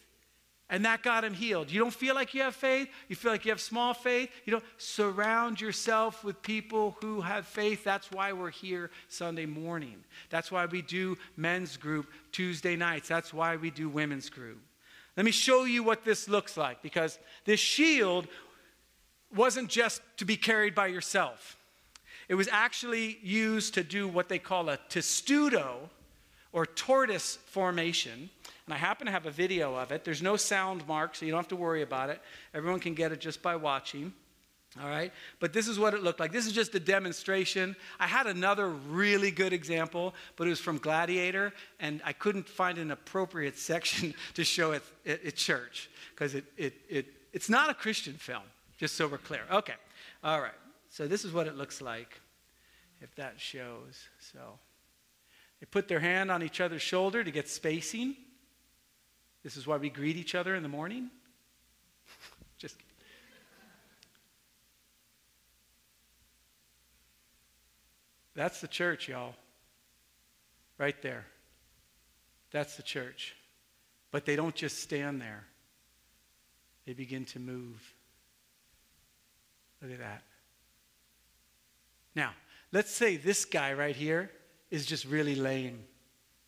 And 0.69 0.83
that 0.85 1.01
got 1.01 1.23
him 1.23 1.33
healed. 1.33 1.71
You 1.71 1.79
don't 1.79 1.93
feel 1.93 2.13
like 2.13 2.33
you 2.33 2.41
have 2.41 2.53
faith? 2.53 2.89
You 3.07 3.15
feel 3.15 3.31
like 3.31 3.45
you 3.45 3.51
have 3.51 3.61
small 3.61 3.93
faith? 3.93 4.29
You 4.45 4.51
don't 4.51 4.63
surround 4.77 5.61
yourself 5.61 6.25
with 6.25 6.41
people 6.41 6.97
who 7.01 7.21
have 7.21 7.47
faith. 7.47 7.85
That's 7.85 8.11
why 8.11 8.33
we're 8.33 8.49
here 8.49 8.91
Sunday 9.07 9.45
morning. 9.45 10.03
That's 10.29 10.51
why 10.51 10.65
we 10.65 10.81
do 10.81 11.17
men's 11.37 11.77
group 11.77 12.07
Tuesday 12.33 12.75
nights. 12.75 13.07
That's 13.07 13.33
why 13.33 13.55
we 13.55 13.71
do 13.71 13.87
women's 13.87 14.29
group. 14.29 14.59
Let 15.15 15.25
me 15.25 15.31
show 15.31 15.63
you 15.63 15.83
what 15.83 16.03
this 16.03 16.27
looks 16.27 16.57
like 16.57 16.83
because 16.83 17.17
this 17.45 17.61
shield 17.61 18.27
wasn't 19.35 19.69
just 19.69 20.01
to 20.17 20.25
be 20.25 20.37
carried 20.37 20.73
by 20.73 20.87
yourself. 20.87 21.57
It 22.27 22.35
was 22.35 22.47
actually 22.51 23.19
used 23.21 23.73
to 23.75 23.83
do 23.83 24.07
what 24.07 24.29
they 24.29 24.39
call 24.39 24.69
a 24.69 24.77
testudo 24.89 25.89
or 26.51 26.65
tortoise 26.65 27.37
formation. 27.45 28.29
And 28.65 28.73
I 28.73 28.77
happen 28.77 29.05
to 29.05 29.11
have 29.11 29.25
a 29.25 29.31
video 29.31 29.75
of 29.75 29.91
it. 29.91 30.03
There's 30.03 30.21
no 30.21 30.35
sound 30.35 30.85
mark, 30.87 31.15
so 31.15 31.25
you 31.25 31.31
don't 31.31 31.39
have 31.39 31.47
to 31.49 31.55
worry 31.55 31.83
about 31.83 32.09
it. 32.09 32.21
Everyone 32.53 32.79
can 32.79 32.93
get 32.93 33.11
it 33.11 33.21
just 33.21 33.41
by 33.41 33.55
watching. 33.55 34.13
All 34.81 34.89
right? 34.89 35.13
But 35.39 35.53
this 35.53 35.67
is 35.67 35.79
what 35.79 35.93
it 35.93 36.03
looked 36.03 36.19
like. 36.19 36.31
This 36.31 36.45
is 36.45 36.51
just 36.51 36.75
a 36.75 36.79
demonstration. 36.79 37.75
I 37.99 38.07
had 38.07 38.27
another 38.27 38.69
really 38.69 39.31
good 39.31 39.53
example, 39.53 40.13
but 40.35 40.47
it 40.47 40.49
was 40.49 40.59
from 40.59 40.77
Gladiator, 40.77 41.53
and 41.79 42.01
I 42.03 42.13
couldn't 42.13 42.47
find 42.47 42.77
an 42.77 42.91
appropriate 42.91 43.57
section 43.57 44.13
to 44.33 44.43
show 44.43 44.73
it 44.73 44.83
at, 45.05 45.35
church 45.35 45.89
because 46.13 46.35
it, 46.35 46.43
it, 46.57 46.73
it, 46.89 47.05
it's 47.31 47.49
not 47.49 47.69
a 47.69 47.73
Christian 47.73 48.13
film 48.13 48.43
just 48.77 48.95
so 48.95 49.07
we're 49.07 49.17
clear. 49.17 49.41
Okay. 49.51 49.73
All 50.23 50.41
right. 50.41 50.51
So 50.89 51.07
this 51.07 51.25
is 51.25 51.33
what 51.33 51.47
it 51.47 51.55
looks 51.55 51.81
like, 51.81 52.19
if 53.01 53.13
that 53.15 53.39
shows. 53.39 54.07
So 54.19 54.39
they 55.59 55.65
put 55.65 55.87
their 55.87 55.99
hand 55.99 56.31
on 56.31 56.43
each 56.43 56.61
other's 56.61 56.81
shoulder 56.81 57.23
to 57.23 57.31
get 57.31 57.49
spacing. 57.49 58.15
This 59.43 59.57
is 59.57 59.67
why 59.67 59.77
we 59.77 59.89
greet 59.89 60.15
each 60.15 60.35
other 60.35 60.55
in 60.55 60.63
the 60.63 60.69
morning. 60.69 61.09
just 62.57 62.75
That's 68.37 68.61
the 68.61 68.67
church, 68.67 69.09
y'all. 69.09 69.33
Right 70.77 71.01
there. 71.01 71.25
That's 72.51 72.77
the 72.77 72.83
church. 72.83 73.35
But 74.11 74.25
they 74.25 74.35
don't 74.35 74.53
just 74.53 74.79
stand 74.79 75.19
there, 75.19 75.43
they 76.85 76.93
begin 76.93 77.25
to 77.25 77.39
move. 77.39 77.93
Look 79.81 79.91
at 79.91 79.99
that. 79.99 80.23
Now, 82.15 82.31
let's 82.71 82.91
say 82.91 83.17
this 83.17 83.45
guy 83.45 83.73
right 83.73 83.95
here 83.95 84.31
is 84.71 84.85
just 84.85 85.05
really 85.05 85.35
lame. 85.35 85.83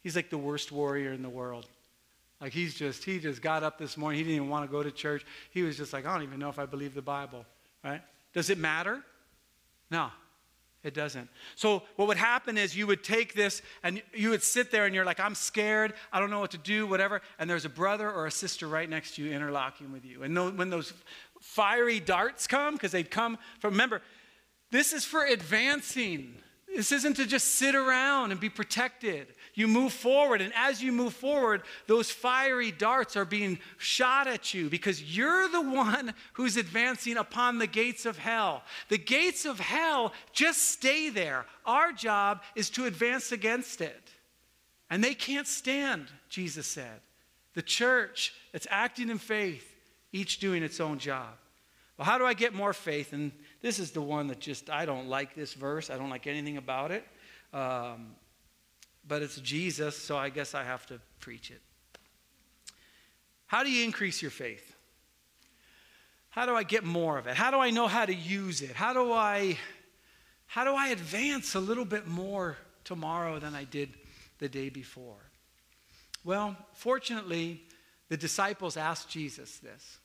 He's 0.01 0.15
like 0.15 0.29
the 0.29 0.37
worst 0.37 0.71
warrior 0.71 1.13
in 1.13 1.21
the 1.21 1.29
world. 1.29 1.67
Like 2.41 2.53
he's 2.53 2.73
just, 2.73 3.03
he 3.03 3.19
just 3.19 3.41
got 3.41 3.63
up 3.63 3.77
this 3.77 3.97
morning. 3.97 4.17
He 4.17 4.23
didn't 4.23 4.37
even 4.37 4.49
want 4.49 4.65
to 4.65 4.71
go 4.71 4.81
to 4.81 4.91
church. 4.91 5.25
He 5.51 5.61
was 5.61 5.77
just 5.77 5.91
like, 5.91 6.05
I 6.05 6.13
don't 6.13 6.23
even 6.23 6.39
know 6.39 6.49
if 6.49 6.57
I 6.57 6.65
believe 6.65 6.93
the 6.93 7.01
Bible, 7.01 7.45
right? 7.83 8.01
Does 8.33 8.49
it 8.49 8.57
matter? 8.57 9.03
No, 9.91 10.09
it 10.83 10.93
doesn't. 10.93 11.27
So 11.55 11.83
what 11.97 12.07
would 12.07 12.17
happen 12.17 12.57
is 12.57 12.77
you 12.77 12.87
would 12.87 13.03
take 13.03 13.33
this 13.33 13.61
and 13.83 14.01
you 14.13 14.29
would 14.29 14.43
sit 14.43 14.71
there 14.71 14.85
and 14.85 14.95
you're 14.95 15.03
like, 15.03 15.19
I'm 15.19 15.35
scared. 15.35 15.93
I 16.13 16.21
don't 16.21 16.29
know 16.29 16.39
what 16.39 16.51
to 16.51 16.57
do, 16.57 16.87
whatever. 16.87 17.21
And 17.37 17.49
there's 17.49 17.65
a 17.65 17.69
brother 17.69 18.09
or 18.09 18.25
a 18.25 18.31
sister 18.31 18.67
right 18.67 18.89
next 18.89 19.15
to 19.15 19.23
you 19.23 19.33
interlocking 19.33 19.91
with 19.91 20.05
you. 20.05 20.23
And 20.23 20.57
when 20.57 20.69
those 20.69 20.93
fiery 21.39 21.99
darts 21.99 22.47
come 22.47 22.75
because 22.75 22.91
they'd 22.91 23.11
come 23.11 23.37
from, 23.59 23.71
remember, 23.71 24.01
this 24.71 24.93
is 24.93 25.05
for 25.05 25.25
advancing. 25.25 26.35
This 26.75 26.91
isn't 26.91 27.15
to 27.15 27.25
just 27.25 27.55
sit 27.55 27.73
around 27.73 28.31
and 28.31 28.39
be 28.39 28.49
protected. 28.49 29.27
You 29.55 29.67
move 29.67 29.91
forward, 29.91 30.39
and 30.41 30.53
as 30.55 30.83
you 30.83 30.91
move 30.91 31.13
forward, 31.13 31.63
those 31.87 32.11
fiery 32.11 32.71
darts 32.71 33.17
are 33.17 33.25
being 33.25 33.57
shot 33.77 34.27
at 34.27 34.53
you 34.53 34.69
because 34.69 35.01
you're 35.01 35.49
the 35.49 35.61
one 35.61 36.13
who's 36.33 36.57
advancing 36.57 37.17
upon 37.17 37.57
the 37.57 37.67
gates 37.67 38.05
of 38.05 38.19
hell. 38.19 38.63
The 38.89 38.99
gates 38.99 39.45
of 39.45 39.59
hell 39.59 40.13
just 40.31 40.69
stay 40.69 41.09
there. 41.09 41.45
Our 41.65 41.91
job 41.91 42.43
is 42.55 42.69
to 42.71 42.85
advance 42.85 43.31
against 43.31 43.81
it. 43.81 44.11
And 44.91 45.03
they 45.03 45.15
can't 45.15 45.47
stand, 45.47 46.07
Jesus 46.29 46.67
said. 46.67 47.01
The 47.55 47.61
church 47.63 48.33
that's 48.53 48.67
acting 48.69 49.09
in 49.09 49.17
faith 49.17 49.68
each 50.11 50.39
doing 50.39 50.63
its 50.63 50.79
own 50.79 50.99
job. 50.99 51.29
Well, 51.97 52.05
how 52.05 52.17
do 52.17 52.25
I 52.25 52.33
get 52.33 52.53
more 52.53 52.73
faith? 52.73 53.13
And 53.13 53.31
this 53.61 53.77
is 53.77 53.91
the 53.91 54.01
one 54.01 54.27
that 54.27 54.39
just, 54.39 54.69
I 54.69 54.85
don't 54.85 55.07
like 55.07 55.35
this 55.35 55.53
verse. 55.53 55.89
I 55.89 55.97
don't 55.97 56.09
like 56.09 56.27
anything 56.27 56.57
about 56.57 56.91
it. 56.91 57.05
Um, 57.53 58.15
but 59.07 59.21
it's 59.21 59.37
Jesus, 59.37 59.97
so 59.97 60.17
I 60.17 60.29
guess 60.29 60.53
I 60.55 60.63
have 60.63 60.85
to 60.87 60.99
preach 61.19 61.51
it. 61.51 61.61
How 63.47 63.63
do 63.63 63.71
you 63.71 63.83
increase 63.83 64.21
your 64.21 64.31
faith? 64.31 64.75
How 66.29 66.45
do 66.45 66.53
I 66.53 66.63
get 66.63 66.83
more 66.83 67.17
of 67.17 67.27
it? 67.27 67.35
How 67.35 67.51
do 67.51 67.57
I 67.57 67.71
know 67.71 67.87
how 67.87 68.05
to 68.05 68.13
use 68.13 68.61
it? 68.61 68.71
How 68.71 68.93
do 68.93 69.11
I 69.11 69.57
how 70.45 70.63
do 70.63 70.73
I 70.73 70.87
advance 70.87 71.53
a 71.53 71.59
little 71.59 71.85
bit 71.85 72.07
more 72.07 72.57
tomorrow 72.83 73.37
than 73.37 73.53
I 73.53 73.65
did 73.65 73.89
the 74.39 74.49
day 74.49 74.69
before? 74.69 75.29
Well, 76.23 76.55
fortunately, 76.73 77.61
the 78.07 78.17
disciples 78.17 78.75
asked 78.75 79.09
Jesus 79.09 79.59
this. 79.59 79.98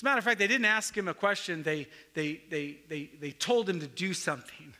As 0.00 0.02
a 0.02 0.06
matter 0.06 0.18
of 0.20 0.24
fact, 0.24 0.38
they 0.38 0.46
didn't 0.46 0.64
ask 0.64 0.96
him 0.96 1.08
a 1.08 1.12
question, 1.14 1.62
they, 1.62 1.86
they, 2.14 2.40
they, 2.48 2.78
they, 2.88 3.10
they 3.20 3.32
told 3.32 3.68
him 3.68 3.80
to 3.80 3.86
do 3.86 4.14
something. 4.14 4.72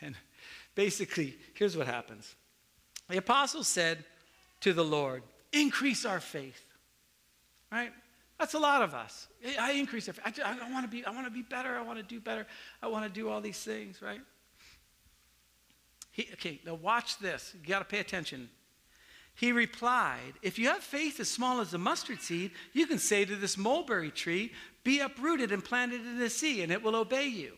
And 0.00 0.14
basically, 0.76 1.36
here's 1.54 1.76
what 1.76 1.88
happens 1.88 2.36
the 3.08 3.16
apostles 3.16 3.66
said 3.66 4.04
to 4.60 4.72
the 4.72 4.84
Lord, 4.84 5.24
Increase 5.52 6.04
our 6.04 6.20
faith. 6.20 6.64
Right? 7.72 7.90
That's 8.38 8.54
a 8.54 8.60
lot 8.60 8.82
of 8.82 8.94
us. 8.94 9.26
I 9.58 9.72
increase 9.72 10.06
faith. 10.06 10.20
I, 10.24 10.32
I 10.40 10.70
want 10.70 10.84
to 10.84 10.88
be, 10.88 11.04
I 11.04 11.10
want 11.10 11.26
to 11.26 11.32
be 11.32 11.42
better. 11.42 11.76
I 11.76 11.82
want 11.82 11.98
to 11.98 12.04
do 12.04 12.20
better. 12.20 12.46
I 12.80 12.86
want 12.86 13.04
to 13.04 13.10
do 13.10 13.30
all 13.30 13.40
these 13.40 13.58
things, 13.58 14.00
right? 14.00 14.20
He, 16.12 16.28
okay, 16.34 16.60
now 16.64 16.74
watch 16.74 17.18
this. 17.18 17.52
You 17.60 17.68
got 17.68 17.80
to 17.80 17.84
pay 17.84 17.98
attention. 17.98 18.48
He 19.34 19.52
replied, 19.52 20.34
If 20.42 20.58
you 20.58 20.68
have 20.68 20.82
faith 20.82 21.18
as 21.20 21.28
small 21.28 21.60
as 21.60 21.74
a 21.74 21.78
mustard 21.78 22.20
seed, 22.20 22.52
you 22.72 22.86
can 22.86 22.98
say 22.98 23.24
to 23.24 23.36
this 23.36 23.56
mulberry 23.56 24.10
tree, 24.10 24.52
Be 24.84 25.00
uprooted 25.00 25.52
and 25.52 25.64
planted 25.64 26.02
in 26.02 26.18
the 26.18 26.30
sea, 26.30 26.62
and 26.62 26.70
it 26.70 26.82
will 26.82 26.96
obey 26.96 27.26
you. 27.26 27.56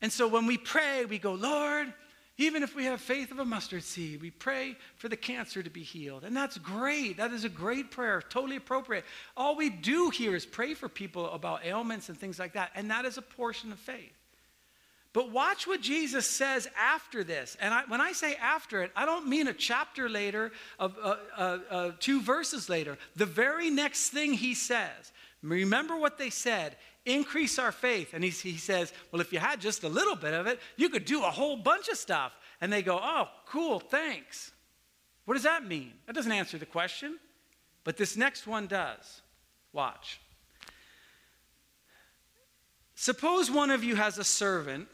And 0.00 0.12
so 0.12 0.28
when 0.28 0.46
we 0.46 0.56
pray, 0.56 1.04
we 1.04 1.18
go, 1.18 1.34
Lord, 1.34 1.92
even 2.40 2.62
if 2.62 2.76
we 2.76 2.84
have 2.84 3.00
faith 3.00 3.32
of 3.32 3.40
a 3.40 3.44
mustard 3.44 3.82
seed, 3.82 4.22
we 4.22 4.30
pray 4.30 4.76
for 4.96 5.08
the 5.08 5.16
cancer 5.16 5.60
to 5.60 5.70
be 5.70 5.82
healed. 5.82 6.22
And 6.22 6.36
that's 6.36 6.56
great. 6.56 7.16
That 7.16 7.32
is 7.32 7.44
a 7.44 7.48
great 7.48 7.90
prayer, 7.90 8.22
totally 8.22 8.54
appropriate. 8.56 9.04
All 9.36 9.56
we 9.56 9.70
do 9.70 10.10
here 10.10 10.36
is 10.36 10.46
pray 10.46 10.74
for 10.74 10.88
people 10.88 11.28
about 11.30 11.66
ailments 11.66 12.08
and 12.08 12.16
things 12.16 12.38
like 12.38 12.52
that. 12.52 12.70
And 12.76 12.92
that 12.92 13.04
is 13.04 13.18
a 13.18 13.22
portion 13.22 13.72
of 13.72 13.78
faith. 13.80 14.17
But 15.12 15.32
watch 15.32 15.66
what 15.66 15.80
Jesus 15.80 16.26
says 16.26 16.68
after 16.78 17.24
this. 17.24 17.56
And 17.60 17.72
I, 17.72 17.82
when 17.88 18.00
I 18.00 18.12
say 18.12 18.34
after 18.36 18.82
it, 18.82 18.92
I 18.94 19.06
don't 19.06 19.26
mean 19.28 19.48
a 19.48 19.54
chapter 19.54 20.08
later, 20.08 20.52
of 20.78 20.96
uh, 21.02 21.16
uh, 21.36 21.58
uh, 21.70 21.90
two 21.98 22.20
verses 22.20 22.68
later. 22.68 22.98
The 23.16 23.26
very 23.26 23.70
next 23.70 24.10
thing 24.10 24.34
he 24.34 24.54
says, 24.54 25.12
remember 25.42 25.96
what 25.96 26.18
they 26.18 26.30
said 26.30 26.76
increase 27.08 27.58
our 27.58 27.72
faith. 27.72 28.12
And 28.12 28.22
he, 28.22 28.30
he 28.30 28.58
says, 28.58 28.92
Well, 29.10 29.20
if 29.20 29.32
you 29.32 29.38
had 29.38 29.60
just 29.60 29.82
a 29.82 29.88
little 29.88 30.16
bit 30.16 30.34
of 30.34 30.46
it, 30.46 30.60
you 30.76 30.88
could 30.88 31.04
do 31.04 31.24
a 31.24 31.30
whole 31.30 31.56
bunch 31.56 31.88
of 31.88 31.96
stuff. 31.96 32.32
And 32.60 32.72
they 32.72 32.82
go, 32.82 33.00
Oh, 33.02 33.28
cool, 33.46 33.80
thanks. 33.80 34.52
What 35.24 35.34
does 35.34 35.44
that 35.44 35.66
mean? 35.66 35.92
That 36.06 36.14
doesn't 36.14 36.32
answer 36.32 36.58
the 36.58 36.66
question, 36.66 37.18
but 37.84 37.96
this 37.96 38.16
next 38.16 38.46
one 38.46 38.66
does. 38.66 39.22
Watch. 39.72 40.20
Suppose 43.00 43.48
one 43.48 43.70
of 43.70 43.84
you 43.84 43.94
has 43.94 44.18
a 44.18 44.24
servant 44.24 44.88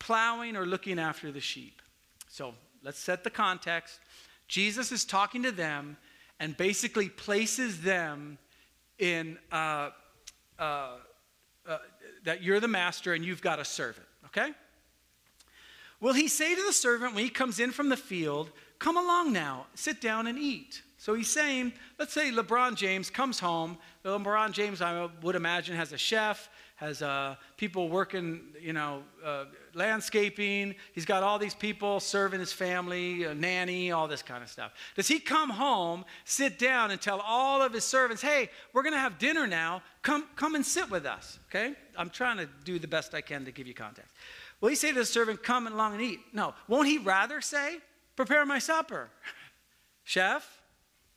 plowing 0.00 0.56
or 0.56 0.66
looking 0.66 0.98
after 0.98 1.30
the 1.30 1.38
sheep. 1.40 1.80
So 2.28 2.52
let's 2.82 2.98
set 2.98 3.22
the 3.22 3.30
context. 3.30 4.00
Jesus 4.48 4.90
is 4.90 5.04
talking 5.04 5.44
to 5.44 5.52
them 5.52 5.96
and 6.40 6.56
basically 6.56 7.08
places 7.08 7.80
them 7.80 8.38
in 8.98 9.38
uh, 9.52 9.90
uh, 10.58 10.96
uh, 11.64 11.78
that 12.24 12.42
you're 12.42 12.58
the 12.58 12.66
master 12.66 13.14
and 13.14 13.24
you've 13.24 13.40
got 13.40 13.60
a 13.60 13.64
servant, 13.64 14.08
okay? 14.26 14.50
Will 16.00 16.12
he 16.12 16.26
say 16.26 16.56
to 16.56 16.62
the 16.66 16.72
servant 16.72 17.14
when 17.14 17.22
he 17.22 17.30
comes 17.30 17.60
in 17.60 17.70
from 17.70 17.88
the 17.88 17.96
field, 17.96 18.50
Come 18.80 18.96
along 18.96 19.32
now, 19.32 19.66
sit 19.74 20.00
down 20.00 20.26
and 20.26 20.36
eat? 20.36 20.82
So 20.98 21.14
he's 21.14 21.30
saying, 21.30 21.72
let's 21.98 22.12
say 22.12 22.32
LeBron 22.32 22.74
James 22.74 23.10
comes 23.10 23.38
home. 23.38 23.78
LeBron 24.04 24.50
James, 24.50 24.82
I 24.82 25.08
would 25.22 25.36
imagine, 25.36 25.76
has 25.76 25.92
a 25.92 25.98
chef, 25.98 26.50
has 26.76 27.02
uh, 27.02 27.36
people 27.56 27.88
working, 27.88 28.40
you 28.60 28.72
know, 28.72 29.02
uh, 29.24 29.44
landscaping. 29.74 30.74
He's 30.92 31.04
got 31.04 31.22
all 31.22 31.38
these 31.38 31.54
people 31.54 32.00
serving 32.00 32.40
his 32.40 32.52
family, 32.52 33.24
a 33.24 33.34
nanny, 33.34 33.92
all 33.92 34.08
this 34.08 34.22
kind 34.22 34.42
of 34.42 34.50
stuff. 34.50 34.72
Does 34.96 35.06
he 35.06 35.20
come 35.20 35.50
home, 35.50 36.04
sit 36.24 36.58
down, 36.58 36.90
and 36.90 37.00
tell 37.00 37.20
all 37.20 37.62
of 37.62 37.72
his 37.72 37.84
servants, 37.84 38.20
hey, 38.20 38.50
we're 38.72 38.82
going 38.82 38.92
to 38.92 38.98
have 38.98 39.18
dinner 39.18 39.46
now. 39.46 39.82
Come, 40.02 40.24
come 40.34 40.56
and 40.56 40.66
sit 40.66 40.90
with 40.90 41.06
us, 41.06 41.38
okay? 41.48 41.74
I'm 41.96 42.10
trying 42.10 42.38
to 42.38 42.48
do 42.64 42.80
the 42.80 42.88
best 42.88 43.14
I 43.14 43.20
can 43.20 43.44
to 43.44 43.52
give 43.52 43.68
you 43.68 43.74
context. 43.74 44.12
Will 44.60 44.70
he 44.70 44.74
say 44.74 44.88
to 44.88 44.98
the 44.98 45.04
servant, 45.04 45.42
come 45.42 45.68
along 45.68 45.92
and 45.92 46.02
eat? 46.02 46.20
No. 46.32 46.54
Won't 46.66 46.88
he 46.88 46.98
rather 46.98 47.40
say, 47.40 47.78
prepare 48.16 48.44
my 48.44 48.58
supper? 48.58 49.10
Chef, 50.04 50.60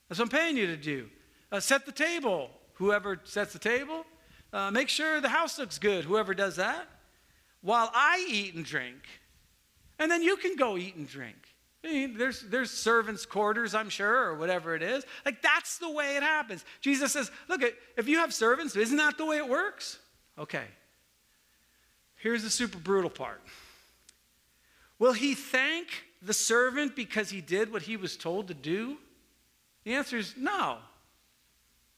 that's 0.08 0.20
what 0.20 0.26
I'm 0.26 0.30
paying 0.30 0.56
you 0.56 0.68
to 0.68 0.78
do. 0.78 1.10
Uh, 1.52 1.60
set 1.60 1.86
the 1.86 1.92
table. 1.92 2.52
Whoever 2.76 3.20
sets 3.24 3.54
the 3.54 3.60
table, 3.60 4.06
uh, 4.54 4.72
make 4.72 4.90
sure 4.90 5.20
the 5.20 5.30
house 5.30 5.60
looks 5.60 5.78
good, 5.78 6.06
whoever 6.06 6.34
does 6.34 6.56
that, 6.56 6.88
while 7.62 7.92
I 7.94 8.26
eat 8.30 8.56
and 8.56 8.64
drink. 8.64 9.02
And 10.00 10.12
then 10.12 10.22
you 10.24 10.38
can 10.38 10.56
go 10.56 10.78
eat 10.78 10.96
and 10.96 11.08
drink. 11.08 11.36
I 11.84 11.88
mean, 11.88 12.18
there's, 12.18 12.42
there's 12.42 12.72
servants' 12.72 13.26
quarters, 13.26 13.76
I'm 13.76 13.90
sure, 13.90 14.26
or 14.26 14.36
whatever 14.36 14.76
it 14.76 14.84
is. 14.84 15.06
Like, 15.26 15.42
that's 15.42 15.78
the 15.78 15.90
way 15.90 16.18
it 16.18 16.24
happens. 16.24 16.66
Jesus 16.82 17.14
says, 17.14 17.32
look, 17.48 17.62
if 17.98 18.08
you 18.08 18.18
have 18.18 18.34
servants, 18.34 18.76
isn't 18.76 18.98
that 18.98 19.18
the 19.18 19.26
way 19.26 19.38
it 19.38 19.48
works? 19.48 20.00
Okay. 20.38 20.66
Here's 22.16 22.44
the 22.44 22.50
super 22.50 22.78
brutal 22.78 23.10
part 23.10 23.42
Will 25.00 25.14
he 25.14 25.36
thank 25.36 25.88
the 26.22 26.34
servant 26.34 26.96
because 26.96 27.30
he 27.30 27.42
did 27.42 27.72
what 27.72 27.84
he 27.84 27.98
was 27.98 28.18
told 28.18 28.48
to 28.48 28.54
do? 28.54 28.98
The 29.84 29.94
answer 29.94 30.18
is 30.18 30.36
no. 30.36 30.78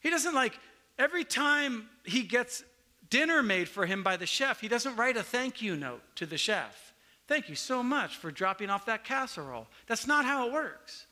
He 0.02 0.10
doesn't 0.10 0.36
like, 0.36 0.60
Every 1.00 1.24
time 1.24 1.88
he 2.10 2.24
gets 2.24 2.64
dinner 3.10 3.41
made 3.41 3.68
for 3.68 3.86
him 3.86 4.03
by 4.03 4.18
the 4.18 4.26
chef, 4.26 4.62
he 4.62 4.68
doesn't 4.68 4.95
write 4.95 5.18
a 5.18 5.24
thank 5.24 5.62
you 5.62 5.76
note 5.76 6.01
to 6.16 6.26
the 6.26 6.38
chef. 6.38 6.93
Thank 7.28 7.49
you 7.49 7.55
so 7.55 7.84
much 7.84 8.18
for 8.18 8.32
dropping 8.32 8.70
off 8.70 8.86
that 8.88 9.03
casserole. 9.03 9.68
That's 9.88 10.07
not 10.07 10.26
how 10.26 10.47
it 10.47 10.53
works. 10.53 11.05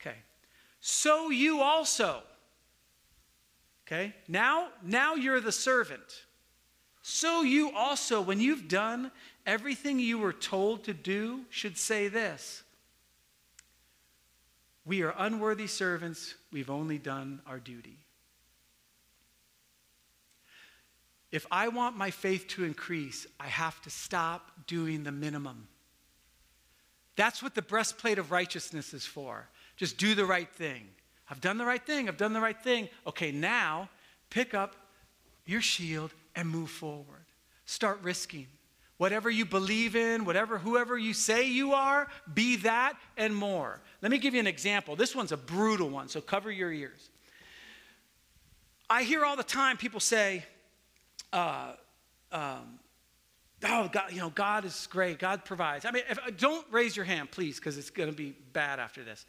Okay. 0.00 0.16
So 0.80 1.30
you 1.30 1.60
also. 1.60 2.22
Okay? 3.86 4.14
Now, 4.26 4.68
now 4.82 5.14
you're 5.14 5.40
the 5.40 5.52
servant. 5.52 6.24
So 7.02 7.42
you 7.42 7.70
also, 7.72 8.20
when 8.20 8.40
you've 8.40 8.68
done 8.68 9.10
everything 9.46 9.98
you 9.98 10.18
were 10.18 10.32
told 10.32 10.84
to 10.84 10.94
do, 10.94 11.40
should 11.50 11.76
say 11.76 12.08
this 12.08 12.62
We 14.84 15.02
are 15.02 15.14
unworthy 15.16 15.66
servants, 15.66 16.34
we've 16.52 16.70
only 16.70 16.98
done 16.98 17.40
our 17.46 17.58
duty. 17.58 18.01
If 21.32 21.46
I 21.50 21.68
want 21.68 21.96
my 21.96 22.10
faith 22.10 22.46
to 22.48 22.64
increase, 22.64 23.26
I 23.40 23.48
have 23.48 23.80
to 23.82 23.90
stop 23.90 24.52
doing 24.66 25.02
the 25.02 25.12
minimum. 25.12 25.66
That's 27.16 27.42
what 27.42 27.54
the 27.54 27.62
breastplate 27.62 28.18
of 28.18 28.30
righteousness 28.30 28.94
is 28.94 29.06
for. 29.06 29.48
Just 29.76 29.96
do 29.96 30.14
the 30.14 30.26
right 30.26 30.48
thing. 30.50 30.86
I've 31.30 31.40
done 31.40 31.56
the 31.56 31.64
right 31.64 31.84
thing. 31.84 32.08
I've 32.08 32.18
done 32.18 32.34
the 32.34 32.40
right 32.40 32.60
thing. 32.62 32.88
Okay, 33.06 33.32
now 33.32 33.88
pick 34.28 34.52
up 34.52 34.76
your 35.46 35.62
shield 35.62 36.12
and 36.36 36.48
move 36.48 36.70
forward. 36.70 37.24
Start 37.64 38.00
risking. 38.02 38.46
Whatever 38.98 39.30
you 39.30 39.46
believe 39.46 39.96
in, 39.96 40.24
whatever 40.24 40.58
whoever 40.58 40.96
you 40.96 41.14
say 41.14 41.48
you 41.48 41.72
are, 41.72 42.08
be 42.32 42.56
that 42.56 42.94
and 43.16 43.34
more. 43.34 43.80
Let 44.02 44.12
me 44.12 44.18
give 44.18 44.34
you 44.34 44.40
an 44.40 44.46
example. 44.46 44.96
This 44.96 45.16
one's 45.16 45.32
a 45.32 45.36
brutal 45.36 45.88
one, 45.88 46.08
so 46.08 46.20
cover 46.20 46.52
your 46.52 46.72
ears. 46.72 47.10
I 48.88 49.02
hear 49.02 49.24
all 49.24 49.36
the 49.36 49.42
time 49.42 49.78
people 49.78 50.00
say, 50.00 50.44
uh, 51.32 51.72
um, 52.30 52.78
oh, 53.64 53.88
God, 53.92 54.12
you 54.12 54.18
know, 54.18 54.30
God 54.30 54.64
is 54.64 54.88
great. 54.90 55.18
God 55.18 55.44
provides. 55.44 55.84
I 55.84 55.90
mean, 55.90 56.02
if, 56.08 56.18
don't 56.36 56.66
raise 56.70 56.96
your 56.96 57.04
hand, 57.04 57.30
please, 57.30 57.58
because 57.58 57.78
it's 57.78 57.90
going 57.90 58.10
to 58.10 58.16
be 58.16 58.34
bad 58.52 58.80
after 58.80 59.04
this. 59.04 59.24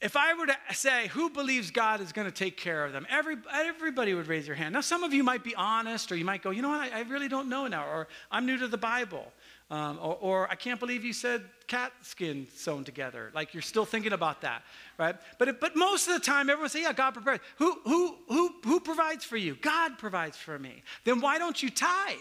If 0.00 0.14
I 0.14 0.34
were 0.34 0.46
to 0.46 0.56
say, 0.74 1.06
who 1.08 1.30
believes 1.30 1.70
God 1.70 2.02
is 2.02 2.12
going 2.12 2.26
to 2.26 2.34
take 2.34 2.58
care 2.58 2.84
of 2.84 2.92
them? 2.92 3.06
Every, 3.08 3.36
everybody 3.50 4.12
would 4.12 4.26
raise 4.26 4.44
their 4.44 4.54
hand. 4.54 4.74
Now, 4.74 4.82
some 4.82 5.02
of 5.02 5.14
you 5.14 5.24
might 5.24 5.42
be 5.42 5.54
honest, 5.54 6.12
or 6.12 6.16
you 6.16 6.24
might 6.24 6.42
go, 6.42 6.50
you 6.50 6.60
know 6.60 6.68
what, 6.68 6.92
I, 6.92 6.98
I 6.98 7.02
really 7.02 7.28
don't 7.28 7.48
know 7.48 7.66
now, 7.66 7.86
or 7.88 8.06
I'm 8.30 8.44
new 8.44 8.58
to 8.58 8.68
the 8.68 8.76
Bible. 8.76 9.32
Um, 9.68 9.98
or, 10.00 10.16
or, 10.20 10.50
I 10.50 10.54
can't 10.54 10.78
believe 10.78 11.04
you 11.04 11.12
said 11.12 11.42
cat 11.66 11.92
skin 12.02 12.46
sewn 12.54 12.84
together. 12.84 13.32
Like 13.34 13.52
you're 13.52 13.62
still 13.62 13.84
thinking 13.84 14.12
about 14.12 14.42
that, 14.42 14.62
right? 14.96 15.16
But, 15.40 15.48
it, 15.48 15.60
but 15.60 15.74
most 15.74 16.06
of 16.06 16.14
the 16.14 16.20
time, 16.20 16.48
everyone 16.48 16.70
say, 16.70 16.82
yeah, 16.82 16.92
God 16.92 17.14
provides. 17.14 17.42
Who, 17.56 17.76
who, 17.82 18.16
who, 18.28 18.54
who 18.62 18.78
provides 18.78 19.24
for 19.24 19.36
you? 19.36 19.56
God 19.56 19.98
provides 19.98 20.36
for 20.36 20.56
me. 20.56 20.84
Then 21.02 21.20
why 21.20 21.38
don't 21.38 21.60
you 21.60 21.68
tithe? 21.68 22.16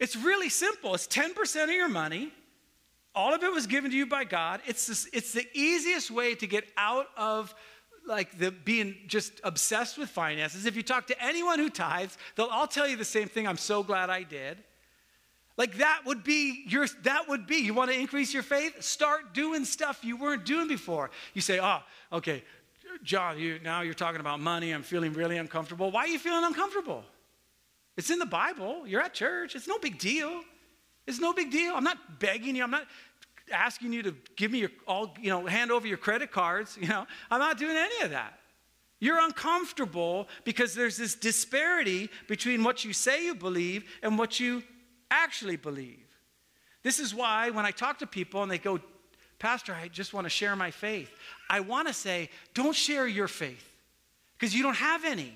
It's 0.00 0.16
really 0.16 0.48
simple. 0.48 0.94
It's 0.94 1.06
10% 1.06 1.64
of 1.64 1.70
your 1.70 1.88
money. 1.88 2.32
All 3.14 3.32
of 3.32 3.42
it 3.44 3.52
was 3.52 3.68
given 3.68 3.92
to 3.92 3.96
you 3.96 4.06
by 4.06 4.24
God. 4.24 4.60
It's, 4.66 4.88
this, 4.88 5.08
it's 5.12 5.32
the 5.32 5.46
easiest 5.54 6.10
way 6.10 6.34
to 6.34 6.48
get 6.48 6.64
out 6.76 7.06
of 7.16 7.54
like 8.06 8.38
the 8.38 8.50
being 8.50 8.96
just 9.06 9.40
obsessed 9.44 9.98
with 9.98 10.08
finances. 10.08 10.66
If 10.66 10.76
you 10.76 10.82
talk 10.82 11.06
to 11.08 11.22
anyone 11.22 11.60
who 11.60 11.70
tithes, 11.70 12.18
they'll 12.34 12.46
all 12.46 12.66
tell 12.66 12.88
you 12.88 12.96
the 12.96 13.04
same 13.04 13.28
thing. 13.28 13.46
I'm 13.46 13.56
so 13.56 13.84
glad 13.84 14.10
I 14.10 14.24
did. 14.24 14.58
Like 15.58 15.78
that 15.78 16.02
would 16.06 16.22
be 16.22 16.64
your 16.68 16.86
that 17.02 17.28
would 17.28 17.46
be. 17.46 17.56
You 17.56 17.74
want 17.74 17.90
to 17.90 17.98
increase 17.98 18.32
your 18.32 18.44
faith? 18.44 18.80
Start 18.82 19.34
doing 19.34 19.64
stuff 19.64 19.98
you 20.02 20.16
weren't 20.16 20.46
doing 20.46 20.68
before. 20.68 21.10
You 21.34 21.40
say, 21.40 21.58
"Oh, 21.60 21.80
okay, 22.12 22.44
John, 23.02 23.38
you 23.38 23.58
now 23.62 23.82
you're 23.82 23.92
talking 23.92 24.20
about 24.20 24.38
money. 24.38 24.70
I'm 24.70 24.84
feeling 24.84 25.12
really 25.12 25.36
uncomfortable. 25.36 25.90
Why 25.90 26.02
are 26.02 26.06
you 26.06 26.20
feeling 26.20 26.44
uncomfortable? 26.44 27.04
It's 27.96 28.10
in 28.10 28.20
the 28.20 28.26
Bible. 28.26 28.86
You're 28.86 29.02
at 29.02 29.12
church. 29.12 29.56
It's 29.56 29.66
no 29.66 29.78
big 29.80 29.98
deal. 29.98 30.42
It's 31.08 31.18
no 31.18 31.32
big 31.32 31.50
deal. 31.50 31.74
I'm 31.74 31.84
not 31.84 32.20
begging 32.20 32.54
you. 32.54 32.62
I'm 32.62 32.70
not 32.70 32.86
asking 33.52 33.92
you 33.92 34.04
to 34.04 34.14
give 34.36 34.52
me 34.52 34.60
your 34.60 34.70
all, 34.86 35.16
you 35.20 35.30
know, 35.30 35.44
hand 35.46 35.72
over 35.72 35.88
your 35.88 35.96
credit 35.96 36.30
cards, 36.30 36.78
you 36.80 36.86
know. 36.86 37.04
I'm 37.32 37.40
not 37.40 37.58
doing 37.58 37.76
any 37.76 38.04
of 38.04 38.10
that. 38.10 38.38
You're 39.00 39.20
uncomfortable 39.20 40.28
because 40.44 40.74
there's 40.74 40.96
this 40.96 41.16
disparity 41.16 42.10
between 42.28 42.62
what 42.62 42.84
you 42.84 42.92
say 42.92 43.24
you 43.24 43.34
believe 43.34 43.84
and 44.02 44.16
what 44.18 44.38
you 44.38 44.62
actually 45.10 45.56
believe. 45.56 46.04
This 46.82 46.98
is 46.98 47.14
why 47.14 47.50
when 47.50 47.66
I 47.66 47.70
talk 47.70 47.98
to 47.98 48.06
people 48.06 48.42
and 48.42 48.50
they 48.50 48.58
go, 48.58 48.80
Pastor, 49.38 49.74
I 49.74 49.88
just 49.88 50.12
want 50.12 50.24
to 50.24 50.30
share 50.30 50.56
my 50.56 50.70
faith, 50.70 51.10
I 51.48 51.60
want 51.60 51.88
to 51.88 51.94
say, 51.94 52.30
don't 52.54 52.74
share 52.74 53.06
your 53.06 53.28
faith 53.28 53.64
because 54.36 54.54
you 54.54 54.62
don't 54.62 54.76
have 54.76 55.04
any. 55.04 55.32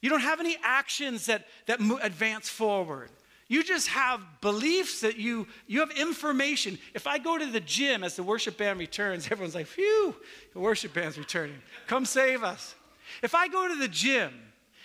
You 0.00 0.08
don't 0.08 0.20
have 0.20 0.40
any 0.40 0.56
actions 0.62 1.26
that, 1.26 1.46
that 1.66 1.80
advance 2.02 2.48
forward. 2.48 3.10
You 3.48 3.64
just 3.64 3.88
have 3.88 4.22
beliefs 4.40 5.00
that 5.00 5.16
you, 5.16 5.46
you 5.66 5.80
have 5.80 5.90
information. 5.90 6.78
If 6.94 7.08
I 7.08 7.18
go 7.18 7.36
to 7.36 7.46
the 7.46 7.60
gym 7.60 8.04
as 8.04 8.14
the 8.14 8.22
worship 8.22 8.56
band 8.56 8.78
returns, 8.78 9.26
everyone's 9.30 9.56
like, 9.56 9.66
phew, 9.66 10.14
the 10.52 10.60
worship 10.60 10.94
band's 10.94 11.18
returning. 11.18 11.56
Come 11.88 12.04
save 12.04 12.44
us. 12.44 12.76
If 13.22 13.34
I 13.34 13.48
go 13.48 13.66
to 13.66 13.74
the 13.74 13.88
gym 13.88 14.32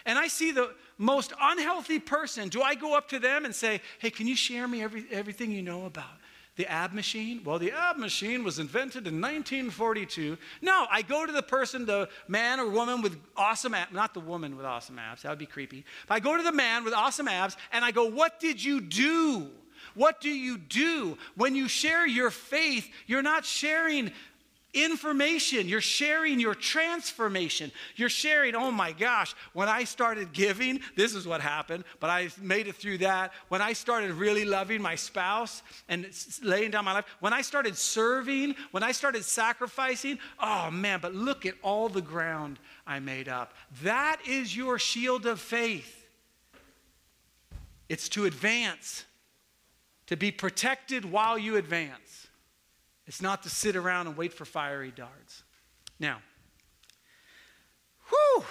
and 0.05 0.17
I 0.17 0.27
see 0.27 0.51
the, 0.51 0.73
most 0.97 1.33
unhealthy 1.41 1.99
person, 1.99 2.49
do 2.49 2.61
I 2.61 2.75
go 2.75 2.95
up 2.95 3.09
to 3.09 3.19
them 3.19 3.45
and 3.45 3.53
say, 3.53 3.81
hey, 3.99 4.09
can 4.09 4.27
you 4.27 4.35
share 4.35 4.67
me 4.67 4.81
every, 4.81 5.05
everything 5.11 5.51
you 5.51 5.61
know 5.61 5.85
about 5.85 6.05
the 6.55 6.65
ab 6.67 6.93
machine? 6.93 7.41
Well, 7.43 7.59
the 7.59 7.71
ab 7.71 7.97
machine 7.97 8.43
was 8.43 8.59
invented 8.59 9.07
in 9.07 9.19
1942. 9.19 10.37
No, 10.61 10.85
I 10.89 11.01
go 11.01 11.25
to 11.25 11.31
the 11.31 11.43
person, 11.43 11.85
the 11.85 12.09
man 12.27 12.59
or 12.59 12.69
woman 12.69 13.01
with 13.01 13.17
awesome 13.35 13.73
abs, 13.73 13.93
not 13.93 14.13
the 14.13 14.19
woman 14.19 14.55
with 14.55 14.65
awesome 14.65 14.97
abs, 14.97 15.23
that 15.23 15.29
would 15.29 15.39
be 15.39 15.45
creepy. 15.45 15.85
But 16.07 16.15
I 16.15 16.19
go 16.19 16.37
to 16.37 16.43
the 16.43 16.51
man 16.51 16.83
with 16.83 16.93
awesome 16.93 17.27
abs 17.27 17.57
and 17.71 17.83
I 17.83 17.91
go, 17.91 18.05
what 18.05 18.39
did 18.39 18.63
you 18.63 18.81
do? 18.81 19.49
What 19.93 20.21
do 20.21 20.29
you 20.29 20.57
do? 20.57 21.17
When 21.35 21.55
you 21.55 21.67
share 21.67 22.07
your 22.07 22.31
faith, 22.31 22.89
you're 23.07 23.21
not 23.21 23.45
sharing 23.45 24.11
information. 24.75 25.67
You're 25.67 25.81
sharing 25.81 26.39
your 26.39 26.53
transformation. 26.53 27.71
You're 27.95 28.09
sharing, 28.09 28.53
oh 28.53 28.71
my 28.71 28.91
gosh, 28.91 29.33
when 29.53 29.69
I 29.69 29.85
started 29.85 30.33
giving, 30.33 30.81
this 30.95 31.15
is 31.15 31.25
what 31.25 31.41
happened, 31.41 31.85
but 31.99 32.09
I 32.09 32.29
made 32.39 32.67
it 32.67 32.75
through 32.75 32.99
that. 32.99 33.31
When 33.47 33.61
I 33.61 33.73
started 33.73 34.11
really 34.11 34.45
loving 34.45 34.81
my 34.81 34.95
spouse 34.95 35.63
and 35.87 36.07
laying 36.43 36.71
down 36.71 36.85
my 36.85 36.93
life, 36.93 37.05
when 37.21 37.33
I 37.33 37.41
started 37.41 37.77
serving, 37.77 38.55
when 38.71 38.83
I 38.83 38.91
started 38.91 39.23
sacrificing, 39.23 40.19
oh 40.39 40.69
man, 40.69 40.99
but 41.01 41.15
look 41.15 41.45
at 41.45 41.55
all 41.63 41.89
the 41.89 42.01
ground 42.01 42.59
I 42.85 42.99
made 42.99 43.29
up. 43.29 43.53
That 43.81 44.19
is 44.27 44.55
your 44.55 44.77
shield 44.77 45.25
of 45.25 45.39
faith. 45.39 46.05
It's 47.87 48.09
to 48.09 48.25
advance, 48.25 49.05
to 50.07 50.17
be 50.17 50.31
protected 50.31 51.05
while 51.05 51.37
you 51.37 51.55
advance. 51.57 52.27
It's 53.07 53.21
not 53.21 53.43
to 53.43 53.49
sit 53.49 53.75
around 53.75 54.07
and 54.07 54.17
wait 54.17 54.33
for 54.33 54.45
fiery 54.45 54.91
darts. 54.95 55.43
Now, 55.99 56.21
whew, 58.09 58.43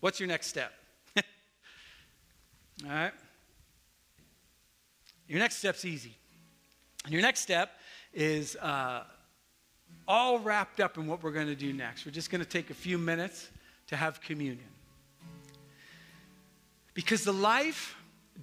what's 0.00 0.20
your 0.20 0.28
next 0.28 0.48
step? 0.48 0.72
All 1.16 1.22
right. 2.90 3.12
Your 5.28 5.38
next 5.38 5.56
step's 5.56 5.84
easy. 5.84 6.14
And 7.04 7.12
your 7.12 7.22
next 7.22 7.40
step 7.40 7.70
is 8.12 8.56
uh, 8.56 9.02
all 10.06 10.38
wrapped 10.38 10.80
up 10.80 10.98
in 10.98 11.06
what 11.06 11.22
we're 11.22 11.32
going 11.32 11.48
to 11.48 11.56
do 11.56 11.72
next. 11.72 12.06
We're 12.06 12.12
just 12.12 12.30
going 12.30 12.42
to 12.42 12.48
take 12.48 12.70
a 12.70 12.74
few 12.74 12.98
minutes 12.98 13.48
to 13.88 13.96
have 13.96 14.20
communion. 14.20 14.68
Because 16.94 17.24
the 17.24 17.32
life, 17.32 17.96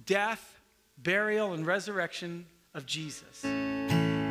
death, 0.06 0.60
burial, 0.98 1.54
and 1.54 1.66
resurrection 1.66 2.46
of 2.74 2.86
Jesus 2.86 3.44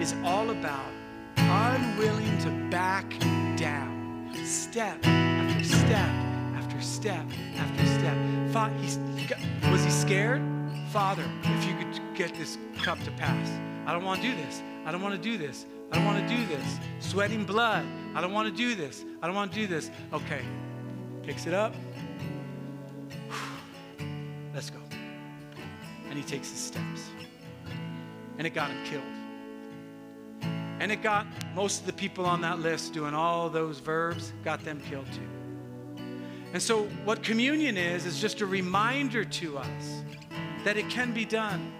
is 0.04 0.14
all 0.26 0.50
about 0.50 0.92
unwilling 1.38 2.38
to 2.40 2.50
back 2.70 3.10
down, 3.56 4.30
step 4.44 4.98
after 5.08 5.64
step 5.64 6.10
after 6.58 6.82
step 6.82 7.26
after 7.56 7.86
step. 7.86 9.40
was 9.72 9.86
he 9.86 9.90
scared? 9.90 10.42
Father, 10.90 11.24
if 11.44 11.66
you 11.66 11.74
could 11.78 12.02
get 12.16 12.36
this 12.36 12.58
cup 12.82 13.02
to 13.06 13.12
pass. 13.12 13.50
I 13.88 13.94
don't 13.94 14.04
want 14.04 14.22
to 14.22 14.28
do 14.30 14.36
this. 14.36 14.62
I 14.86 14.92
don't 14.92 15.02
want 15.02 15.16
to 15.16 15.22
do 15.22 15.38
this. 15.38 15.66
I 15.90 15.96
don't 15.96 16.06
want 16.06 16.28
to 16.28 16.36
do 16.36 16.46
this. 16.48 16.80
Sweating 17.00 17.46
blood. 17.46 17.86
I 18.14 18.20
don't 18.20 18.34
want 18.34 18.50
to 18.50 18.54
do 18.54 18.76
this. 18.76 19.06
I 19.22 19.28
don't 19.28 19.38
want 19.38 19.54
to 19.54 19.60
do 19.62 19.68
this. 19.68 19.90
Okay. 20.12 20.42
Picks 21.22 21.48
it 21.48 21.54
up. 21.54 21.74
Let's 24.54 24.70
go. 24.70 24.80
And 26.10 26.18
he 26.18 26.24
takes 26.26 26.50
his 26.50 26.60
steps. 26.60 27.10
And 28.38 28.46
it 28.46 28.54
got 28.54 28.70
him 28.70 28.84
killed. 28.84 29.23
And 30.84 30.92
it 30.92 31.02
got 31.02 31.26
most 31.56 31.80
of 31.80 31.86
the 31.86 31.94
people 31.94 32.26
on 32.26 32.42
that 32.42 32.60
list 32.60 32.92
doing 32.92 33.14
all 33.14 33.50
those 33.50 33.80
verbs, 33.80 34.34
got 34.44 34.66
them 34.66 34.82
killed 34.90 35.08
too. 35.14 36.04
And 36.52 36.62
so, 36.62 36.84
what 37.06 37.24
communion 37.24 37.78
is, 37.78 38.06
is 38.06 38.20
just 38.20 38.42
a 38.42 38.46
reminder 38.46 39.24
to 39.24 39.60
us 39.60 40.04
that 40.66 40.76
it 40.76 40.90
can 40.90 41.14
be 41.14 41.24
done. 41.24 41.72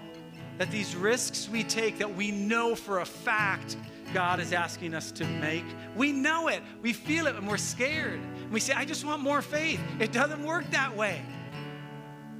That 0.56 0.70
these 0.70 0.96
risks 0.96 1.50
we 1.50 1.64
take, 1.64 1.98
that 1.98 2.14
we 2.14 2.30
know 2.30 2.74
for 2.74 3.00
a 3.00 3.04
fact 3.04 3.76
God 4.14 4.40
is 4.40 4.54
asking 4.54 4.94
us 4.94 5.12
to 5.12 5.26
make, 5.26 5.66
we 5.94 6.10
know 6.10 6.48
it, 6.48 6.62
we 6.80 6.94
feel 6.94 7.26
it, 7.26 7.36
and 7.36 7.46
we're 7.46 7.58
scared. 7.58 8.20
And 8.20 8.50
we 8.50 8.58
say, 8.58 8.72
I 8.72 8.86
just 8.86 9.04
want 9.04 9.20
more 9.20 9.42
faith. 9.42 9.82
It 10.00 10.12
doesn't 10.12 10.42
work 10.42 10.70
that 10.70 10.96
way. 10.96 11.20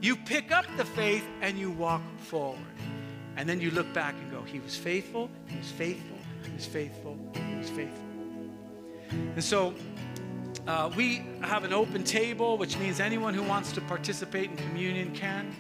You 0.01 0.17
pick 0.17 0.51
up 0.51 0.65
the 0.79 0.87
faith 0.87 1.27
and 1.43 1.59
you 1.59 1.73
walk 1.73 2.01
forward. 2.21 2.65
And 3.37 3.47
then 3.47 3.61
you 3.61 3.71
look 3.71 3.93
back 3.93 4.15
and 4.15 4.31
go, 4.31 4.41
He 4.41 4.61
was 4.61 4.77
faithful, 4.77 5.29
He 5.47 5.59
was 5.59 5.71
faithful, 5.71 6.14
He's 6.53 6.67
faithful. 6.67 7.19
He's 7.59 7.71
faithful. 7.71 8.05
And 9.11 9.43
so 9.43 9.75
uh, 10.67 10.91
we 10.97 11.25
have 11.43 11.65
an 11.65 11.73
open 11.73 12.05
table, 12.05 12.57
which 12.57 12.79
means 12.79 13.01
anyone 13.01 13.35
who 13.35 13.43
wants 13.43 13.73
to 13.73 13.81
participate 13.83 14.51
in 14.51 14.57
communion 14.57 15.13
can. 15.13 15.55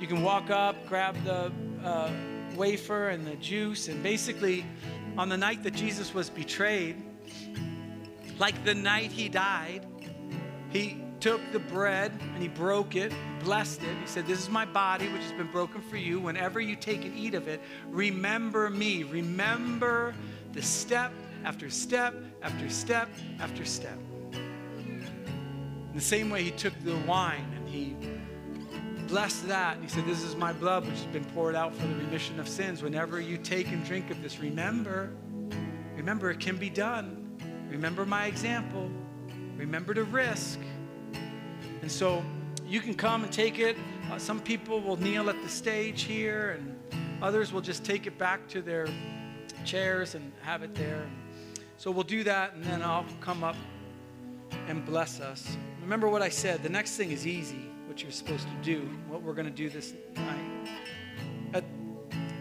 You 0.00 0.06
can 0.06 0.22
walk 0.22 0.50
up, 0.50 0.86
grab 0.86 1.16
the 1.24 1.52
uh, 1.84 2.10
wafer 2.56 3.08
and 3.08 3.26
the 3.26 3.36
juice, 3.36 3.88
and 3.88 4.02
basically, 4.02 4.64
on 5.16 5.28
the 5.28 5.36
night 5.36 5.62
that 5.62 5.74
Jesus 5.74 6.12
was 6.12 6.28
betrayed, 6.28 7.02
like 8.38 8.64
the 8.64 8.74
night 8.74 9.12
he 9.12 9.28
died, 9.28 9.86
he 10.70 11.03
took 11.24 11.52
the 11.52 11.58
bread 11.58 12.12
and 12.34 12.42
he 12.42 12.48
broke 12.48 12.96
it, 12.96 13.10
blessed 13.42 13.82
it. 13.82 13.96
He 13.98 14.06
said, 14.06 14.26
This 14.26 14.40
is 14.40 14.50
my 14.50 14.66
body, 14.66 15.08
which 15.08 15.22
has 15.22 15.32
been 15.32 15.50
broken 15.50 15.80
for 15.80 15.96
you. 15.96 16.20
Whenever 16.20 16.60
you 16.60 16.76
take 16.76 17.02
and 17.06 17.16
eat 17.16 17.32
of 17.32 17.48
it, 17.48 17.62
remember 17.88 18.68
me. 18.68 19.04
Remember 19.04 20.14
the 20.52 20.60
step 20.60 21.14
after 21.42 21.70
step 21.70 22.14
after 22.42 22.68
step 22.68 23.08
after 23.40 23.64
step. 23.64 23.98
In 24.34 25.94
the 25.94 26.00
same 26.02 26.28
way, 26.28 26.42
he 26.42 26.50
took 26.50 26.74
the 26.84 26.94
wine 27.06 27.50
and 27.56 27.66
he 27.70 27.96
blessed 29.08 29.48
that. 29.48 29.78
He 29.80 29.88
said, 29.88 30.04
This 30.04 30.22
is 30.22 30.36
my 30.36 30.52
blood, 30.52 30.84
which 30.84 30.98
has 30.98 31.06
been 31.06 31.24
poured 31.24 31.54
out 31.54 31.74
for 31.74 31.86
the 31.86 31.94
remission 31.94 32.38
of 32.38 32.46
sins. 32.46 32.82
Whenever 32.82 33.18
you 33.18 33.38
take 33.38 33.68
and 33.68 33.82
drink 33.86 34.10
of 34.10 34.22
this, 34.22 34.40
remember, 34.40 35.10
remember 35.96 36.30
it 36.30 36.40
can 36.40 36.58
be 36.58 36.68
done. 36.68 37.40
Remember 37.70 38.04
my 38.04 38.26
example. 38.26 38.90
Remember 39.56 39.94
to 39.94 40.04
risk. 40.04 40.58
And 41.84 41.92
so 41.92 42.24
you 42.66 42.80
can 42.80 42.94
come 42.94 43.24
and 43.24 43.30
take 43.30 43.58
it. 43.58 43.76
Uh, 44.10 44.16
some 44.16 44.40
people 44.40 44.80
will 44.80 44.96
kneel 44.96 45.28
at 45.28 45.42
the 45.42 45.50
stage 45.50 46.04
here, 46.04 46.58
and 46.58 46.78
others 47.20 47.52
will 47.52 47.60
just 47.60 47.84
take 47.84 48.06
it 48.06 48.16
back 48.16 48.48
to 48.48 48.62
their 48.62 48.88
chairs 49.66 50.14
and 50.14 50.32
have 50.40 50.62
it 50.62 50.74
there. 50.74 51.06
So 51.76 51.90
we'll 51.90 52.02
do 52.02 52.24
that, 52.24 52.54
and 52.54 52.64
then 52.64 52.80
I'll 52.80 53.04
come 53.20 53.44
up 53.44 53.56
and 54.66 54.82
bless 54.86 55.20
us. 55.20 55.58
Remember 55.82 56.08
what 56.08 56.22
I 56.22 56.30
said 56.30 56.62
the 56.62 56.70
next 56.70 56.96
thing 56.96 57.10
is 57.10 57.26
easy, 57.26 57.68
what 57.86 58.02
you're 58.02 58.10
supposed 58.10 58.46
to 58.48 58.56
do, 58.62 58.88
what 59.06 59.20
we're 59.20 59.34
going 59.34 59.44
to 59.44 59.50
do 59.50 59.68
this 59.68 59.92
night. 60.16 60.70
At 61.52 61.64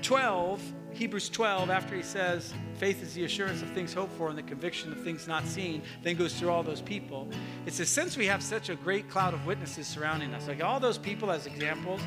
12, 0.03 0.61
Hebrews 0.93 1.29
12, 1.29 1.69
after 1.69 1.95
he 1.95 2.03
says, 2.03 2.53
faith 2.75 3.01
is 3.01 3.13
the 3.13 3.23
assurance 3.23 3.61
of 3.61 3.69
things 3.71 3.93
hoped 3.93 4.13
for 4.13 4.29
and 4.29 4.37
the 4.37 4.43
conviction 4.43 4.91
of 4.91 5.03
things 5.03 5.27
not 5.27 5.45
seen, 5.45 5.81
then 6.03 6.15
goes 6.15 6.33
through 6.35 6.49
all 6.49 6.63
those 6.63 6.81
people. 6.81 7.27
It 7.65 7.73
says, 7.73 7.89
since 7.89 8.15
we 8.15 8.27
have 8.27 8.43
such 8.43 8.69
a 8.69 8.75
great 8.75 9.09
cloud 9.09 9.33
of 9.33 9.45
witnesses 9.45 9.87
surrounding 9.87 10.33
us, 10.33 10.47
like 10.47 10.63
all 10.63 10.79
those 10.79 10.97
people 10.97 11.31
as 11.31 11.47
examples, 11.47 12.01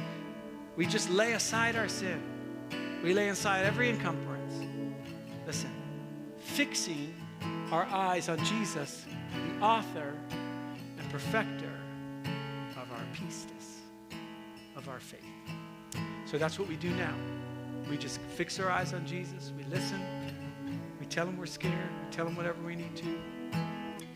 we 0.76 0.87
just 0.87 1.11
lay 1.11 1.32
aside 1.32 1.74
our 1.74 1.89
sin. 1.89 2.22
We 3.03 3.12
lay 3.12 3.28
aside 3.28 3.64
every 3.64 3.89
encumbrance. 3.89 4.55
Listen, 5.47 5.70
fixing 6.39 7.14
our 7.70 7.84
eyes 7.87 8.28
on 8.28 8.39
Jesus, 8.45 9.05
the 9.32 9.64
author 9.64 10.14
and 10.99 11.11
perfecter 11.11 11.72
of 12.76 12.91
our 12.93 13.07
pistis, 13.14 13.80
of 14.76 14.89
our 14.89 15.01
faith. 15.01 15.20
So 16.24 16.39
that's 16.39 16.59
what 16.59 16.68
we 16.68 16.76
do 16.76 16.91
now. 16.91 17.14
We 17.89 17.97
just 17.97 18.20
fix 18.20 18.59
our 18.59 18.70
eyes 18.70 18.93
on 18.93 19.07
Jesus. 19.07 19.53
We 19.57 19.64
listen. 19.64 20.03
We 20.99 21.07
tell 21.07 21.26
him 21.26 21.37
we're 21.37 21.47
scared. 21.47 21.89
We 22.05 22.11
tell 22.11 22.26
him 22.26 22.37
whatever 22.37 22.61
we 22.62 22.74
need 22.74 22.97
to 22.97 23.18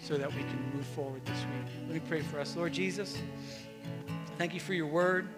so 0.01 0.17
that 0.17 0.35
we 0.35 0.43
can 0.43 0.73
move 0.75 0.87
forward 0.87 1.25
this 1.25 1.39
week. 1.39 1.73
Let 1.87 1.95
me 1.95 2.01
pray 2.09 2.23
for 2.23 2.41
us. 2.41 2.57
Lord 2.57 2.73
Jesus, 2.73 3.19
thank 4.39 4.55
you 4.55 4.61
for 4.61 4.75
your 4.75 4.87
word. 4.87 5.29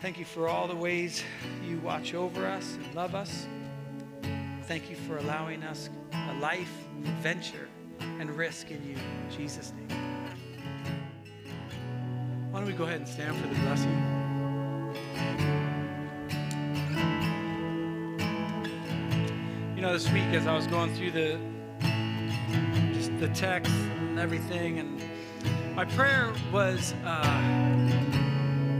Thank 0.00 0.18
you 0.18 0.24
for 0.24 0.48
all 0.48 0.66
the 0.66 0.74
ways 0.74 1.22
you 1.64 1.78
watch 1.78 2.12
over 2.12 2.44
us 2.44 2.74
and 2.74 2.94
love 2.94 3.14
us. 3.14 3.46
Thank 4.62 4.90
you 4.90 4.96
for 4.96 5.18
allowing 5.18 5.62
us 5.62 5.90
a 6.12 6.34
life, 6.40 6.72
adventure, 7.04 7.68
and 8.00 8.30
risk 8.30 8.70
in 8.70 8.82
you. 8.84 8.94
In 8.94 9.36
Jesus' 9.36 9.72
name. 9.72 9.98
Why 12.50 12.60
don't 12.60 12.68
we 12.68 12.74
go 12.74 12.84
ahead 12.84 12.98
and 12.98 13.08
stand 13.08 13.36
for 13.36 13.46
the 13.46 13.54
blessing? 13.60 15.61
You 19.82 19.88
know, 19.88 19.94
this 19.94 20.12
week 20.12 20.26
as 20.26 20.46
I 20.46 20.54
was 20.54 20.68
going 20.68 20.94
through 20.94 21.10
the 21.10 21.40
just 22.94 23.18
the 23.18 23.26
text 23.34 23.72
and 23.72 24.16
everything, 24.16 24.78
and 24.78 25.02
my 25.74 25.84
prayer 25.84 26.32
was 26.52 26.94
uh, 27.04 27.22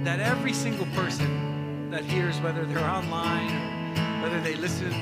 that 0.05 0.21
every 0.21 0.53
single 0.53 0.87
person 0.95 1.91
that 1.91 2.05
hears, 2.05 2.41
whether 2.41 2.65
they're 2.65 2.89
online 2.89 3.51
or 3.99 4.23
whether 4.23 4.41
they 4.43 4.55
listen 4.55 4.93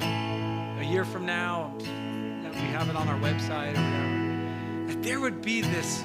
a 0.00 0.84
year 0.84 1.04
from 1.04 1.24
now, 1.24 1.72
that 1.78 2.52
we 2.52 2.66
have 2.72 2.88
it 2.88 2.96
on 2.96 3.06
our 3.06 3.20
website 3.20 3.76
or 3.76 3.82
whatever, 3.84 4.92
that 4.92 5.04
there 5.04 5.20
would 5.20 5.40
be 5.40 5.60
this 5.60 6.02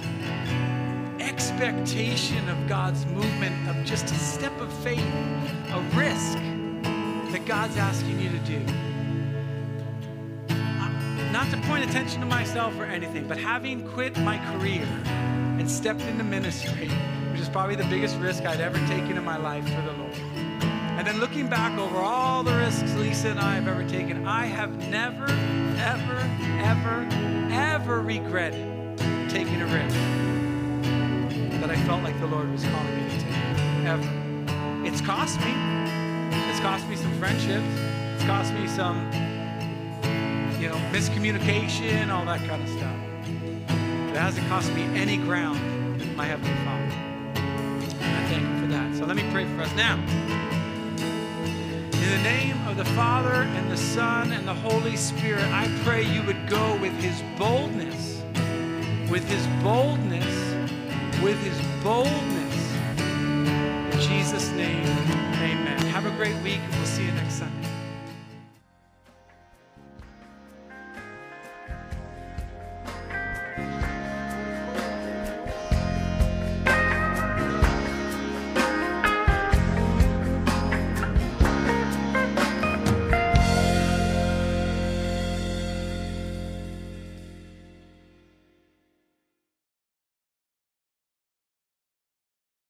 expectation 1.19 2.47
of 2.49 2.67
God's 2.67 3.03
movement 3.07 3.67
of 3.67 3.83
just 3.83 4.05
a 4.11 4.19
step 4.19 4.55
of 4.61 4.71
faith, 4.83 4.99
a 4.99 5.81
risk 5.95 6.37
that 7.31 7.43
God's 7.47 7.77
asking 7.77 8.19
you 8.19 8.29
to 8.29 8.39
do 8.45 8.63
not 11.37 11.51
to 11.51 11.57
point 11.67 11.87
attention 11.87 12.19
to 12.19 12.25
myself 12.25 12.75
or 12.79 12.85
anything, 12.85 13.27
but 13.27 13.37
having 13.37 13.87
quit 13.89 14.17
my 14.21 14.39
career 14.53 14.87
and 15.59 15.69
stepped 15.69 16.01
into 16.01 16.23
ministry, 16.23 16.89
which 17.31 17.39
is 17.39 17.47
probably 17.47 17.75
the 17.75 17.85
biggest 17.91 18.17
risk 18.17 18.43
I'd 18.43 18.59
ever 18.59 18.79
taken 18.87 19.19
in 19.19 19.23
my 19.23 19.37
life 19.37 19.63
for 19.63 19.81
the 19.81 19.93
Lord, 19.93 20.15
And 20.97 21.05
then 21.05 21.19
looking 21.19 21.47
back 21.47 21.77
over 21.77 21.97
all 21.97 22.41
the 22.41 22.55
risks 22.55 22.91
Lisa 22.95 23.29
and 23.29 23.39
I 23.39 23.53
have 23.53 23.67
ever 23.67 23.87
taken, 23.87 24.25
I 24.25 24.47
have 24.47 24.89
never, 24.89 25.25
ever, 25.77 26.17
ever, 26.57 27.07
ever 27.51 28.01
regretted 28.01 28.97
taking 29.29 29.61
a 29.61 29.65
risk 29.65 29.95
that 31.61 31.69
I 31.69 31.75
felt 31.85 32.01
like 32.01 32.19
the 32.19 32.25
Lord 32.25 32.51
was 32.51 32.63
calling 32.63 32.95
me 32.97 33.11
to 33.11 33.19
take. 33.19 33.85
Ever. 33.85 34.87
It's 34.87 35.01
cost 35.01 35.39
me. 35.41 35.53
It's 36.49 36.59
cost 36.61 36.89
me 36.89 36.95
some 36.95 37.13
friendships. 37.19 37.67
It's 38.15 38.23
cost 38.23 38.51
me 38.55 38.67
some, 38.67 39.07
you 40.59 40.69
know, 40.69 40.75
miscommunication, 40.91 42.09
all 42.11 42.25
that 42.25 42.39
kind 42.47 42.63
of 42.63 42.69
stuff. 42.69 42.95
It 44.09 44.15
hasn't 44.15 44.47
cost 44.47 44.73
me 44.73 44.83
any 44.99 45.17
ground, 45.17 45.59
my 46.15 46.25
Heavenly 46.25 46.55
Father. 46.65 46.95
And 48.01 48.17
I 48.17 48.27
thank 48.27 48.41
Him 48.41 48.61
for 48.61 48.67
that. 48.67 48.95
So 48.95 49.05
let 49.05 49.15
me 49.15 49.23
pray 49.31 49.45
for 49.55 49.61
us 49.61 49.75
now. 49.75 49.95
In 51.93 52.09
the 52.09 52.23
name 52.23 52.67
of 52.67 52.77
the 52.77 52.85
Father 52.85 53.43
and 53.43 53.71
the 53.71 53.77
Son 53.77 54.31
and 54.31 54.47
the 54.47 54.53
Holy 54.53 54.95
Spirit, 54.95 55.43
I 55.43 55.67
pray 55.83 56.03
you 56.03 56.23
would 56.23 56.49
go 56.49 56.75
with 56.77 56.93
His 56.93 57.21
boldness, 57.37 58.23
with 59.11 59.27
His 59.29 59.45
boldness, 59.61 60.25
with 61.21 61.37
His 61.43 61.59
boldness. 61.83 62.73
In 63.93 63.99
Jesus' 63.99 64.49
name, 64.51 64.87
amen. 65.35 65.79
Have 65.91 66.07
a 66.07 66.11
great 66.11 66.35
week. 66.41 66.61
We'll 66.71 66.85
see 66.85 67.05
you 67.05 67.11
next 67.11 67.35
Sunday. 67.35 67.76